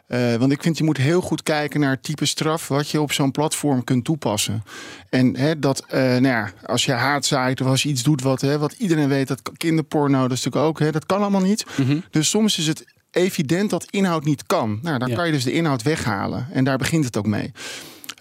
Eh, 0.08 0.36
want 0.36 0.52
ik 0.52 0.62
vind 0.62 0.78
je 0.78 0.84
moet 0.84 0.98
heel 0.98 1.22
goed 1.22 1.44
kijken 1.44 1.80
naar 1.80 1.90
het 1.92 2.04
type 2.04 2.26
straf 2.26 2.68
wat 2.68 2.90
je 2.90 3.02
op 3.02 3.12
zo'n 3.12 3.32
platform 3.32 3.84
kunt 3.84 4.06
toepassen. 4.06 4.64
En 5.10 5.38
hè, 5.38 5.60
dat, 5.60 5.86
nou 5.90 6.22
ja, 6.28 6.52
als 6.66 6.86
je 6.86 6.92
haat 6.92 7.26
zaait 7.26 7.62
of 7.62 7.68
als 7.68 7.84
je 7.84 7.90
iets 7.90 8.04
doet 8.04 8.22
wat, 8.22 8.42
hè, 8.42 8.58
wat 8.58 8.72
iedereen 8.74 9.08
weet, 9.10 9.28
dat 9.28 9.42
kinderporno, 9.58 10.22
dat 10.28 10.38
is 10.38 10.44
natuurlijk 10.44 10.66
ook, 10.66 10.80
hè, 10.80 10.92
dat 10.92 11.06
kan 11.06 11.22
allemaal 11.22 11.42
niet. 11.42 11.66
Mhm. 11.78 11.98
Dus 12.12 12.30
soms 12.30 12.58
is 12.58 12.68
het 12.68 12.86
evident 13.12 13.70
dat 13.70 13.88
inhoud 13.90 14.24
niet 14.26 14.46
kan. 14.46 14.80
Nou, 14.82 14.98
dan 15.00 15.10
Ja. 15.10 15.16
kan 15.16 15.26
je 15.26 15.32
dus 15.32 15.44
de 15.44 15.52
inhoud 15.54 15.82
weghalen. 15.82 16.48
En 16.52 16.64
daar 16.64 16.78
begint 16.78 17.06
het 17.06 17.18
ook 17.18 17.28
mee. 17.28 17.52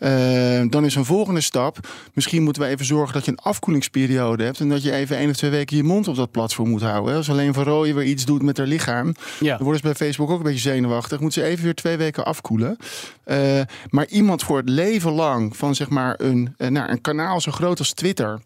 Eh, 0.03 0.63
dan 0.69 0.85
is 0.85 0.95
een 0.95 1.05
volgende 1.05 1.41
stap. 1.41 1.79
Misschien 2.13 2.43
moeten 2.43 2.63
we 2.63 2.69
even 2.69 2.85
zorgen 2.85 3.15
dat 3.15 3.25
je 3.25 3.31
een 3.31 3.39
afkoelingsperiode 3.39 4.45
hebt. 4.45 4.61
En 4.61 4.69
dat 4.69 4.83
je 4.83 4.93
even 4.93 5.17
één 5.17 5.31
of 5.31 5.37
twee 5.37 5.51
weken 5.51 5.77
je 5.77 5.83
mond 5.83 6.09
op 6.09 6.17
dat 6.17 6.31
platform 6.31 6.69
moet 6.69 6.83
houden. 6.83 7.17
Als 7.17 7.31
alleen 7.31 7.55
Van 7.55 7.65
Rooyen 7.65 7.95
weer 7.95 8.05
iets 8.05 8.25
doet 8.25 8.43
met 8.43 8.57
haar 8.57 8.67
lichaam. 8.67 9.15
Ja. 9.41 9.57
Dan 9.57 9.63
worden 9.63 9.77
ze 9.77 9.87
bij 9.87 10.07
Facebook 10.07 10.31
ook 10.31 10.39
een 10.39 10.45
beetje 10.45 10.71
zenuwachtig. 10.71 11.21
Moeten 11.21 11.43
ze 11.43 11.49
even 11.49 11.65
weer 11.65 11.75
twee 11.75 11.97
weken 11.97 12.25
afkoelen. 12.25 12.77
Eh, 13.25 13.61
maar 13.89 14.07
iemand 14.07 14.43
voor 14.43 14.57
het 14.57 14.69
leven 14.69 15.13
lang 15.13 15.57
van 15.57 15.75
zeg 15.75 15.89
maar 15.89 16.15
een, 16.19 16.55
eh, 16.57 16.69
nou, 16.69 16.91
een 16.91 17.01
kanaal 17.01 17.41
zo 17.41 17.51
groot 17.51 17.79
als 17.79 17.93
Twitter. 17.93 18.41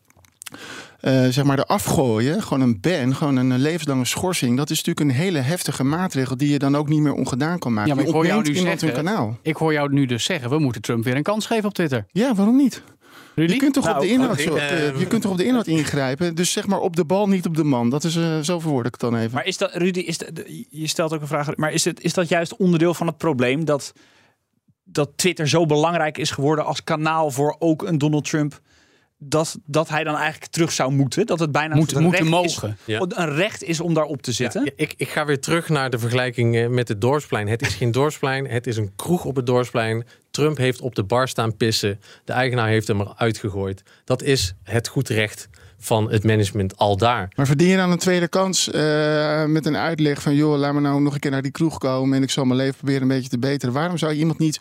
Eh, 1.01 1.27
zeg 1.29 1.45
maar 1.45 1.57
de 1.57 1.67
afgooien, 1.67 2.43
gewoon 2.43 2.61
een 2.61 2.81
ban, 2.81 3.15
gewoon 3.15 3.37
een 3.37 3.59
levenslange 3.59 4.05
schorsing. 4.05 4.57
Dat 4.57 4.71
is 4.71 4.83
natuurlijk 4.85 5.07
een 5.11 5.23
hele 5.23 5.39
heftige 5.39 5.85
maatregel 5.85 6.37
die 6.37 6.51
je 6.51 6.59
dan 6.59 6.77
ook 6.77 6.89
niet 6.89 7.01
meer 7.01 7.13
ongedaan 7.15 7.59
kan 7.59 7.73
maken. 7.73 7.89
Ja, 7.91 7.95
maar 7.97 8.05
ik 8.07 8.13
hoor 8.13 8.27
jou 8.27 8.43
nu 8.43 8.55
zeggen- 8.55 8.87
hun 8.87 8.93
kanaal. 8.97 9.39
Ik 9.43 9.57
hoor 9.57 9.73
jou 9.73 9.93
nu 9.93 10.07
dus 10.07 10.25
zeggen, 10.25 10.51
we 10.51 10.59
moeten 10.59 10.83
Trump 10.83 11.05
weer 11.05 11.17
een 11.17 11.23
kans 11.23 11.47
geven 11.47 11.65
op 11.65 11.75
Twitter. 11.75 12.07
Ja, 12.13 12.35
waarom 12.35 12.57
niet? 12.57 12.83
Rudy? 13.35 13.53
Je 13.53 13.59
kunt 13.59 13.75
toch 13.75 13.85
op 13.85 13.91
Nou, 13.91 14.07
de 14.07 14.13
inhoud, 14.13 14.41
zo- 14.41 14.55
eh, 14.57 14.99
je 14.99 15.07
kunt 15.07 15.23
toch 15.23 15.31
op 15.31 15.37
de 15.39 15.45
inhoud 15.45 15.67
ingrijpen. 15.67 16.35
Dus 16.35 16.53
zeg 16.53 16.67
maar 16.67 16.81
op 16.81 16.97
de 16.97 17.05
bal, 17.05 17.29
niet 17.29 17.47
op 17.47 17.57
de 17.57 17.65
man. 17.65 17.91
Dat 17.91 18.05
is 18.05 18.17
eh, 18.17 18.39
zo 18.41 18.61
verwoord 18.61 18.87
ik 18.87 18.93
het 18.93 19.01
dan 19.01 19.17
even. 19.17 19.35
Maar 19.35 19.47
is 19.47 19.57
dat, 19.59 19.75
Rudy, 19.75 19.99
is 20.01 20.19
dat, 20.19 20.31
je 20.71 20.87
stelt 20.87 21.13
ook 21.15 21.21
een 21.21 21.27
vraag. 21.27 21.57
Maar 21.57 21.73
is, 21.73 21.85
het, 21.85 22.01
is 22.01 22.13
dat 22.15 22.29
juist 22.29 22.57
onderdeel 22.57 22.95
van 22.95 23.07
het 23.07 23.17
probleem 23.19 23.65
dat, 23.65 23.93
dat 24.85 25.11
Twitter 25.17 25.49
zo 25.49 25.67
belangrijk 25.67 26.19
is 26.19 26.31
geworden 26.31 26.65
als 26.65 26.85
kanaal 26.85 27.31
voor 27.31 27.57
ook 27.59 27.83
een 27.83 27.99
Donald 27.99 28.25
Trump? 28.29 28.61
Dat, 29.19 29.59
dat 29.67 29.89
hij 29.89 30.05
dan 30.05 30.17
eigenlijk 30.17 30.53
terug 30.53 30.73
zou 30.73 30.93
moeten? 30.93 31.27
Dat 31.27 31.39
het 31.39 31.53
bijna 31.53 31.73
een 31.73 31.79
Moet, 31.79 31.91
soort 31.91 32.03
moeten 32.03 32.21
recht 32.21 32.31
mogen. 32.31 32.69
Is, 32.85 32.95
Ja. 32.95 33.01
een 33.09 33.35
recht 33.35 33.63
is 33.63 33.81
om 33.81 33.95
daarop 33.95 34.23
te 34.23 34.33
zitten? 34.33 34.65
Ja, 34.65 34.71
ik, 34.77 34.95
ik 34.97 35.09
ga 35.09 35.25
weer 35.25 35.41
terug 35.41 35.69
naar 35.69 35.91
de 35.91 35.99
vergelijking 35.99 36.57
eh, 36.57 36.69
met 36.69 36.89
het 36.89 37.01
dorpsplein. 37.01 37.49
Het 37.49 37.63
is 37.63 37.75
geen 37.75 37.91
dorpsplein, 37.91 38.47
het 38.47 38.67
is 38.67 38.77
een 38.77 38.93
kroeg 38.97 39.25
op 39.25 39.37
het 39.37 39.47
dorpsplein. 39.47 40.05
Trump 40.31 40.57
heeft 40.57 40.81
op 40.81 40.95
de 40.95 41.03
bar 41.05 41.29
staan 41.29 41.57
pissen. 41.57 42.01
De 42.25 42.33
eigenaar 42.33 42.69
heeft 42.69 42.89
hem 42.89 43.01
eruit 43.01 43.39
gegooid. 43.39 43.83
Dat 44.05 44.23
is 44.23 44.55
het 44.63 44.89
goed 44.89 45.09
recht 45.09 45.49
van 45.79 46.11
het 46.11 46.25
management 46.25 46.77
al 46.77 46.97
daar. 46.97 47.33
Maar 47.37 47.47
verdien 47.47 47.69
je 47.69 47.77
dan 47.77 47.91
een 47.91 47.99
tweede 47.99 48.29
kans 48.29 48.71
eh, 48.71 49.45
met 49.45 49.67
een 49.67 49.77
uitleg 49.77 50.23
van... 50.23 50.35
joh, 50.35 50.59
laat 50.59 50.75
me 50.75 50.81
nou 50.81 51.01
nog 51.01 51.15
een 51.15 51.21
keer 51.21 51.31
naar 51.31 51.43
die 51.43 51.51
kroeg 51.51 51.79
komen... 51.79 52.17
en 52.17 52.23
ik 52.23 52.31
zal 52.31 52.45
mijn 52.45 52.59
leven 52.59 52.75
proberen 52.75 53.03
een 53.03 53.09
beetje 53.09 53.29
te 53.29 53.39
beteren. 53.39 53.75
Waarom 53.75 53.99
zou 53.99 54.13
je 54.13 54.19
iemand 54.19 54.39
niet 54.39 54.61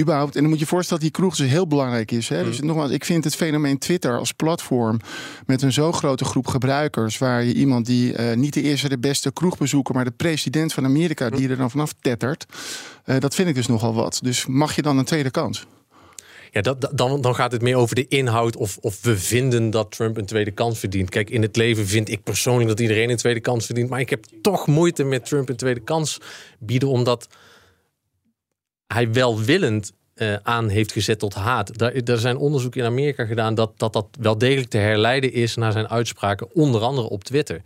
überhaupt... 0.00 0.34
en 0.34 0.40
dan 0.40 0.50
moet 0.50 0.58
je 0.58 0.66
voorstellen 0.66 1.02
dat 1.02 1.12
die 1.12 1.20
kroeg 1.20 1.36
dus 1.36 1.48
heel 1.48 1.66
belangrijk 1.66 2.10
is. 2.10 2.28
Hè? 2.28 2.44
Dus 2.44 2.60
nogmaals, 2.60 2.90
ik 2.90 3.04
vind 3.04 3.24
het 3.24 3.36
fenomeen 3.36 3.78
Twitter 3.78 4.18
als 4.18 4.32
platform... 4.32 5.00
met 5.46 5.62
een 5.62 5.72
zo 5.72 5.92
grote 5.92 6.24
groep 6.24 6.46
gebruikers... 6.46 7.18
waar 7.18 7.44
je 7.44 7.54
iemand 7.54 7.86
die 7.86 8.14
eh, 8.14 8.36
niet 8.36 8.54
de 8.54 8.62
eerste, 8.62 8.88
de 8.88 8.98
beste 8.98 9.32
kroegbezoeker... 9.32 9.94
maar 9.94 10.04
de 10.04 10.10
president 10.10 10.72
van 10.72 10.84
Amerika 10.84 11.30
die 11.30 11.48
er 11.48 11.56
dan 11.56 11.70
vanaf 11.70 11.92
tettert... 12.00 12.46
eh, 13.04 13.18
dat 13.18 13.34
vind 13.34 13.48
ik 13.48 13.54
dus 13.54 13.66
nogal 13.66 13.94
wat. 13.94 14.18
Dus 14.22 14.46
mag 14.46 14.76
je 14.76 14.82
dan 14.82 14.98
een 14.98 15.04
tweede 15.04 15.30
kans? 15.30 15.66
Ja, 16.54 16.60
dat, 16.60 16.90
dan, 16.92 17.20
dan 17.20 17.34
gaat 17.34 17.52
het 17.52 17.62
meer 17.62 17.76
over 17.76 17.94
de 17.94 18.08
inhoud 18.08 18.56
of, 18.56 18.78
of 18.80 19.02
we 19.02 19.18
vinden 19.18 19.70
dat 19.70 19.90
Trump 19.90 20.16
een 20.16 20.26
tweede 20.26 20.50
kans 20.50 20.78
verdient. 20.78 21.10
Kijk, 21.10 21.30
in 21.30 21.42
het 21.42 21.56
leven 21.56 21.86
vind 21.86 22.08
ik 22.08 22.22
persoonlijk 22.22 22.68
dat 22.68 22.80
iedereen 22.80 23.10
een 23.10 23.16
tweede 23.16 23.40
kans 23.40 23.66
verdient. 23.66 23.90
Maar 23.90 24.00
ik 24.00 24.10
heb 24.10 24.24
toch 24.42 24.66
moeite 24.66 25.04
met 25.04 25.26
Trump 25.26 25.48
een 25.48 25.56
tweede 25.56 25.80
kans 25.80 26.18
bieden, 26.58 26.88
omdat 26.88 27.28
hij 28.86 29.12
welwillend 29.12 29.92
eh, 30.14 30.34
aan 30.42 30.68
heeft 30.68 30.92
gezet 30.92 31.18
tot 31.18 31.34
haat. 31.34 31.78
Daar, 31.78 31.92
er 31.92 32.18
zijn 32.18 32.36
onderzoeken 32.36 32.80
in 32.80 32.86
Amerika 32.86 33.24
gedaan 33.24 33.54
dat, 33.54 33.78
dat 33.78 33.92
dat 33.92 34.06
wel 34.20 34.38
degelijk 34.38 34.70
te 34.70 34.78
herleiden 34.78 35.32
is 35.32 35.54
naar 35.54 35.72
zijn 35.72 35.88
uitspraken, 35.88 36.54
onder 36.54 36.80
andere 36.80 37.08
op 37.08 37.24
Twitter. 37.24 37.62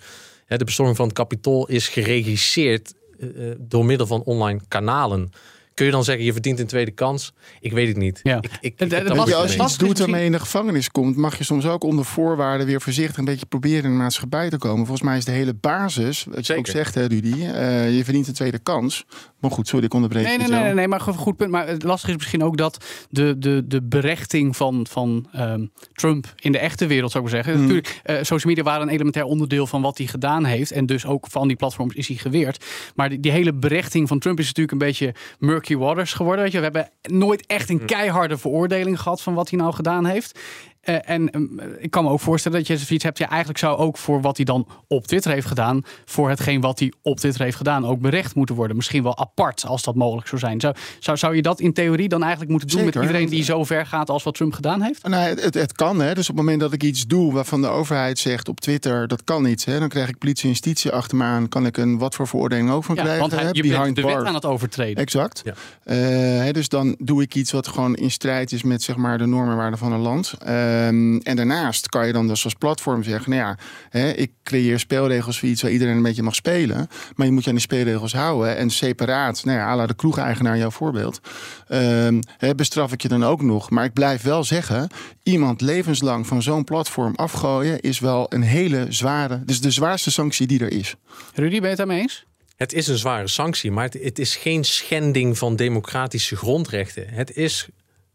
De 0.46 0.64
bestorming 0.64 0.96
van 0.96 1.06
het 1.06 1.16
kapitool 1.16 1.66
is 1.66 1.88
geregisseerd 1.88 2.94
eh, 3.18 3.50
eh, 3.50 3.56
door 3.58 3.84
middel 3.84 4.06
van 4.06 4.22
online 4.22 4.60
kanalen. 4.68 5.30
Kun 5.78 5.86
je 5.86 5.92
dan 5.92 6.04
zeggen, 6.04 6.24
je 6.24 6.32
verdient 6.32 6.58
een 6.58 6.66
tweede 6.66 6.90
kans? 6.90 7.32
Ik 7.60 7.72
weet 7.72 7.88
het 7.88 7.96
niet. 7.96 8.20
Ja. 8.22 8.36
Ik, 8.36 8.50
ik, 8.60 8.80
ik 8.80 8.90
dat 8.90 9.34
als 9.34 9.54
je 9.54 9.62
iets 9.62 9.78
doet 9.78 9.98
waarmee 9.98 10.20
je 10.20 10.26
in 10.26 10.32
de 10.32 10.38
gevangenis 10.38 10.90
komt, 10.90 11.16
mag 11.16 11.38
je 11.38 11.44
soms 11.44 11.66
ook 11.66 11.84
onder 11.84 12.04
voorwaarden 12.04 12.66
weer 12.66 12.80
voorzichtig 12.80 13.16
een 13.16 13.24
beetje 13.24 13.46
proberen 13.46 13.84
in 13.84 13.90
de 13.90 13.96
maatschappij 13.96 14.50
te 14.50 14.58
komen. 14.58 14.86
Volgens 14.86 15.02
mij 15.08 15.16
is 15.16 15.24
de 15.24 15.30
hele 15.30 15.54
basis, 15.54 16.24
wat 16.24 16.36
je 16.36 16.42
Zeker. 16.42 16.58
ook 16.58 16.66
zegt, 16.66 16.94
hè, 16.94 17.06
Rudy, 17.06 17.44
eh, 17.44 17.96
je 17.96 18.04
verdient 18.04 18.26
een 18.26 18.34
tweede 18.34 18.58
kans. 18.58 19.04
Maar 19.40 19.50
goed, 19.50 19.68
sorry, 19.68 19.84
ik 19.84 19.94
onderbreek 19.94 20.24
Nee, 20.24 20.38
nee, 20.38 20.48
nee, 20.48 20.62
nee, 20.62 20.74
nee, 20.74 20.88
maar 20.88 21.00
goed 21.00 21.36
punt. 21.36 21.50
Maar 21.50 21.66
het 21.68 21.82
lastige 21.82 22.10
is 22.12 22.18
misschien 22.18 22.42
ook 22.42 22.56
dat 22.56 22.84
de, 23.10 23.38
de, 23.38 23.64
de 23.66 23.82
berechting 23.82 24.56
van, 24.56 24.86
van 24.90 25.28
ehm, 25.32 25.66
Trump 25.92 26.32
in 26.36 26.52
de 26.52 26.58
echte 26.58 26.86
wereld, 26.86 27.10
zou 27.12 27.24
ik 27.24 27.30
maar 27.30 27.42
zeggen. 27.42 27.60
Natuurlijk, 27.62 28.00
eh, 28.02 28.16
social 28.16 28.54
media 28.54 28.62
waren 28.62 28.82
een 28.82 28.94
elementair 28.94 29.24
onderdeel 29.24 29.66
van 29.66 29.82
wat 29.82 29.98
hij 29.98 30.06
gedaan 30.06 30.44
heeft. 30.44 30.70
En 30.70 30.86
dus 30.86 31.06
ook 31.06 31.26
van 31.30 31.48
die 31.48 31.56
platforms 31.56 31.94
is 31.94 32.08
hij 32.08 32.16
geweerd. 32.16 32.64
Maar 32.94 33.08
die, 33.08 33.20
die 33.20 33.32
hele 33.32 33.52
berechting 33.52 34.08
van 34.08 34.18
Trump 34.18 34.38
is 34.38 34.46
natuurlijk 34.46 34.72
een 34.72 34.86
beetje 34.86 35.14
murky 35.38 35.67
waters 35.76 36.12
geworden. 36.12 36.42
Weet 36.42 36.52
je? 36.52 36.58
We 36.58 36.64
hebben 36.64 36.90
nooit 37.02 37.46
echt 37.46 37.70
een 37.70 37.84
keiharde 37.84 38.38
veroordeling 38.38 39.00
gehad 39.00 39.22
van 39.22 39.34
wat 39.34 39.50
hij 39.50 39.58
nou 39.58 39.74
gedaan 39.74 40.06
heeft. 40.06 40.38
Eh, 40.80 40.96
en 41.04 41.30
ehm, 41.30 41.44
ik 41.78 41.90
kan 41.90 42.04
me 42.04 42.10
ook 42.10 42.20
voorstellen 42.20 42.58
dat 42.58 42.66
je 42.66 42.76
zoiets 42.76 43.04
hebt. 43.04 43.18
Ja, 43.18 43.28
eigenlijk 43.28 43.58
zou 43.58 43.78
ook 43.78 43.96
voor 43.96 44.20
wat 44.20 44.36
hij 44.36 44.44
dan 44.44 44.66
op 44.86 45.06
Twitter 45.06 45.30
heeft 45.30 45.46
gedaan, 45.46 45.82
voor 46.04 46.28
hetgeen 46.28 46.60
wat 46.60 46.78
hij 46.78 46.92
op 47.02 47.18
Twitter 47.18 47.42
heeft 47.42 47.56
gedaan, 47.56 47.86
ook 47.86 48.00
berecht 48.00 48.34
moeten 48.34 48.54
worden. 48.54 48.76
Misschien 48.76 49.02
wel 49.02 49.18
apart, 49.18 49.66
als 49.66 49.82
dat 49.82 49.94
mogelijk 49.94 50.28
zou 50.28 50.40
zijn. 50.40 50.60
Zou, 50.60 50.74
zou, 50.98 51.16
zou 51.16 51.36
je 51.36 51.42
dat 51.42 51.60
in 51.60 51.72
theorie 51.72 52.08
dan 52.08 52.20
eigenlijk 52.20 52.50
moeten 52.50 52.68
doen 52.68 52.80
Zeker, 52.80 53.00
met 53.00 53.08
iedereen 53.08 53.28
die 53.28 53.42
zo 53.42 53.64
ver 53.64 53.86
gaat 53.86 54.10
als 54.10 54.22
wat 54.22 54.34
Trump 54.34 54.52
gedaan 54.52 54.82
heeft? 54.82 55.08
Nou, 55.08 55.22
het, 55.22 55.42
het, 55.42 55.54
het 55.54 55.72
kan, 55.72 56.00
hè. 56.00 56.14
Dus 56.14 56.30
op 56.30 56.36
het 56.36 56.44
moment 56.44 56.60
dat 56.60 56.72
ik 56.72 56.82
iets 56.82 57.06
doe 57.06 57.32
waarvan 57.32 57.60
de 57.60 57.68
overheid 57.68 58.18
zegt 58.18 58.48
op 58.48 58.60
Twitter 58.60 59.08
dat 59.08 59.24
kan 59.24 59.42
niet, 59.42 59.64
hè, 59.64 59.78
dan 59.78 59.88
krijg 59.88 60.08
ik 60.08 60.18
politie 60.18 60.42
en 60.42 60.48
justitie 60.48 60.90
achter 60.90 61.16
me 61.16 61.24
aan. 61.24 61.48
Kan 61.48 61.66
ik 61.66 61.76
een 61.76 61.98
wat 61.98 62.14
voor 62.14 62.26
veroordeling 62.26 62.70
ook 62.70 62.84
van 62.84 62.94
Ja, 62.94 63.02
krijgen? 63.02 63.28
want 63.28 63.32
hij, 63.32 63.44
hè, 63.44 63.50
je 63.52 63.68
bent 63.68 63.96
de 63.96 64.02
wet 64.02 64.24
aan 64.24 64.34
het 64.34 64.44
overtreden. 64.44 65.02
Exact. 65.02 65.42
Ja. 65.44 65.54
Eh, 65.82 65.96
hè, 66.44 66.52
dus 66.52 66.68
dan 66.68 66.96
doe 66.98 67.22
ik 67.22 67.34
iets 67.34 67.52
wat 67.52 67.68
gewoon 67.68 67.94
in 67.94 68.10
strijd 68.10 68.52
is 68.52 68.62
met 68.62 68.82
zeg 68.82 68.96
maar, 68.96 69.18
de 69.18 69.26
normen 69.26 69.50
en 69.50 69.56
waarden 69.56 69.78
van 69.78 69.92
een 69.92 70.00
land. 70.00 70.34
Ehm, 70.68 71.16
en 71.16 71.36
daarnaast 71.36 71.88
kan 71.88 72.06
je 72.06 72.12
dan 72.12 72.28
dus 72.28 72.44
als 72.44 72.54
platform 72.54 73.02
zeggen: 73.02 73.30
Nou 73.30 73.42
ja, 73.42 73.58
hè, 73.88 74.10
ik 74.10 74.32
creëer 74.42 74.78
speelregels 74.78 75.38
voor 75.38 75.48
iets 75.48 75.62
waar 75.62 75.70
iedereen 75.70 75.96
een 75.96 76.02
beetje 76.02 76.22
mag 76.22 76.34
spelen. 76.34 76.88
Maar 77.14 77.26
je 77.26 77.32
moet 77.32 77.42
je 77.42 77.48
aan 77.48 77.54
die 77.54 77.64
speelregels 77.64 78.12
houden. 78.12 78.56
En 78.56 78.70
separaat, 78.70 79.44
nou 79.44 79.58
ja, 79.58 79.70
à 79.70 79.76
la 79.76 79.86
de 79.86 79.94
kroegeigenaar, 79.94 80.58
jouw 80.58 80.70
voorbeeld. 80.70 81.20
ehm, 81.68 82.20
hè, 82.38 82.54
bestraf 82.54 82.92
ik 82.92 83.02
je 83.02 83.08
dan 83.08 83.24
ook 83.24 83.42
nog. 83.42 83.70
Maar 83.70 83.84
ik 83.84 83.92
blijf 83.92 84.22
wel 84.22 84.44
zeggen: 84.44 84.88
iemand 85.22 85.60
levenslang 85.60 86.26
van 86.26 86.42
zo'n 86.42 86.64
platform 86.64 87.14
afgooien 87.14 87.80
is 87.80 87.98
wel 87.98 88.26
een 88.28 88.42
hele 88.42 88.86
zware. 88.88 89.42
Dus 89.44 89.60
de 89.60 89.70
zwaarste 89.70 90.10
sanctie 90.10 90.46
die 90.46 90.60
er 90.60 90.72
is. 90.72 90.94
Rudy, 91.34 91.50
ben 91.50 91.62
je 91.62 91.68
het 91.68 91.76
daarmee 91.76 92.00
eens? 92.00 92.26
Het 92.56 92.72
is 92.72 92.86
een 92.86 92.98
zware 92.98 93.28
sanctie, 93.28 93.70
maar 93.70 93.84
het, 93.84 93.98
het 94.02 94.18
is 94.18 94.36
geen 94.36 94.64
schending 94.64 95.38
van 95.38 95.56
democratische 95.56 96.36
grondrechten. 96.36 97.08
Het 97.08 97.36
is 97.36 97.68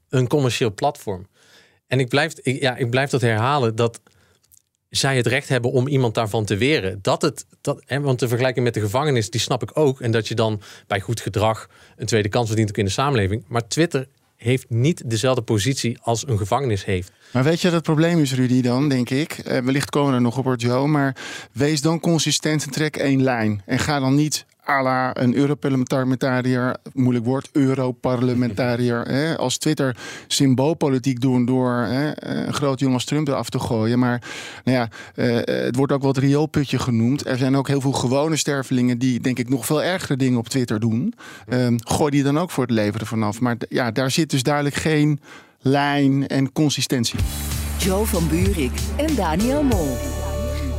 een 0.10 0.28
commercieel 0.28 0.74
platform. 0.74 1.28
En 1.88 2.00
ik 2.00 2.10
blijf, 2.10 2.34
ja, 2.44 2.76
ik 2.76 2.90
blijf 2.90 3.10
dat 3.10 3.22
herhalen 3.22 3.76
dat 3.76 4.02
zij 4.90 5.18
het 5.18 5.28
recht 5.28 5.50
hebben 5.50 5.72
om 5.72 5.88
iemand 5.88 6.16
daarvan 6.16 6.46
te 6.46 6.58
weren. 6.58 7.00
Dat 7.02 7.22
het, 7.22 7.46
dat, 7.62 7.84
hè, 7.86 8.02
want 8.02 8.20
de 8.20 8.28
vergelijking 8.28 8.66
met 8.66 8.74
de 8.74 8.80
gevangenis, 8.80 9.30
die 9.30 9.42
snap 9.42 9.62
ik 9.62 9.78
ook. 9.78 10.02
En 10.02 10.12
dat 10.12 10.28
je 10.28 10.36
dan 10.36 10.62
bij 10.88 11.00
goed 11.00 11.22
gedrag 11.22 11.70
een 11.96 12.06
tweede 12.06 12.30
kans 12.30 12.48
verdient 12.48 12.70
ook 12.70 12.78
in 12.78 12.86
de 12.86 12.92
samenleving. 12.92 13.46
Maar 13.48 13.68
Twitter 13.68 14.08
heeft 14.36 14.70
niet 14.70 15.10
dezelfde 15.10 15.42
positie 15.42 15.98
als 16.02 16.28
een 16.28 16.38
gevangenis 16.38 16.86
heeft. 16.86 17.12
Maar 17.32 17.44
weet 17.44 17.62
je 17.62 17.68
wat 17.68 17.76
het 17.76 17.84
probleem 17.84 18.20
is, 18.20 18.34
Rudy, 18.34 18.62
dan, 18.62 18.90
denk 18.90 19.10
ik? 19.10 19.32
Eh, 19.38 19.60
wellicht 19.60 19.90
komen 19.90 20.14
er 20.14 20.22
nog 20.22 20.38
op, 20.38 20.54
Joe. 20.58 20.88
Maar 20.88 21.16
wees 21.52 21.82
dan 21.82 22.00
consistent 22.00 22.64
en 22.64 22.72
trek 22.72 22.98
één 22.98 23.24
lijn. 23.24 23.62
En 23.66 23.80
ga 23.80 24.00
dan 24.00 24.16
niet 24.16 24.46
à 24.70 24.82
la 24.82 25.18
een 25.18 25.36
Europarlementariër, 25.36 26.76
moeilijk 26.94 27.26
woord, 27.26 27.50
Europarlementariër, 27.52 29.02
hè, 29.02 29.38
als 29.38 29.58
Twitter 29.58 29.98
symboolpolitiek 30.28 31.22
doen 31.22 31.46
door 31.46 31.72
hè, 31.72 32.26
een 32.28 32.54
groot 32.54 32.80
jongen 32.80 32.94
als 32.94 33.06
Trump 33.06 33.28
eraf 33.28 33.50
te 33.50 33.60
gooien. 33.60 34.00
Maar 34.00 34.22
nou 34.64 34.78
ja, 34.78 34.90
eh, 35.16 35.64
het 35.66 35.76
wordt 35.76 35.92
ook 35.92 36.02
wat 36.02 36.18
rioolputje 36.18 36.80
genoemd. 36.80 37.26
Er 37.28 37.38
zijn 37.38 37.56
ook 37.56 37.68
heel 37.68 37.82
veel 37.82 37.92
gewone 37.92 38.36
stervelingen 38.36 38.98
die, 38.98 39.20
denk 39.20 39.40
ik, 39.40 39.50
nog 39.50 39.66
veel 39.66 39.84
ergere 39.84 40.16
dingen 40.16 40.40
op 40.40 40.50
Twitter 40.50 40.80
doen. 40.80 41.14
Ehm, 41.48 41.78
gooi 41.78 42.12
die 42.12 42.24
dan 42.24 42.40
ook 42.40 42.52
voor 42.52 42.64
het 42.64 42.74
leven 42.74 43.00
ervan 43.00 43.24
af. 43.24 43.40
Maar 43.40 43.56
ja, 43.70 43.92
daar 43.92 44.12
zit 44.12 44.30
dus 44.30 44.44
duidelijk 44.44 44.76
geen 44.76 45.20
lijn 45.60 46.28
en 46.28 46.52
consistentie. 46.52 47.20
Joe 47.78 48.06
van 48.06 48.28
Buurik 48.28 48.72
en 48.98 49.16
Daniel 49.16 49.64
Mol. 49.64 49.98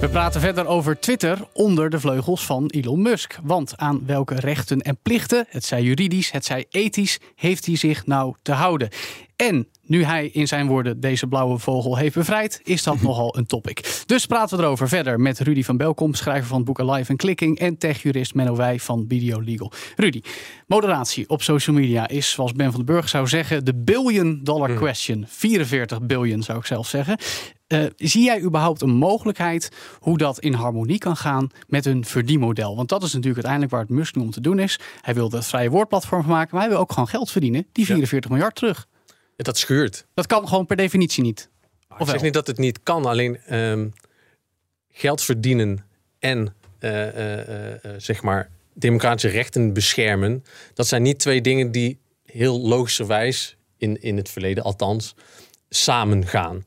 We 0.01 0.09
praten 0.11 0.41
verder 0.41 0.67
over 0.67 0.99
Twitter 1.01 1.39
onder 1.53 1.91
de 1.91 2.01
vleugels 2.01 2.47
van 2.47 2.67
Elon 2.67 3.03
Musk. 3.03 3.39
Want 3.43 3.77
aan 3.77 4.07
welke 4.07 4.35
rechten 4.35 4.81
en 4.81 4.99
plichten, 5.03 5.47
het 5.49 5.65
zij 5.65 5.83
juridisch, 5.83 6.31
het 6.31 6.45
zij 6.45 6.67
ethisch, 6.71 7.19
heeft 7.35 7.67
hij 7.67 7.77
zich 7.77 8.07
nou 8.07 8.35
te 8.43 8.53
houden? 8.53 8.89
En 9.37 9.69
nu 9.83 10.05
hij 10.05 10.27
in 10.27 10.49
zijn 10.49 10.67
woorden 10.67 11.01
deze 11.01 11.27
blauwe 11.27 11.59
vogel 11.59 11.97
heeft 11.97 12.15
bevrijd, 12.15 12.61
is 12.63 12.83
dat 12.83 13.03
nogal 13.09 13.37
een 13.37 13.47
topic. 13.47 14.03
Dus 14.07 14.27
praten 14.27 14.57
we 14.57 14.63
erover 14.63 14.89
verder 14.89 15.21
met 15.21 15.39
Rudy 15.39 15.63
van 15.63 15.77
Belkom, 15.77 16.15
schrijver 16.15 16.47
van 16.47 16.57
het 16.57 16.67
boek 16.67 16.81
Alive 16.81 17.11
en 17.11 17.17
Clicking, 17.17 17.59
en 17.59 17.79
techjurist 17.79 18.35
Menno 18.35 18.57
Wij 18.57 18.81
van 18.81 19.05
Video 19.09 19.41
Legal. 19.41 19.73
Rudy, 19.97 20.21
moderatie 20.67 21.29
op 21.29 21.43
social 21.43 21.77
media 21.77 22.09
is, 22.09 22.31
zoals 22.31 22.53
Ben 22.53 22.73
van 22.73 22.85
den 22.85 22.95
Burg 22.95 23.09
zou 23.09 23.29
zeggen, 23.29 23.65
de 23.65 23.75
billion 23.75 24.41
dollar 24.43 24.75
question. 24.75 25.25
44 25.29 26.03
billion 26.03 26.43
zou 26.43 26.59
ik 26.59 26.67
zelf 26.67 26.87
zeggen. 26.87 27.19
Eh, 27.67 27.85
zie 27.97 28.25
jij 28.25 28.43
überhaupt 28.43 28.83
een 28.83 28.95
mogelijkheid 28.95 29.69
hoe 30.01 30.19
dat 30.19 30.39
in 30.39 30.53
harmonie 30.53 30.99
kan 30.99 31.17
gaan 31.17 31.51
met 31.67 31.87
een 31.87 32.05
verdienmodel? 32.05 32.77
Want 32.77 32.89
dat 32.89 33.03
is 33.03 33.13
natuurlijk 33.13 33.47
uiteindelijk 33.47 33.73
waar 33.73 33.81
het 33.81 33.91
Musk 33.91 34.15
nu 34.15 34.23
om 34.23 34.31
te 34.31 34.41
doen 34.41 34.59
is. 34.59 34.79
Hij 35.01 35.15
wil 35.15 35.31
het 35.31 35.47
vrije 35.47 35.71
woordplatform 35.71 36.23
van 36.23 36.31
maken, 36.31 36.51
maar 36.53 36.61
hij 36.61 36.71
wil 36.71 36.81
ook 36.81 36.93
gewoon 36.93 37.09
geld 37.09 37.31
verdienen. 37.31 37.67
Die 37.73 37.87
44 37.87 38.31
miljard 38.31 38.55
terug. 38.55 38.87
Dat 39.37 39.59
schuurt. 39.59 40.07
Dat 40.15 40.27
kan 40.27 40.49
gewoon 40.49 40.67
per 40.67 40.77
definitie 40.77 41.23
niet. 41.23 41.51
Ik 41.89 41.97
wel? 41.97 42.07
zeg 42.07 42.23
niet 42.23 42.33
dat 42.33 42.47
het 42.47 42.59
niet 42.59 42.83
kan, 42.83 43.05
alleen 43.05 43.39
ehm, 43.41 43.89
geld 44.91 45.23
verdienen 45.23 45.85
en 46.19 46.55
eh, 46.79 47.73
eh, 47.73 47.81
zeg 47.97 48.23
maar 48.23 48.51
democratische 48.75 49.29
rechten 49.29 49.73
beschermen, 49.73 50.45
dat 50.75 50.87
zijn 50.87 51.03
niet 51.03 51.19
twee 51.19 51.41
dingen 51.41 51.71
die 51.71 51.99
heel 52.25 52.61
logischerwijs 52.61 53.57
in, 53.77 54.03
in 54.03 54.17
het 54.17 54.29
verleden 54.29 54.65
althans 54.65 55.15
samen 55.69 56.27
gaan. 56.27 56.65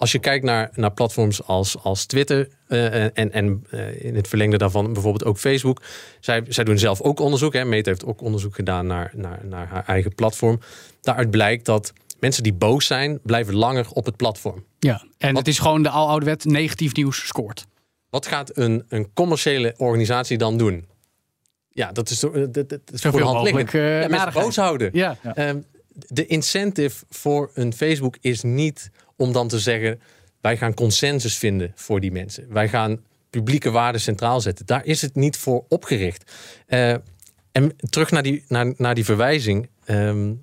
Als 0.00 0.12
je 0.12 0.18
kijkt 0.18 0.44
naar, 0.44 0.70
naar 0.74 0.92
platforms 0.92 1.42
als, 1.42 1.78
als 1.82 2.06
Twitter 2.06 2.48
eh, 2.66 3.18
en, 3.18 3.32
en 3.32 3.64
eh, 3.70 4.04
in 4.04 4.16
het 4.16 4.28
verlengde 4.28 4.58
daarvan 4.58 4.92
bijvoorbeeld 4.92 5.24
ook 5.24 5.38
Facebook. 5.38 5.82
Zij, 6.20 6.42
zij 6.48 6.64
doen 6.64 6.78
zelf 6.78 7.00
ook 7.00 7.20
onderzoek. 7.20 7.52
Hè. 7.52 7.64
Meta 7.64 7.90
heeft 7.90 8.04
ook 8.04 8.20
onderzoek 8.20 8.54
gedaan 8.54 8.86
naar, 8.86 9.10
naar, 9.14 9.40
naar 9.42 9.66
haar 9.66 9.84
eigen 9.86 10.14
platform. 10.14 10.60
Daaruit 11.00 11.30
blijkt 11.30 11.64
dat 11.64 11.92
mensen 12.20 12.42
die 12.42 12.52
boos 12.52 12.86
zijn, 12.86 13.20
blijven 13.22 13.54
langer 13.54 13.86
op 13.92 14.04
het 14.04 14.16
platform. 14.16 14.64
Ja, 14.78 15.04
en 15.18 15.36
het 15.36 15.48
is 15.48 15.58
gewoon 15.58 15.82
de 15.82 15.88
aloude 15.88 16.24
wet 16.24 16.44
negatief 16.44 16.94
nieuws 16.94 17.26
scoort. 17.26 17.66
Wat 18.10 18.26
gaat 18.26 18.56
een, 18.56 18.84
een 18.88 19.12
commerciële 19.14 19.74
organisatie 19.76 20.38
dan 20.38 20.56
doen? 20.58 20.88
Ja, 21.68 21.92
dat 21.92 22.10
is, 22.10 22.20
dat, 22.20 22.54
dat, 22.54 22.70
is 22.70 22.78
voor 22.86 22.98
Zoveel 22.98 23.26
hand 23.26 23.42
liggend. 23.42 23.72
mogelijk, 23.72 23.74
eh, 23.74 24.00
ja, 24.02 24.08
mensen 24.08 24.42
boos 24.42 24.56
houden. 24.56 24.90
Ja, 24.92 25.16
ja. 25.22 25.34
Ehm, 25.34 25.58
de 26.06 26.26
incentive 26.26 27.04
voor 27.08 27.50
een 27.54 27.72
Facebook 27.72 28.16
is 28.20 28.42
niet 28.42 28.90
om 29.20 29.32
dan 29.32 29.48
te 29.48 29.58
zeggen... 29.58 30.00
wij 30.40 30.56
gaan 30.56 30.74
consensus 30.74 31.36
vinden 31.36 31.72
voor 31.74 32.00
die 32.00 32.12
mensen. 32.12 32.52
Wij 32.52 32.68
gaan 32.68 33.04
publieke 33.30 33.70
waarden 33.70 34.00
centraal 34.00 34.40
zetten. 34.40 34.66
Daar 34.66 34.84
is 34.84 35.02
het 35.02 35.14
niet 35.14 35.36
voor 35.36 35.64
opgericht. 35.68 36.32
Eh, 36.66 36.94
en 37.52 37.76
terug 37.90 38.10
naar 38.10 38.22
die, 38.22 38.44
naar, 38.48 38.72
naar 38.76 38.94
die 38.94 39.04
verwijzing... 39.04 39.68
ehm, 39.84 40.34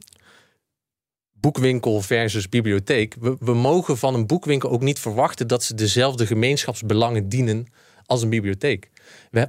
boekwinkel 1.33 2.01
versus 2.01 2.49
bibliotheek. 2.49 3.15
We, 3.39 3.53
mogen 3.53 3.97
van 3.97 4.13
een 4.13 4.27
boekwinkel 4.27 4.69
ook 4.69 4.81
niet 4.81 4.99
verwachten... 4.99 5.47
dat 5.47 5.63
ze 5.63 5.73
dezelfde 5.75 6.25
gemeenschapsbelangen 6.25 7.29
dienen 7.29 7.67
als 8.05 8.21
een 8.21 8.29
bibliotheek. 8.29 8.89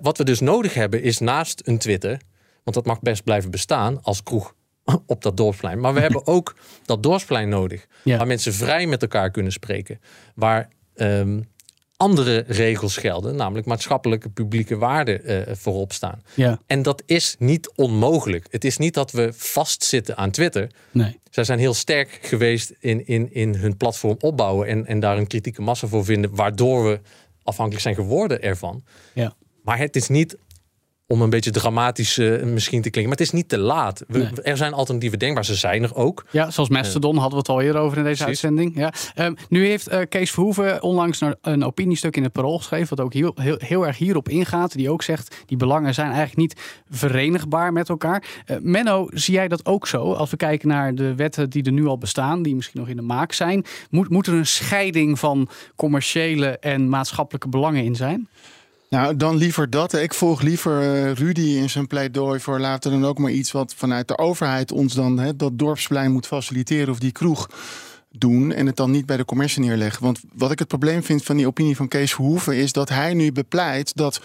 Wat 0.02 0.18
we 0.18 0.24
dus 0.24 0.40
nodig 0.40 0.74
hebben 0.74 1.02
is 1.02 1.18
naast 1.18 1.62
een 1.64 1.78
Twitter... 1.78 2.20
want 2.64 2.76
dat 2.76 2.86
mag 2.86 3.00
best 3.00 3.24
blijven 3.24 3.50
bestaan 3.50 4.02
als 4.02 4.22
kroeg 4.22 4.54
op 5.06 5.22
dat 5.22 5.36
dorpsplein. 5.36 5.80
Maar 5.80 5.94
we 5.94 6.00
hebben 6.00 6.26
ook 6.36 6.56
dat 6.84 7.02
dorpsplein 7.02 7.48
nodig. 7.48 7.86
Ja. 8.04 8.16
Waar 8.16 8.26
mensen 8.26 8.54
vrij 8.54 8.86
met 8.86 9.02
elkaar 9.02 9.30
kunnen 9.30 9.52
spreken. 9.52 10.00
Waar 10.34 10.68
ehm, 10.94 11.40
andere 11.96 12.44
regels 12.46 12.96
gelden, 12.96 13.36
namelijk 13.36 13.66
maatschappelijke 13.66 14.28
publieke 14.28 14.76
waarden 14.76 15.24
eh, 15.24 15.54
voorop 15.54 15.92
staan. 15.92 16.22
ja, 16.34 16.60
En 16.66 16.82
dat 16.82 17.02
is 17.06 17.36
niet 17.38 17.72
onmogelijk. 17.74 18.46
Het 18.50 18.64
is 18.64 18.76
niet 18.76 18.94
dat 18.94 19.10
we 19.10 19.32
vastzitten 19.32 20.16
aan 20.16 20.30
Twitter. 20.30 20.70
nee. 20.90 21.20
Zij 21.30 21.44
zijn 21.44 21.58
heel 21.58 21.74
sterk 21.74 22.18
geweest 22.22 22.72
in, 22.78 23.06
in, 23.06 23.32
in 23.32 23.54
hun 23.54 23.76
platform 23.76 24.16
opbouwen 24.20 24.66
en, 24.66 24.86
en 24.86 25.00
daar 25.00 25.18
een 25.18 25.26
kritieke 25.26 25.62
massa 25.62 25.86
voor 25.86 26.04
vinden, 26.04 26.34
waardoor 26.34 26.84
we 26.84 27.00
afhankelijk 27.42 27.82
zijn 27.82 27.94
geworden 27.94 28.42
ervan. 28.42 28.84
Ja. 29.14 29.34
Maar 29.62 29.78
het 29.78 29.96
is 29.96 30.08
niet, 30.08 30.36
om 31.10 31.22
een 31.22 31.30
beetje 31.30 31.50
dramatisch 31.50 32.18
eh, 32.18 32.42
misschien 32.42 32.82
te 32.82 32.90
klinken, 32.90 33.02
maar 33.08 33.18
het 33.18 33.26
is 33.26 33.32
niet 33.32 33.48
te 33.48 33.58
laat. 33.58 34.04
We, 34.08 34.18
Nee. 34.18 34.42
Er 34.42 34.56
zijn 34.56 34.72
alternatieven 34.72 35.18
denkbaar, 35.18 35.44
ze 35.44 35.54
zijn 35.54 35.82
er 35.82 35.94
ook. 35.94 36.24
Ja, 36.30 36.50
zoals 36.50 36.68
Mastodon 36.68 37.12
hadden 37.16 37.30
we 37.32 37.38
het 37.38 37.48
al 37.48 37.60
eerder 37.60 37.80
over 37.80 37.98
in 37.98 38.04
deze 38.04 38.24
Precies. 38.24 38.44
uitzending. 38.44 38.76
Ja. 38.78 38.92
Ehm, 39.14 39.34
nu 39.48 39.66
heeft 39.66 39.86
eh, 39.88 40.00
Kees 40.08 40.30
Verhoeven 40.30 40.82
onlangs 40.82 41.20
een- 41.40 41.64
opiniestuk 41.64 42.16
in 42.16 42.22
het 42.22 42.32
Parool 42.32 42.58
geschreven... 42.58 42.96
wat 42.96 43.04
ook 43.06 43.12
heel, 43.12 43.32
heel, 43.40 43.56
heel 43.58 43.86
erg 43.86 43.98
hierop 43.98 44.28
ingaat. 44.28 44.72
Die 44.72 44.90
ook 44.90 45.02
zegt, 45.02 45.36
die 45.46 45.56
belangen 45.56 45.94
zijn 45.94 46.06
eigenlijk 46.06 46.36
niet 46.36 46.60
verenigbaar 46.90 47.72
met 47.72 47.88
elkaar. 47.88 48.24
Eh, 48.46 48.56
Menno, 48.60 49.08
zie 49.12 49.34
jij 49.34 49.48
dat 49.48 49.66
ook 49.66 49.86
zo? 49.86 50.12
Als 50.12 50.30
we 50.30 50.36
kijken 50.36 50.68
naar 50.68 50.94
de 50.94 51.14
wetten 51.14 51.50
die 51.50 51.62
er 51.64 51.72
nu 51.72 51.86
al 51.86 51.98
bestaan... 51.98 52.42
die 52.42 52.54
misschien 52.54 52.80
nog 52.80 52.88
in 52.88 52.96
de 52.96 53.02
maak 53.02 53.32
zijn... 53.32 53.64
moet, 53.90 54.08
moet 54.08 54.26
er 54.26 54.32
een 54.34 54.46
scheiding 54.46 55.18
van 55.18 55.48
commerciële 55.76 56.58
en 56.58 56.88
maatschappelijke 56.88 57.48
belangen 57.48 57.84
in 57.84 57.96
zijn? 57.96 58.28
Nou, 58.90 59.16
dan 59.16 59.36
liever 59.36 59.70
dat. 59.70 59.92
Ik 59.92 60.14
volg 60.14 60.40
liever 60.40 60.80
eh, 60.80 61.12
Rudy 61.12 61.40
in 61.40 61.70
zijn 61.70 61.86
pleidooi 61.86 62.40
voor 62.40 62.60
later 62.60 62.90
dan 62.90 63.06
ook 63.06 63.18
maar 63.18 63.30
iets 63.30 63.52
wat 63.52 63.74
vanuit 63.76 64.08
de 64.08 64.18
overheid 64.18 64.72
ons 64.72 64.94
dan 64.94 65.18
hè, 65.18 65.36
dat 65.36 65.58
dorpsplein 65.58 66.12
moet 66.12 66.26
faciliteren 66.26 66.92
of 66.92 66.98
die 66.98 67.12
kroeg 67.12 67.48
doen 68.10 68.52
en 68.52 68.66
het 68.66 68.76
dan 68.76 68.90
niet 68.90 69.06
bij 69.06 69.16
de 69.16 69.24
commercie 69.24 69.62
neerleggen. 69.62 70.02
Want 70.02 70.20
wat 70.34 70.50
ik 70.50 70.58
het 70.58 70.68
probleem 70.68 71.02
vind 71.02 71.24
van 71.24 71.36
die 71.36 71.46
opinie 71.46 71.76
van 71.76 71.88
Kees 71.88 72.14
Verhoeven 72.14 72.56
is 72.56 72.72
dat 72.72 72.88
hij 72.88 73.14
nu 73.14 73.32
bepleit 73.32 73.96
dat 73.96 74.20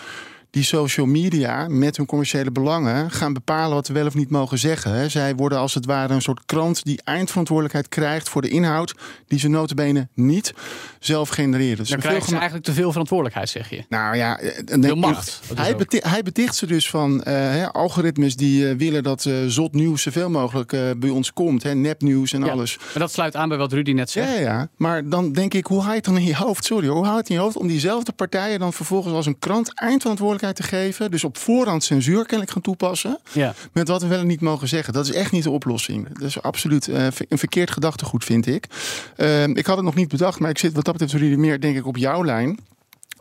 die 0.54 0.64
social 0.64 1.06
media 1.06 1.68
met 1.68 1.97
hun 1.97 2.06
commerciële 2.06 2.51
belangen 2.51 3.12
gaan 3.12 3.34
bepalen 3.34 3.76
wat 3.76 3.88
we 3.88 3.93
wel 3.93 4.06
of 4.06 4.14
niet 4.16 4.30
mogen 4.30 4.58
zeggen. 4.60 5.12
Zij 5.12 5.36
worden 5.36 5.58
als 5.58 5.74
het 5.74 5.86
ware 5.86 6.14
een 6.14 6.22
soort 6.22 6.45
krant 6.45 6.84
die 6.84 7.01
eindverantwoordelijkheid 7.04 7.89
krijgt 7.89 8.30
voor 8.30 8.41
de 8.41 8.49
inhoud 8.49 8.95
die 9.28 9.39
ze 9.39 9.47
notabene 9.47 10.08
niet 10.14 10.54
zelf 10.99 11.30
genereren. 11.30 11.78
Dus 11.78 11.89
Dan 11.89 11.99
krijgen 11.99 12.28
ze 12.28 12.34
eigenlijk 12.36 12.66
te 12.66 12.74
veel 12.74 12.89
verantwoordelijkheid, 12.91 13.49
zeg 13.49 13.70
je. 13.70 13.84
nou 13.89 14.16
ja, 14.16 14.39
eh, 14.39 14.51
Veel 14.66 14.78
nee, 14.78 14.95
macht. 14.95 15.39
Is 15.49 15.58
Hij, 15.58 15.76
beti- 15.76 15.99
hij 16.01 16.24
beticht 16.24 16.56
ze 16.56 16.66
dus 16.66 16.89
van 16.89 17.24
eh, 17.24 17.68
algoritmes 17.68 18.36
die 18.36 18.70
eh, 18.70 18.76
willen 18.78 19.04
dat 19.04 19.26
eh, 19.26 19.34
zot 19.47 19.74
nieuws 19.74 20.01
zoveel 20.01 20.30
mogelijk 20.30 20.74
eh, 20.74 20.82
bij 20.97 21.10
ons 21.10 21.34
komt. 21.34 21.64
Hè, 21.64 21.76
nepnieuws 21.76 22.34
en 22.34 22.43
Ja. 22.45 22.51
alles. 22.51 22.78
Maar 22.78 22.88
dat 22.93 23.12
sluit 23.12 23.36
aan 23.36 23.49
bij 23.49 23.58
wat 23.58 23.72
Rudy 23.74 23.91
net 23.91 24.10
zegt. 24.10 24.30
ja, 24.34 24.39
ja, 24.39 24.68
maar 24.78 25.10
dan 25.10 25.32
denk 25.32 25.54
ik, 25.54 25.66
hoe 25.66 25.82
haal 25.82 25.89
je 25.89 25.95
het 25.95 26.06
dan 26.06 26.18
in 26.18 26.24
je 26.26 26.36
hoofd? 26.36 26.66
Sorry, 26.66 26.88
hoe 26.88 27.04
haal 27.04 27.14
je 27.14 27.20
het 27.20 27.30
in 27.30 27.36
je 27.36 27.41
hoofd 27.41 27.56
om 27.58 27.68
diezelfde 27.68 28.12
partijen 28.12 28.60
dan 28.60 28.74
vervolgens 28.74 29.14
als 29.14 29.26
een 29.26 29.39
krant 29.39 29.74
eindverantwoordelijkheid 29.74 30.41
te 30.52 30.64
geven? 30.64 31.12
Dus 31.12 31.24
op 31.24 31.38
voorhand 31.38 31.84
censuur 31.84 32.22
kennelijk 32.22 32.52
gaan 32.52 32.62
toepassen. 32.62 33.20
Ja. 33.32 33.54
Met 33.72 33.88
wat 33.88 34.02
we 34.02 34.08
wel 34.08 34.20
en 34.20 34.28
niet 34.28 34.41
mogen 34.41 34.68
zeggen. 34.68 34.94
Dat 34.94 35.08
is 35.08 35.14
echt 35.14 35.32
niet 35.32 35.44
de 35.44 35.50
oplossing. 35.50 36.08
Dat 36.18 36.28
is 36.28 36.41
absoluut 36.41 36.88
eh, 36.88 37.08
een 37.30 37.38
verkeerd 37.38 37.72
gedachtegoed, 37.72 38.24
vind 38.24 38.48
ik. 38.48 38.68
Ehm, 39.16 39.52
ik 39.52 39.66
had 39.66 39.76
het 39.76 39.86
nog 39.86 39.96
niet 39.96 40.08
bedacht, 40.08 40.39
maar 40.39 40.50
ik 40.50 40.58
zit 40.58 40.74
wat 40.74 40.86
dat 40.86 40.98
betreft 40.98 41.38
meer 41.38 41.60
denk 41.60 41.78
ik 41.78 41.86
op 41.86 41.98
jouw 41.98 42.24
lijn. 42.24 42.60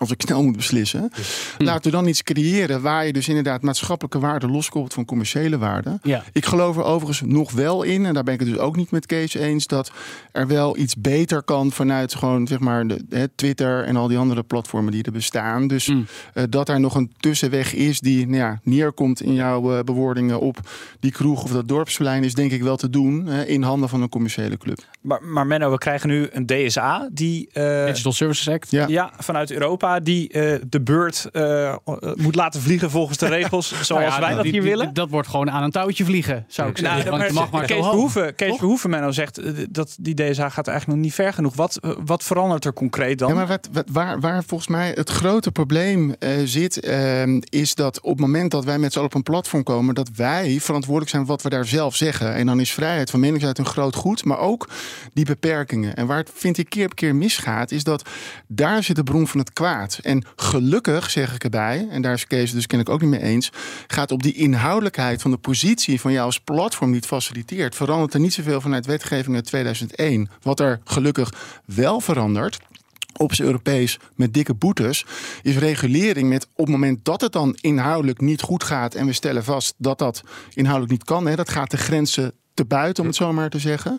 Als 0.02 0.10
ik 0.10 0.20
snel 0.22 0.42
moet 0.42 0.56
beslissen. 0.56 1.10
Laten 1.58 1.82
we 1.90 1.90
dan 1.96 2.06
iets 2.06 2.22
creëren 2.22 2.82
waar 2.82 3.06
je 3.06 3.12
dus 3.12 3.28
inderdaad 3.28 3.62
maatschappelijke 3.62 4.18
waarde 4.18 4.48
loskoppelt 4.48 4.94
van 4.94 5.04
commerciële 5.04 5.58
waarde. 5.58 5.98
Ja. 6.02 6.22
Ik 6.32 6.44
geloof 6.46 6.76
er 6.76 6.84
overigens 6.84 7.20
nog 7.30 7.50
wel 7.52 7.82
in, 7.82 8.06
en 8.06 8.14
daar 8.14 8.22
ben 8.24 8.34
ik 8.34 8.40
het 8.40 8.48
dus 8.48 8.58
ook 8.58 8.76
niet 8.76 8.90
met 8.90 9.06
Kees 9.06 9.34
eens, 9.34 9.66
dat 9.66 9.92
er 10.32 10.46
wel 10.46 10.76
iets 10.78 10.96
beter 10.96 11.42
kan 11.42 11.72
vanuit 11.72 12.14
gewoon 12.14 12.46
zeg 12.46 12.58
maar 12.58 12.86
de, 12.86 13.04
hè, 13.10 13.28
Twitter 13.28 13.84
en 13.84 13.96
al 13.96 14.08
die 14.08 14.18
andere 14.18 14.42
platformen 14.42 14.92
die 14.92 15.02
er 15.02 15.12
bestaan. 15.12 15.66
Dus 15.68 15.86
Mm. 15.88 16.06
eh, 16.34 16.44
dat 16.48 16.68
er 16.68 16.80
nog 16.80 16.94
een 16.94 17.12
tussenweg 17.20 17.74
is 17.74 18.00
die 18.00 18.26
nou 18.26 18.36
ja, 18.38 18.60
neerkomt 18.62 19.20
in 19.22 19.34
jouw 19.34 19.76
eh, 19.76 19.84
bewoordingen 19.84 20.40
op 20.40 20.58
die 21.00 21.10
kroeg 21.12 21.42
of 21.44 21.50
dat 21.50 21.68
dorpsplein, 21.68 22.24
is 22.24 22.34
denk 22.34 22.52
ik 22.52 22.62
wel 22.62 22.76
te 22.76 22.90
doen 22.90 23.26
hè, 23.26 23.44
in 23.44 23.62
handen 23.62 23.88
van 23.88 24.02
een 24.02 24.08
commerciële 24.08 24.56
club. 24.56 24.78
Maar, 25.00 25.22
maar 25.24 25.46
Menno, 25.46 25.70
we 25.70 25.78
krijgen 25.78 26.08
nu 26.08 26.28
een 26.32 26.46
DSA 26.46 27.08
die 27.12 27.48
eh, 27.52 27.84
Digital 27.86 28.12
Services 28.12 28.48
Act. 28.48 28.70
Ja. 28.70 28.86
ja, 28.88 29.12
vanuit 29.18 29.50
Europa 29.50 29.91
die 30.00 30.28
eh, 30.28 30.60
de 30.68 30.80
beurt 30.80 31.28
eh, 31.32 31.68
eh, 31.68 31.76
moet 32.14 32.34
laten 32.34 32.60
vliegen 32.60 32.90
volgens 32.90 33.18
de 33.18 33.26
regels 33.26 33.68
zoals 33.68 33.88
Nou 33.88 34.02
ja, 34.02 34.20
wij 34.20 34.34
dat 34.34 34.42
hier 34.44 34.52
die- 34.52 34.62
willen. 34.62 34.94
Dat 34.94 35.10
wordt 35.10 35.28
gewoon 35.28 35.50
aan 35.50 35.62
een 35.62 35.70
touwtje 35.70 36.04
vliegen, 36.04 36.44
zou 36.48 36.70
ik 36.70 36.78
zeggen. 36.78 37.04
Nou, 37.04 37.10
Want 37.18 37.26
je 37.28 37.32
mag 37.32 37.50
maar 37.50 37.66
Kees. 37.66 37.84
Verhoeven, 37.84 38.34
Kees? 38.34 38.56
Verhoeven 38.56 38.90
Menno 38.90 39.10
zegt 39.10 39.40
dat 39.74 39.96
die 40.00 40.14
DSA 40.14 40.48
gaat 40.48 40.66
eigenlijk 40.68 40.86
nog 40.98 41.06
niet 41.06 41.14
ver 41.14 41.32
genoeg. 41.32 41.54
Wat, 41.54 41.78
wat 42.04 42.22
verandert 42.24 42.64
er 42.64 42.72
concreet 42.72 43.18
dan? 43.18 43.28
Ja, 43.28 43.34
maar 43.34 43.46
wat, 43.46 43.68
wat, 43.72 43.84
waar, 43.92 44.20
waar 44.20 44.44
volgens 44.44 44.68
mij 44.68 44.92
het 44.94 45.10
grote 45.10 45.52
probleem 45.52 46.14
eh, 46.18 46.30
zit, 46.44 46.90
is 47.48 47.74
dat 47.74 48.00
op 48.00 48.10
het 48.10 48.20
moment 48.20 48.50
dat 48.50 48.64
wij 48.64 48.78
met 48.78 48.92
z'n 48.92 48.98
allen 48.98 49.10
op 49.10 49.16
een 49.16 49.22
platform 49.22 49.62
komen, 49.62 49.94
dat 49.94 50.10
wij 50.16 50.60
verantwoordelijk 50.60 51.10
zijn 51.10 51.22
voor 51.26 51.30
wat 51.34 51.42
we 51.42 51.48
daar 51.48 51.66
zelf 51.66 51.96
zeggen. 51.96 52.34
En 52.34 52.46
dan 52.46 52.60
is 52.60 52.72
vrijheid 52.72 53.10
van 53.10 53.20
meningsuiting 53.20 53.66
een 53.66 53.72
groot 53.72 53.94
goed, 53.94 54.24
maar 54.24 54.38
ook 54.38 54.68
die 55.12 55.24
beperkingen. 55.24 55.96
En 55.96 56.06
waar 56.06 56.18
het 56.18 56.30
vind 56.34 56.58
ik 56.58 56.68
keer 56.70 56.84
op 56.84 56.94
keer 56.94 57.14
misgaat, 57.14 57.70
is 57.70 57.84
dat 57.84 58.08
daar 58.46 58.82
zit 58.82 58.96
de 58.96 59.02
bron 59.02 59.26
van 59.26 59.40
het 59.40 59.52
kwaad. 59.52 59.71
En 60.02 60.24
gelukkig, 60.36 61.10
zeg 61.10 61.34
ik 61.34 61.44
erbij, 61.44 61.86
en 61.90 62.02
daar 62.02 62.12
is 62.12 62.26
Kees 62.26 62.52
dus 62.52 62.66
ken 62.66 62.80
ik 62.80 62.88
ook 62.88 63.00
niet 63.00 63.10
mee 63.10 63.22
eens, 63.22 63.50
gaat 63.86 64.10
op 64.10 64.22
die 64.22 64.34
inhoudelijkheid 64.34 65.22
van 65.22 65.30
de 65.30 65.36
positie 65.36 66.00
van 66.00 66.12
jou 66.12 66.24
als 66.24 66.40
platform 66.40 66.90
niet 66.90 67.06
faciliteert, 67.06 67.74
verandert 67.74 68.14
er 68.14 68.20
niet 68.20 68.32
zoveel 68.32 68.60
vanuit 68.60 68.86
wetgeving 68.86 69.34
uit 69.34 69.44
2001. 69.44 70.30
Wat 70.42 70.60
er 70.60 70.80
gelukkig 70.84 71.32
wel 71.64 72.00
verandert, 72.00 72.58
op 73.16 73.34
z'n 73.34 73.42
Europees 73.42 73.98
met 74.14 74.34
dikke 74.34 74.54
boetes, 74.54 75.06
is 75.42 75.56
regulering 75.56 76.28
met 76.28 76.44
op 76.44 76.66
het 76.66 76.68
moment 76.68 77.04
dat 77.04 77.20
het 77.20 77.32
dan 77.32 77.56
inhoudelijk 77.60 78.20
niet 78.20 78.42
goed 78.42 78.64
gaat 78.64 78.94
en 78.94 79.06
we 79.06 79.12
stellen 79.12 79.44
vast 79.44 79.74
dat 79.76 79.98
dat 79.98 80.22
inhoudelijk 80.54 80.92
niet 80.92 81.04
kan, 81.04 81.26
hè, 81.26 81.36
dat 81.36 81.50
gaat 81.50 81.70
de 81.70 81.76
grenzen 81.76 82.32
te 82.54 82.64
buiten, 82.64 83.02
om 83.02 83.08
het 83.08 83.18
zo 83.18 83.32
maar 83.32 83.50
te 83.50 83.58
zeggen. 83.58 83.98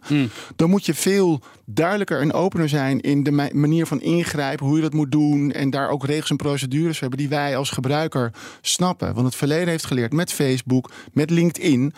Dan 0.56 0.70
moet 0.70 0.86
je 0.86 0.94
veel 0.94 1.42
duidelijker 1.66 2.22
en 2.22 2.34
opener 2.34 2.70
zijn 2.70 3.02
in 3.02 3.24
de 3.24 3.32
ma- 3.32 3.50
manier 3.54 3.86
van 3.86 4.02
ingrijpen, 4.02 4.66
hoe 4.66 4.76
je 4.76 4.82
dat 4.82 4.94
moet 4.94 5.12
doen. 5.12 5.52
En 5.52 5.70
daar 5.70 5.90
ook 5.90 6.06
regels 6.06 6.30
en 6.30 6.36
procedures 6.38 7.00
hebben 7.00 7.20
die 7.20 7.30
wij 7.30 7.58
als 7.58 7.70
gebruiker 7.70 8.32
snappen. 8.62 9.14
Want 9.14 9.26
het 9.26 9.36
verleden 9.36 9.68
heeft 9.68 9.86
geleerd 9.86 10.14
met 10.14 10.34
Facebook, 10.34 10.92
met 11.14 11.30
LinkedIn. 11.30 11.94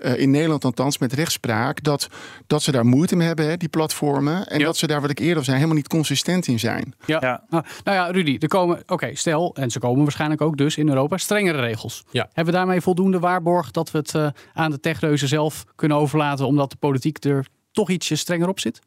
Eh, 0.00 0.18
in 0.18 0.30
Nederland 0.30 0.64
althans 0.64 0.98
met 0.98 1.12
rechtspraak, 1.12 1.82
dat, 1.82 2.08
dat 2.46 2.62
ze 2.62 2.72
daar 2.72 2.86
moeite 2.86 3.16
mee 3.16 3.26
hebben, 3.26 3.48
hè, 3.48 3.56
die 3.56 3.68
platformen. 3.68 4.46
En 4.46 4.58
Ja. 4.58 4.64
dat 4.64 4.76
ze 4.76 4.86
daar, 4.86 5.00
wat 5.00 5.10
ik 5.10 5.18
eerder 5.18 5.36
al 5.36 5.44
zei, 5.44 5.56
helemaal 5.56 5.76
niet 5.76 5.88
consistent 5.88 6.46
in 6.46 6.58
zijn. 6.58 6.94
Ja. 7.06 7.18
Ja. 7.20 7.44
Nou, 7.48 7.64
nou 7.84 7.96
ja, 7.96 8.10
Rudy, 8.10 8.36
er 8.40 8.48
komen, 8.48 8.82
oké, 8.86 9.10
stel, 9.14 9.54
en 9.54 9.70
ze 9.70 9.78
komen 9.78 10.02
waarschijnlijk 10.02 10.40
ook 10.40 10.56
dus 10.56 10.76
in 10.76 10.88
Europa, 10.88 11.16
strengere 11.16 11.60
regels. 11.60 12.04
Ja. 12.10 12.24
Hebben 12.32 12.52
we 12.54 12.58
daarmee 12.58 12.80
voldoende 12.80 13.18
waarborg 13.18 13.70
dat 13.70 13.90
we 13.90 13.98
het 13.98 14.14
eh, 14.14 14.26
aan 14.54 14.70
de 14.70 14.80
techreuzen 14.80 15.28
zelf 15.28 15.64
kunnen 15.74 15.96
overlaten, 15.96 16.46
omdat 16.46 16.70
de 16.70 16.76
politiek 16.76 17.24
er 17.24 17.46
toch 17.72 17.90
ietsje 17.90 18.16
strenger 18.16 18.48
op 18.48 18.60
zit? 18.60 18.80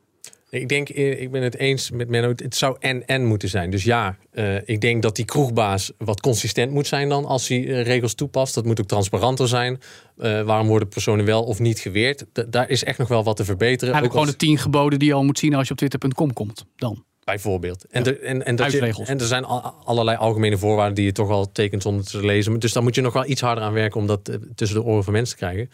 Ik 0.54 0.70
denk, 0.70 0.90
eh, 0.90 1.22
ik 1.22 1.32
ben 1.32 1.42
het 1.44 1.58
eens 1.58 1.92
met 1.92 2.10
Menno. 2.10 2.30
Het 2.36 2.56
zou 2.56 2.76
en-en 2.80 3.26
moeten 3.26 3.50
zijn. 3.50 3.70
Dus 3.70 3.84
ja, 3.84 4.18
eh, 4.32 4.56
ik 4.68 4.82
denk 4.82 5.02
dat 5.02 5.16
die 5.16 5.26
kroegbaas 5.26 5.92
wat 5.98 6.22
consistent 6.22 6.72
moet 6.72 6.88
zijn 6.88 7.10
dan 7.10 7.26
als 7.26 7.48
hij 7.48 7.58
eh, 7.68 7.82
regels 7.84 8.14
toepast. 8.14 8.54
Dat 8.54 8.66
moet 8.66 8.80
ook 8.80 8.88
transparanter 8.88 9.48
zijn. 9.48 9.80
Waarom 10.16 10.68
worden 10.68 10.88
personen 10.88 11.26
wel 11.26 11.44
of 11.44 11.60
niet 11.60 11.80
geweerd? 11.80 12.26
Da- 12.34 12.44
daar 12.50 12.70
is 12.70 12.84
echt 12.84 12.98
nog 12.98 13.08
wel 13.08 13.24
wat 13.24 13.36
te 13.36 13.46
verbeteren. 13.46 13.94
Eigenlijk 13.94 14.14
gewoon 14.14 14.28
als- 14.28 14.38
de 14.38 14.46
tien 14.46 14.58
geboden 14.58 15.00
die 15.00 15.08
je 15.08 15.14
al 15.14 15.24
moet 15.24 15.40
zien 15.40 15.54
als 15.54 15.66
je 15.68 15.72
op 15.74 15.78
twitter.com 15.78 16.34
komt. 16.34 16.66
Dan. 16.76 17.04
Bijvoorbeeld. 17.24 17.86
En, 17.90 18.04
de, 18.04 18.18
en, 18.20 18.46
en, 18.46 18.56
dat 18.56 18.72
je, 18.72 19.04
en 19.06 19.20
er 19.20 19.26
zijn 19.26 19.44
al- 19.46 19.74
allerlei 19.84 20.18
algemene 20.18 20.58
voorwaarden 20.58 20.96
die 20.96 21.06
je 21.06 21.12
toch 21.12 21.28
wel 21.28 21.52
tekent 21.52 21.82
zonder 21.82 22.06
te 22.06 22.26
lezen. 22.26 22.60
Dus 22.60 22.74
daar 22.74 22.84
moet 22.84 22.96
je 22.96 23.02
nog 23.02 23.14
wel 23.14 23.26
iets 23.30 23.42
harder 23.42 23.64
aan 23.64 23.74
werken 23.74 24.00
om 24.00 24.08
dat 24.08 24.32
tussen 24.56 24.78
de 24.78 24.84
oren 24.86 25.04
van 25.04 25.14
mensen 25.14 25.38
te 25.38 25.44
krijgen. 25.46 25.70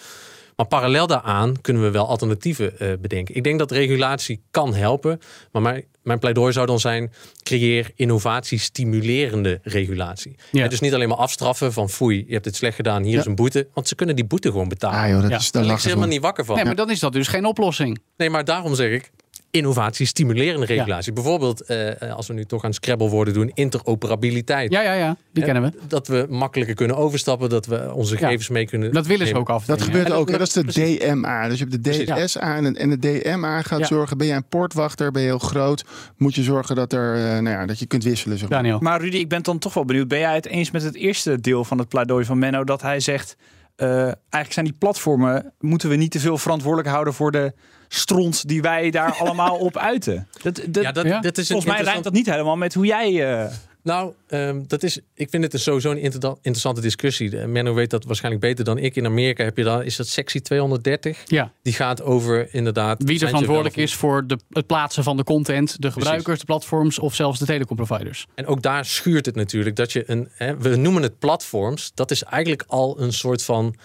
Maar 0.59 0.67
parallel 0.67 1.07
daaraan 1.07 1.61
kunnen 1.61 1.83
we 1.83 1.89
wel 1.91 2.07
alternatieven 2.07 2.79
eh, 2.79 2.87
bedenken. 3.01 3.35
Ik 3.35 3.43
denk 3.43 3.59
dat 3.59 3.71
regulatie 3.71 4.41
kan 4.51 4.73
helpen. 4.73 5.19
Maar 5.51 5.61
mijn, 5.61 5.83
mijn 6.03 6.19
pleidooi 6.19 6.53
zou 6.53 6.65
dan 6.65 6.79
zijn: 6.79 7.11
creëer 7.43 7.91
innovatie-stimulerende 7.95 9.59
regulatie. 9.63 10.35
Ja. 10.51 10.67
Dus 10.67 10.79
niet 10.79 10.93
alleen 10.93 11.07
maar 11.09 11.17
afstraffen 11.17 11.73
van 11.73 11.89
foei, 11.89 12.23
je 12.27 12.33
hebt 12.33 12.45
het 12.45 12.55
slecht 12.55 12.75
gedaan, 12.75 13.03
hier 13.03 13.13
Ja. 13.13 13.19
is 13.19 13.25
een 13.25 13.35
boete. 13.35 13.67
Want 13.73 13.87
ze 13.87 13.95
kunnen 13.95 14.15
die 14.15 14.25
boete 14.25 14.51
gewoon 14.51 14.67
betalen. 14.69 14.99
Ah 14.99 15.09
joh, 15.09 15.21
dat 15.21 15.29
Ja. 15.29 15.37
is, 15.37 15.51
daar 15.51 15.63
ligt 15.63 15.81
ze 15.81 15.87
helemaal 15.87 16.09
niet 16.09 16.21
wakker 16.21 16.45
van. 16.45 16.55
Nee, 16.55 16.65
maar 16.65 16.75
dan 16.75 16.89
is 16.89 16.99
dat 16.99 17.13
dus 17.13 17.27
geen 17.27 17.45
oplossing. 17.45 17.99
Nee, 18.17 18.29
maar 18.29 18.45
daarom 18.45 18.75
zeg 18.75 18.91
ik 18.91 19.11
innovatie-stimulerende 19.51 20.65
regulatie. 20.65 21.13
Bijvoorbeeld, 21.13 21.61
eh, 21.61 22.13
als 22.15 22.27
we 22.27 22.33
nu 22.33 22.45
toch 22.45 22.63
aan 22.63 22.73
Scrabble 22.73 23.09
worden 23.09 23.33
doen, 23.33 23.51
interoperabiliteit. 23.53 24.71
Ja, 24.71 24.81
ja, 24.81 24.93
ja, 24.93 25.17
die 25.31 25.43
kennen 25.43 25.63
we. 25.63 25.71
Dat 25.87 26.07
we 26.07 26.25
makkelijker 26.29 26.75
kunnen 26.75 26.97
overstappen, 26.97 27.49
dat 27.49 27.65
we 27.65 27.93
onze 27.93 28.13
Ja. 28.13 28.19
gegevens 28.19 28.49
mee 28.49 28.65
kunnen. 28.65 28.91
Dat 28.93 29.05
willen 29.07 29.27
ze 29.27 29.35
ook 29.35 29.49
af. 29.49 29.65
Dat 29.65 29.81
gebeurt 29.81 30.11
ook. 30.11 30.31
Dat 30.31 30.41
is 30.41 30.53
de 30.53 30.61
precies. 30.61 30.99
DMA. 30.99 31.47
Dus 31.47 31.59
je 31.59 31.65
hebt 31.69 31.83
de. 31.83 32.23
DSA 32.25 32.55
en, 32.55 32.75
en 32.75 32.89
de 32.99 33.21
DMA 33.21 33.61
gaat 33.61 33.79
Ja. 33.79 33.85
zorgen. 33.85 34.17
Ben 34.17 34.27
jij 34.27 34.35
een 34.35 34.47
portwachter, 34.49 35.11
ben 35.11 35.21
je 35.21 35.27
heel 35.27 35.39
groot, 35.39 35.85
moet 36.17 36.35
je 36.35 36.43
zorgen 36.43 36.75
dat, 36.75 36.93
er, 36.93 37.15
eh, 37.15 37.21
nou 37.21 37.49
ja, 37.49 37.65
dat 37.65 37.79
je 37.79 37.85
kunt 37.85 38.03
wisselen. 38.03 38.37
Zeg 38.37 38.49
maar. 38.49 38.61
Daniel. 38.61 38.79
Maar 38.79 39.01
Rudy, 39.01 39.17
ik 39.17 39.29
ben 39.29 39.43
dan 39.43 39.59
toch 39.59 39.73
wel 39.73 39.85
benieuwd. 39.85 40.07
Ben 40.07 40.19
jij 40.19 40.35
het 40.35 40.45
eens 40.47 40.71
met 40.71 40.83
het 40.83 40.95
eerste 40.95 41.39
deel 41.39 41.63
van 41.63 41.77
het 41.77 41.87
pleidooi 41.87 42.25
van 42.25 42.39
Menno? 42.39 42.63
Dat 42.63 42.81
hij 42.81 42.99
zegt, 42.99 43.35
eh, 43.75 43.87
eigenlijk 44.01 44.51
zijn 44.51 44.65
die 44.65 44.75
platformen... 44.79 45.53
moeten 45.59 45.89
we 45.89 45.95
niet 45.95 46.11
te 46.11 46.19
veel 46.19 46.37
verantwoordelijk 46.37 46.89
houden 46.89 47.13
voor 47.13 47.31
de 47.31 47.53
stront... 47.89 48.47
die 48.47 48.61
wij 48.61 48.91
daar 48.91 49.13
allemaal 49.21 49.57
op 49.57 49.77
uiten. 49.77 50.27
Dat, 50.41 50.61
dat, 50.67 50.83
Ja, 50.83 50.91
dat, 50.91 51.05
Ja. 51.05 51.19
dat 51.19 51.37
is 51.37 51.47
volgens 51.47 51.67
mij 51.71 51.81
rijmt 51.81 51.95
interessant- 51.95 52.03
dat 52.03 52.13
niet 52.13 52.25
helemaal 52.25 52.55
met 52.57 52.73
hoe 52.73 52.85
jij... 52.85 53.41
eh, 53.43 53.51
Nou, 53.83 54.13
ehm, 54.27 54.61
dat 54.67 54.83
is, 54.83 54.99
ik 55.13 55.29
vind 55.29 55.43
het 55.43 55.53
een 55.53 55.59
sowieso 55.59 55.91
een 55.91 55.97
inter- 55.97 56.29
interessante 56.35 56.81
discussie. 56.81 57.29
De- 57.29 57.47
Menno 57.47 57.73
weet 57.73 57.89
dat 57.89 58.03
waarschijnlijk 58.05 58.43
beter 58.43 58.65
dan 58.65 58.77
ik. 58.77 58.95
In 58.95 59.05
Amerika 59.05 59.43
heb 59.43 59.57
je 59.57 59.63
dan, 59.63 59.83
is 59.83 59.95
dat 59.95 60.07
sectie 60.07 60.41
230? 60.41 61.21
Ja. 61.25 61.51
Die 61.61 61.73
gaat 61.73 62.01
over 62.01 62.53
inderdaad... 62.53 63.03
Wie 63.03 63.19
er 63.21 63.27
verantwoordelijk 63.27 63.75
is 63.77 63.93
voor 63.95 64.27
de, 64.27 64.37
het 64.49 64.65
plaatsen 64.67 65.03
van 65.03 65.17
de 65.17 65.23
content, 65.23 65.81
de 65.81 65.91
gebruikers, 65.91 66.39
de 66.39 66.45
platforms 66.45 66.99
of 66.99 67.15
zelfs 67.15 67.39
de 67.39 67.45
telecomproviders. 67.45 68.27
En 68.35 68.45
ook 68.47 68.61
daar 68.61 68.85
schuurt 68.85 69.25
het 69.25 69.35
natuurlijk 69.35 69.75
dat 69.75 69.91
je 69.91 70.03
een... 70.11 70.29
Hè, 70.31 70.57
we 70.57 70.75
noemen 70.75 71.01
het 71.03 71.19
platforms. 71.19 71.91
Dat 71.93 72.11
is 72.11 72.23
eigenlijk 72.23 72.63
al 72.67 73.01
een 73.01 73.13
soort 73.13 73.43
van 73.43 73.75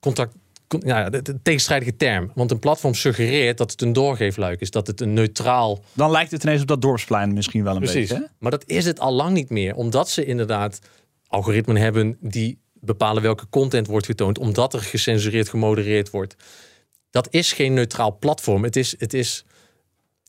contact... 0.00 0.34
Ja, 0.68 0.98
ja, 0.98 1.10
de, 1.10 1.22
de 1.22 1.42
tegenstrijdige 1.42 1.96
term. 1.96 2.30
Want 2.34 2.50
een 2.50 2.58
platform 2.58 2.94
suggereert 2.94 3.58
dat 3.58 3.70
het 3.70 3.82
een 3.82 3.92
doorgeefluik 3.92 4.60
is. 4.60 4.70
Dat 4.70 4.86
het 4.86 5.00
een 5.00 5.12
neutraal 5.12 5.84
dan 5.92 6.10
lijkt 6.10 6.30
het 6.30 6.42
ineens 6.42 6.60
op 6.60 6.66
dat 6.66 6.82
dorpsplein 6.82 7.32
misschien 7.32 7.64
wel 7.64 7.72
een 7.74 7.80
Precies. 7.82 8.08
beetje. 8.08 8.24
hè? 8.24 8.30
Maar 8.38 8.50
dat 8.50 8.64
is 8.66 8.84
het 8.84 9.00
al 9.00 9.12
lang 9.12 9.32
niet 9.32 9.50
meer. 9.50 9.74
Omdat 9.74 10.10
ze 10.10 10.24
inderdaad 10.24 10.78
algoritmen 11.26 11.76
hebben 11.76 12.16
die 12.20 12.58
bepalen 12.72 13.22
welke 13.22 13.48
content 13.50 13.86
wordt 13.86 14.06
getoond. 14.06 14.38
Omdat 14.38 14.74
er 14.74 14.80
gecensureerd, 14.80 15.48
gemodereerd 15.48 16.10
wordt. 16.10 16.36
Dat 17.10 17.28
is 17.30 17.52
geen 17.52 17.74
neutraal 17.74 18.16
platform. 18.18 18.62
Het 18.62 18.76
is, 18.76 18.94
het 18.98 19.14
is 19.14 19.44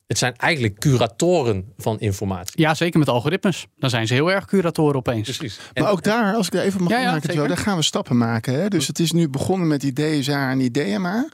het 0.10 0.18
zijn 0.18 0.36
eigenlijk 0.36 0.80
curatoren 0.80 1.74
van 1.78 2.00
informatie. 2.00 2.62
Ja, 2.62 2.74
zeker 2.74 3.00
met 3.00 3.10
algoritmes. 3.10 3.68
Dan 3.78 3.90
zijn 3.90 4.08
ze 4.08 4.14
heel 4.14 4.32
erg 4.32 4.46
curatoren 4.46 4.96
opeens. 4.96 5.38
Precies. 5.38 5.60
Maar 5.74 5.92
ook 5.92 6.04
daar, 6.04 6.36
als 6.36 6.48
ik 6.48 6.54
er 6.54 6.62
even 6.62 6.84
mag 6.84 6.92
Ja, 6.92 7.12
maken, 7.12 7.48
daar 7.48 7.58
gaan 7.58 7.78
we 7.78 7.84
stappen 7.84 8.18
maken. 8.18 8.54
Hè? 8.54 8.68
Dus 8.68 8.88
het 8.88 9.00
is 9.00 9.12
nu 9.12 9.30
begonnen 9.30 9.68
met 9.68 9.82
die 9.82 9.94
DSA 9.94 10.50
en 10.50 10.58
die 10.58 10.72
DMA. 10.72 11.30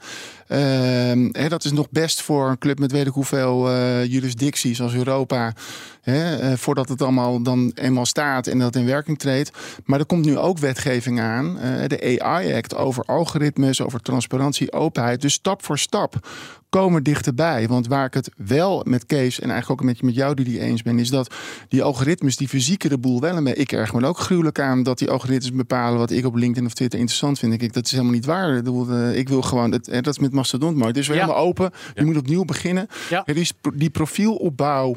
Ehm, 0.48 1.28
hè, 1.32 1.48
dat 1.48 1.64
is 1.64 1.72
nog 1.72 1.90
best 1.90 2.22
voor 2.22 2.48
een 2.48 2.58
club 2.58 2.78
met 2.78 2.92
weet 2.92 3.06
ik 3.06 3.12
hoeveel 3.12 3.68
eh, 3.68 4.04
jurisdicties 4.04 4.80
als 4.80 4.94
Europa. 4.94 5.52
Hè, 6.00 6.36
eh, 6.36 6.56
voordat 6.56 6.88
het 6.88 7.02
allemaal 7.02 7.42
dan 7.42 7.72
eenmaal 7.74 8.06
staat 8.06 8.46
en 8.46 8.58
dat 8.58 8.76
in 8.76 8.86
werking 8.86 9.18
treedt. 9.18 9.50
Maar 9.84 9.98
er 9.98 10.06
komt 10.06 10.24
nu 10.24 10.38
ook 10.38 10.58
wetgeving 10.58 11.20
aan. 11.20 11.58
eh, 11.58 11.86
de 11.86 12.20
AI 12.22 12.54
Act 12.54 12.74
over 12.74 13.04
algoritmes, 13.04 13.80
over 13.80 14.00
transparantie, 14.00 14.72
openheid. 14.72 15.20
Dus 15.20 15.32
stap 15.32 15.64
voor 15.64 15.78
stap 15.78 16.28
komen 16.76 17.02
dichterbij. 17.02 17.68
Want 17.68 17.86
waar 17.86 18.06
ik 18.06 18.14
het 18.14 18.30
wel 18.36 18.82
met 18.88 19.06
Kees 19.06 19.40
en 19.40 19.50
eigenlijk 19.50 19.80
ook 19.80 19.86
met, 19.86 20.02
met 20.02 20.14
jou 20.14 20.34
die 20.34 20.60
eens 20.60 20.82
ben, 20.82 20.98
is 20.98 21.08
dat 21.10 21.34
die 21.68 21.82
algoritmes 21.82 22.36
die 22.36 22.48
fysieke 22.48 22.88
de 22.88 22.98
boel 22.98 23.20
wel 23.20 23.36
een 23.36 23.44
beetje. 23.44 23.60
Ik 23.60 23.72
erg 23.72 23.92
me 23.94 24.06
ook 24.06 24.18
gruwelijk 24.18 24.60
aan 24.60 24.82
dat 24.82 24.98
die 24.98 25.10
algoritmes 25.10 25.52
bepalen 25.52 25.98
wat 25.98 26.10
ik 26.10 26.26
op 26.26 26.34
LinkedIn 26.34 26.66
of 26.66 26.72
Twitter 26.74 26.98
interessant 26.98 27.38
vind. 27.38 27.62
Ik, 27.62 27.72
dat 27.72 27.84
is 27.84 27.90
helemaal 27.90 28.12
niet 28.12 28.24
waar. 28.24 28.56
Ik 28.56 28.66
eh, 28.66 29.18
Ik 29.18 29.28
wil 29.28 29.42
gewoon, 29.42 29.72
het, 29.72 29.88
eh, 29.88 30.02
dat 30.02 30.12
is 30.14 30.18
met 30.18 30.32
Mastodon 30.32 30.74
mooi. 30.74 30.88
Het 30.88 30.96
is 30.96 31.06
weer 31.08 31.16
Ja. 31.16 31.22
helemaal 31.22 31.44
open. 31.44 31.70
Je 31.94 32.04
moet 32.04 32.16
opnieuw 32.16 32.44
beginnen. 32.44 32.86
Ja. 33.10 33.22
Er 33.26 33.36
is 33.36 33.52
die 33.74 33.90
profielopbouw. 33.90 34.96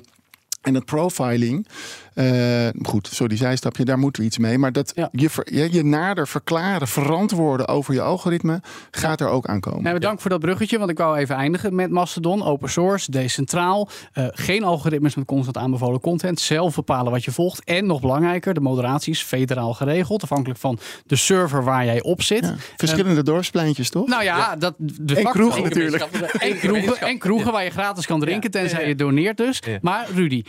En 0.62 0.74
dat 0.74 0.86
profiling, 0.86 1.68
eh, 2.14 2.68
goed, 2.82 3.08
sorry, 3.12 3.38
zijstapje, 3.38 3.86
daar 3.86 3.98
moeten 4.00 4.22
we 4.22 4.28
iets 4.28 4.38
mee. 4.38 4.58
Maar 4.58 4.72
dat 4.72 4.92
Ja. 4.96 5.10
je, 5.12 5.30
ver- 5.30 5.54
je, 5.54 5.74
je 5.74 5.84
nader 5.84 6.28
verklaren, 6.28 6.88
verantwoorden 6.88 7.68
over 7.68 7.94
je 7.94 8.02
algoritme, 8.02 8.62
gaat 8.92 9.22
er 9.22 9.28
ook 9.28 9.46
aankomen. 9.48 9.84
Nee, 9.84 9.94
bedankt 9.94 10.22
voor 10.22 10.30
dat 10.30 10.40
bruggetje, 10.40 10.78
want 10.78 10.90
ik 10.90 10.98
wou 10.98 11.18
even 11.18 11.36
eindigen 11.36 11.76
met 11.76 11.90
Mastodon. 11.90 12.44
Open 12.44 12.70
source, 12.70 13.12
decentraal. 13.12 13.90
eh, 14.14 14.26
geen 14.32 14.64
algoritmes 14.64 15.16
met 15.16 15.26
constant 15.26 15.58
aanbevolen 15.58 16.00
content. 16.00 16.40
Zelf 16.40 16.76
bepalen 16.76 17.12
wat 17.12 17.24
je 17.24 17.32
volgt. 17.32 17.64
En 17.64 17.86
nog 17.86 18.02
belangrijker, 18.02 18.54
de 18.54 18.60
moderatie 18.60 19.14
is 19.14 19.22
federaal 19.22 19.74
geregeld. 19.74 20.24
Afhankelijk 20.24 20.60
van 20.60 20.80
de 21.06 21.16
server 21.16 21.64
waar 21.64 21.86
jij 21.86 22.02
op 22.02 22.22
zit. 22.22 22.44
Ja, 22.46 22.56
Verschillende 22.78 23.24
dorpspleintjes, 23.24 23.90
toch? 23.90 24.08
Nou 24.08 24.24
ja, 24.24 24.56
dat 24.56 24.74
de 24.78 25.16
En 25.16 25.24
kroegen 25.24 25.64
natuurlijk. 25.64 26.04
En 26.40 26.58
kroegen, 26.58 26.98
en 27.02 27.18
kroegen 27.18 27.52
waar 27.52 27.64
je 27.64 27.70
gratis 27.70 28.06
kan 28.06 28.20
drinken, 28.20 28.52
tenzij 28.52 28.88
je 28.88 28.96
doneert 28.96 29.38
dus. 29.38 29.62
Ja. 29.66 29.78
Maar 29.82 30.08
Rudy, 30.16 30.44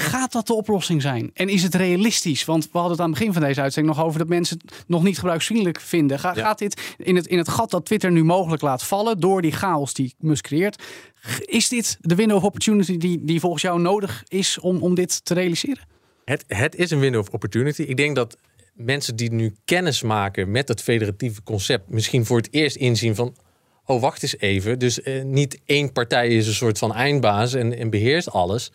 gaat 0.00 0.32
dat 0.32 0.46
de 0.46 0.54
oplossing 0.54 1.02
zijn? 1.02 1.30
En 1.34 1.48
is 1.48 1.62
het 1.62 1.74
realistisch? 1.74 2.44
Want 2.44 2.64
we 2.64 2.68
hadden 2.72 2.90
het 2.90 3.00
aan 3.00 3.10
het 3.10 3.18
begin 3.18 3.32
van 3.32 3.42
deze 3.42 3.60
uitzending 3.60 3.96
nog 3.96 4.04
over 4.04 4.18
dat 4.18 4.28
mensen 4.28 4.60
het 4.64 4.84
nog 4.86 5.02
niet 5.02 5.18
gebruiksvriendelijk 5.18 5.80
vinden. 5.80 6.18
Ga- 6.18 6.32
Ja. 6.36 6.42
Gaat 6.44 6.58
dit 6.58 6.80
in 6.98 7.16
het, 7.16 7.26
in 7.26 7.38
het 7.38 7.48
gat 7.48 7.70
dat 7.70 7.84
Twitter 7.84 8.12
nu 8.12 8.24
mogelijk 8.24 8.62
laat 8.62 8.82
vallen 8.82 9.20
door 9.20 9.42
die 9.42 9.52
chaos 9.52 9.94
die 9.94 10.14
Musk 10.18 10.44
creëert? 10.44 10.82
Is 11.44 11.68
dit 11.68 11.96
de 12.00 12.14
window 12.14 12.36
of 12.36 12.42
opportunity 12.44 12.96
die, 12.96 13.24
die 13.24 13.40
volgens 13.40 13.62
jou 13.62 13.80
nodig 13.80 14.22
is 14.28 14.58
om, 14.58 14.82
om 14.82 14.94
dit 14.94 15.24
te 15.24 15.34
realiseren? 15.34 15.82
Het, 16.24 16.44
het 16.46 16.74
is 16.74 16.90
een 16.90 17.00
window 17.00 17.20
of 17.20 17.28
opportunity. 17.28 17.82
Ik 17.82 17.96
denk 17.96 18.16
dat 18.16 18.36
mensen 18.74 19.16
die 19.16 19.32
nu 19.32 19.54
kennis 19.64 20.02
maken 20.02 20.50
met 20.50 20.68
het 20.68 20.82
federatieve 20.82 21.42
concept, 21.42 21.88
misschien 21.90 22.24
voor 22.26 22.36
het 22.36 22.48
eerst 22.50 22.76
inzien 22.76 23.14
van. 23.14 23.36
Oh, 23.84 24.00
wacht 24.00 24.22
eens 24.22 24.38
even. 24.38 24.78
Dus 24.78 25.02
eh, 25.02 25.22
niet 25.24 25.58
één 25.64 25.92
partij 25.92 26.28
is 26.28 26.46
een 26.46 26.54
soort 26.54 26.78
van 26.78 26.94
eindbaas 26.94 27.54
en, 27.54 27.78
en 27.78 27.90
beheerst 27.90 28.30
alles. 28.30 28.70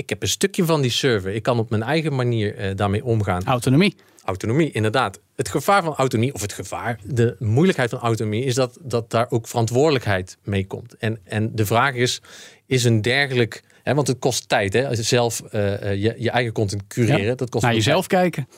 Ik 0.00 0.08
heb 0.08 0.22
een 0.22 0.28
stukje 0.28 0.64
van 0.64 0.80
die 0.80 0.90
server. 0.90 1.34
Ik 1.34 1.42
kan 1.42 1.58
op 1.58 1.70
mijn 1.70 1.82
eigen 1.82 2.14
manier 2.14 2.56
eh, 2.56 2.76
daarmee 2.76 3.04
omgaan. 3.04 3.44
Autonomie. 3.44 3.96
Autonomie, 4.24 4.70
inderdaad. 4.70 5.20
Het 5.36 5.48
gevaar 5.48 5.82
van 5.82 5.94
autonomie, 5.94 6.34
of 6.34 6.40
het 6.40 6.52
gevaar, 6.52 6.98
de 7.04 7.36
moeilijkheid 7.38 7.90
van 7.90 7.98
autonomie, 7.98 8.44
is 8.44 8.54
dat, 8.54 8.78
dat 8.80 9.10
daar 9.10 9.26
ook 9.30 9.48
verantwoordelijkheid 9.48 10.38
mee 10.44 10.66
komt. 10.66 10.96
En, 10.96 11.18
en 11.24 11.54
de 11.54 11.66
vraag 11.66 11.94
is, 11.94 12.22
is 12.66 12.84
een 12.84 13.02
dergelijk. 13.02 13.62
Hè, 13.82 13.94
want 13.94 14.06
het 14.06 14.18
kost 14.18 14.48
tijd, 14.48 14.72
hè? 14.72 14.88
Als 14.88 14.96
je 14.96 15.02
zelf 15.02 15.40
eh, 15.40 15.90
eh, 15.90 16.02
je, 16.02 16.14
je 16.18 16.30
eigen 16.30 16.52
content 16.52 16.86
cureren. 16.86 17.24
Ja. 17.24 17.34
Dat 17.34 17.50
kost 17.50 17.64
Naar 17.64 17.74
jezelf 17.74 18.06
kijken. 18.06 18.48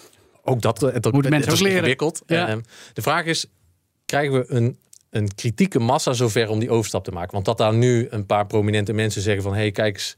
ook 0.42 0.60
dat, 0.62 0.80
dat 0.80 1.12
mensen 1.12 1.30
dat 1.30 1.42
is 1.42 1.52
ook 1.52 1.58
leren. 1.58 1.76
ingewikkeld. 1.76 2.22
Ja. 2.26 2.48
Ehm, 2.48 2.60
de 2.92 3.02
vraag 3.02 3.24
is, 3.24 3.46
krijgen 4.06 4.32
we 4.32 4.44
een, 4.48 4.78
een 5.10 5.34
kritieke 5.34 5.78
massa 5.78 6.12
zover 6.12 6.48
om 6.48 6.58
die 6.58 6.70
overstap 6.70 7.04
te 7.04 7.10
maken? 7.12 7.32
Want 7.32 7.44
dat 7.44 7.58
daar 7.58 7.74
nu 7.74 8.06
een 8.10 8.26
paar 8.26 8.46
prominente 8.46 8.92
mensen 8.92 9.22
zeggen 9.22 9.42
van... 9.42 9.52
hé, 9.52 9.60
hey, 9.60 9.70
kijk 9.70 9.94
eens... 9.94 10.16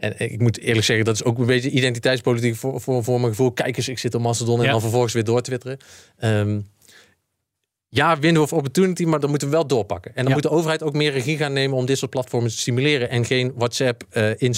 En 0.00 0.14
ik 0.18 0.40
moet 0.40 0.58
eerlijk 0.58 0.86
zeggen, 0.86 1.04
dat 1.04 1.14
is 1.14 1.24
ook 1.24 1.38
een 1.38 1.46
beetje 1.46 1.70
identiteitspolitiek 1.70 2.56
voor, 2.56 2.80
voor, 2.80 3.04
voor 3.04 3.20
mijn 3.20 3.30
gevoel. 3.32 3.50
Kijk 3.52 3.76
eens, 3.76 3.88
ik 3.88 3.98
zit 3.98 4.14
op 4.14 4.22
Mastodon 4.22 4.58
en 4.58 4.64
Ja. 4.64 4.70
dan 4.70 4.80
vervolgens 4.80 5.12
weer 5.12 5.24
doortwitteren. 5.24 5.78
Ehm 6.18 6.60
ja, 7.92 8.18
window 8.18 8.42
of 8.42 8.52
opportunity, 8.52 9.04
maar 9.04 9.20
dan 9.20 9.30
moeten 9.30 9.48
we 9.48 9.54
wel 9.54 9.66
doorpakken. 9.66 10.10
En 10.10 10.16
dan 10.16 10.26
Ja. 10.26 10.32
moet 10.32 10.42
de 10.42 10.50
overheid 10.50 10.82
ook 10.82 10.92
meer 10.92 11.12
regie 11.12 11.36
gaan 11.36 11.52
nemen 11.52 11.76
om 11.76 11.86
dit 11.86 11.98
soort 11.98 12.10
platformen 12.10 12.50
te 12.50 12.56
stimuleren. 12.56 13.10
En 13.10 13.24
geen 13.24 13.52
WhatsApp, 13.56 14.02
eh, 14.10 14.50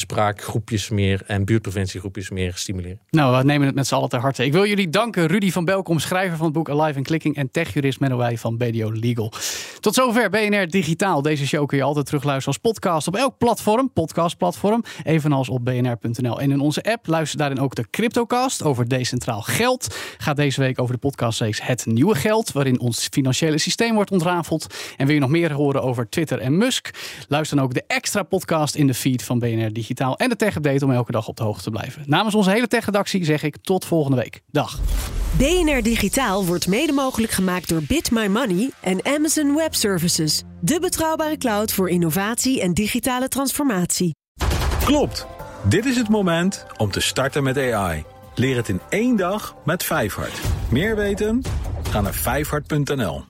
meer 0.91 1.22
en 1.26 1.45
buurtpreventiegroepjes 1.45 2.30
meer 2.30 2.53
stimuleren. 2.55 3.01
Nou, 3.11 3.37
we 3.37 3.45
nemen 3.45 3.66
het 3.66 3.74
met 3.74 3.87
z'n 3.87 3.95
allen 3.95 4.09
ter 4.09 4.20
harte. 4.20 4.45
Ik 4.45 4.53
wil 4.53 4.66
jullie 4.66 4.89
danken. 4.89 5.26
Rudy 5.26 5.51
van 5.51 5.64
Belkom, 5.64 5.99
schrijver 5.99 6.37
van 6.37 6.45
het 6.47 6.55
boek 6.55 6.70
Alive 6.70 6.97
and 6.99 7.07
Clicking. 7.07 7.37
En 7.37 7.51
techjurist 7.51 8.01
Menno 8.01 8.16
Wij 8.16 8.39
van 8.39 8.57
BDO 8.57 8.93
Legal. 8.93 9.33
Tot 9.80 9.95
zover 9.95 10.30
BNR 10.30 10.66
Digitaal. 10.66 11.22
Deze 11.22 11.47
show 11.47 11.66
kun 11.66 11.76
je 11.78 11.83
altijd 11.85 12.07
terugluisteren 12.07 12.59
als 12.62 12.72
podcast 12.72 13.07
op 13.07 13.16
elk 13.16 13.39
platform. 13.39 13.93
Podcastplatform. 13.93 14.85
Evenals 15.03 15.49
op 15.49 15.64
bnr.nl. 15.64 16.41
En 16.41 16.51
in 16.51 16.61
onze 16.61 16.83
app 16.83 17.07
luister 17.07 17.39
daarin 17.39 17.61
ook 17.61 17.74
de 17.74 17.91
Cryptocast 17.91 18.62
over 18.62 18.89
decentraal 18.89 19.41
geld. 19.41 19.97
Gaat 20.18 20.37
deze 20.37 20.61
week 20.61 20.80
over 20.80 20.95
de 20.95 21.01
podcastreeks 21.01 21.62
Het 21.62 21.87
Nieuwe 21.87 22.14
Geld. 22.14 22.53
Waarin 22.53 22.80
ons 22.80 23.03
financiële 23.23 23.59
systeem 23.59 23.95
wordt 23.95 24.11
ontrafeld. 24.11 24.66
En 24.97 25.07
wil 25.07 25.14
je 25.14 25.20
nog 25.20 25.31
meer 25.31 25.53
horen 25.53 25.83
over 25.83 26.09
Twitter 26.09 26.39
en 26.39 26.57
Musk? 26.57 26.91
Luister 27.29 27.57
dan 27.57 27.66
ook 27.66 27.75
de 27.75 27.85
extra 27.87 28.23
podcast 28.23 28.75
in 28.75 28.87
de 28.87 28.95
feed 28.95 29.23
van 29.23 29.39
BNR 29.39 29.73
Digitaal. 29.73 30.16
En 30.16 30.29
de 30.29 30.37
Tech 30.37 30.57
Update 30.57 30.85
om 30.85 30.91
elke 30.91 31.12
dag 31.12 31.29
op 31.29 31.37
de 31.37 31.43
hoogte 31.43 31.62
te 31.62 31.70
blijven. 31.70 32.03
Namens 32.07 32.35
onze 32.35 32.51
hele 32.51 32.68
tech-redactie 32.68 33.25
zeg 33.25 33.43
ik 33.43 33.57
tot 33.62 33.85
volgende 33.85 34.16
week. 34.16 34.41
Dag. 34.51 34.81
BNR 35.37 35.83
Digitaal 35.83 36.47
wordt 36.47 36.68
mede 36.68 36.93
mogelijk 36.93 37.33
gemaakt 37.33 37.68
door 37.68 37.83
Bit 37.89 38.11
My 38.11 38.27
Money 38.27 38.70
en 38.81 39.05
Amazon 39.05 39.55
Web 39.55 39.75
Services. 39.75 40.43
De 40.61 40.81
betrouwbare 40.81 41.37
cloud 41.37 41.73
voor 41.73 41.91
innovatie 41.91 42.61
en 42.61 42.73
digitale 42.73 43.29
transformatie. 43.29 44.14
Klopt. 44.85 45.27
Dit 45.68 45.85
is 45.85 45.97
het 45.97 46.09
moment 46.09 46.66
om 46.77 46.91
te 46.91 47.01
starten 47.01 47.43
met 47.43 47.59
AI. 47.59 48.05
Leer 48.35 48.57
het 48.57 48.68
in 48.68 48.81
één 48.89 49.16
dag 49.16 49.57
met 49.64 49.85
Vijfhart. 49.85 50.41
Meer 50.70 50.97
weten? 50.97 51.43
Ga 51.93 52.01
naar 52.01 52.14
vijfhart.nl. 52.14 53.20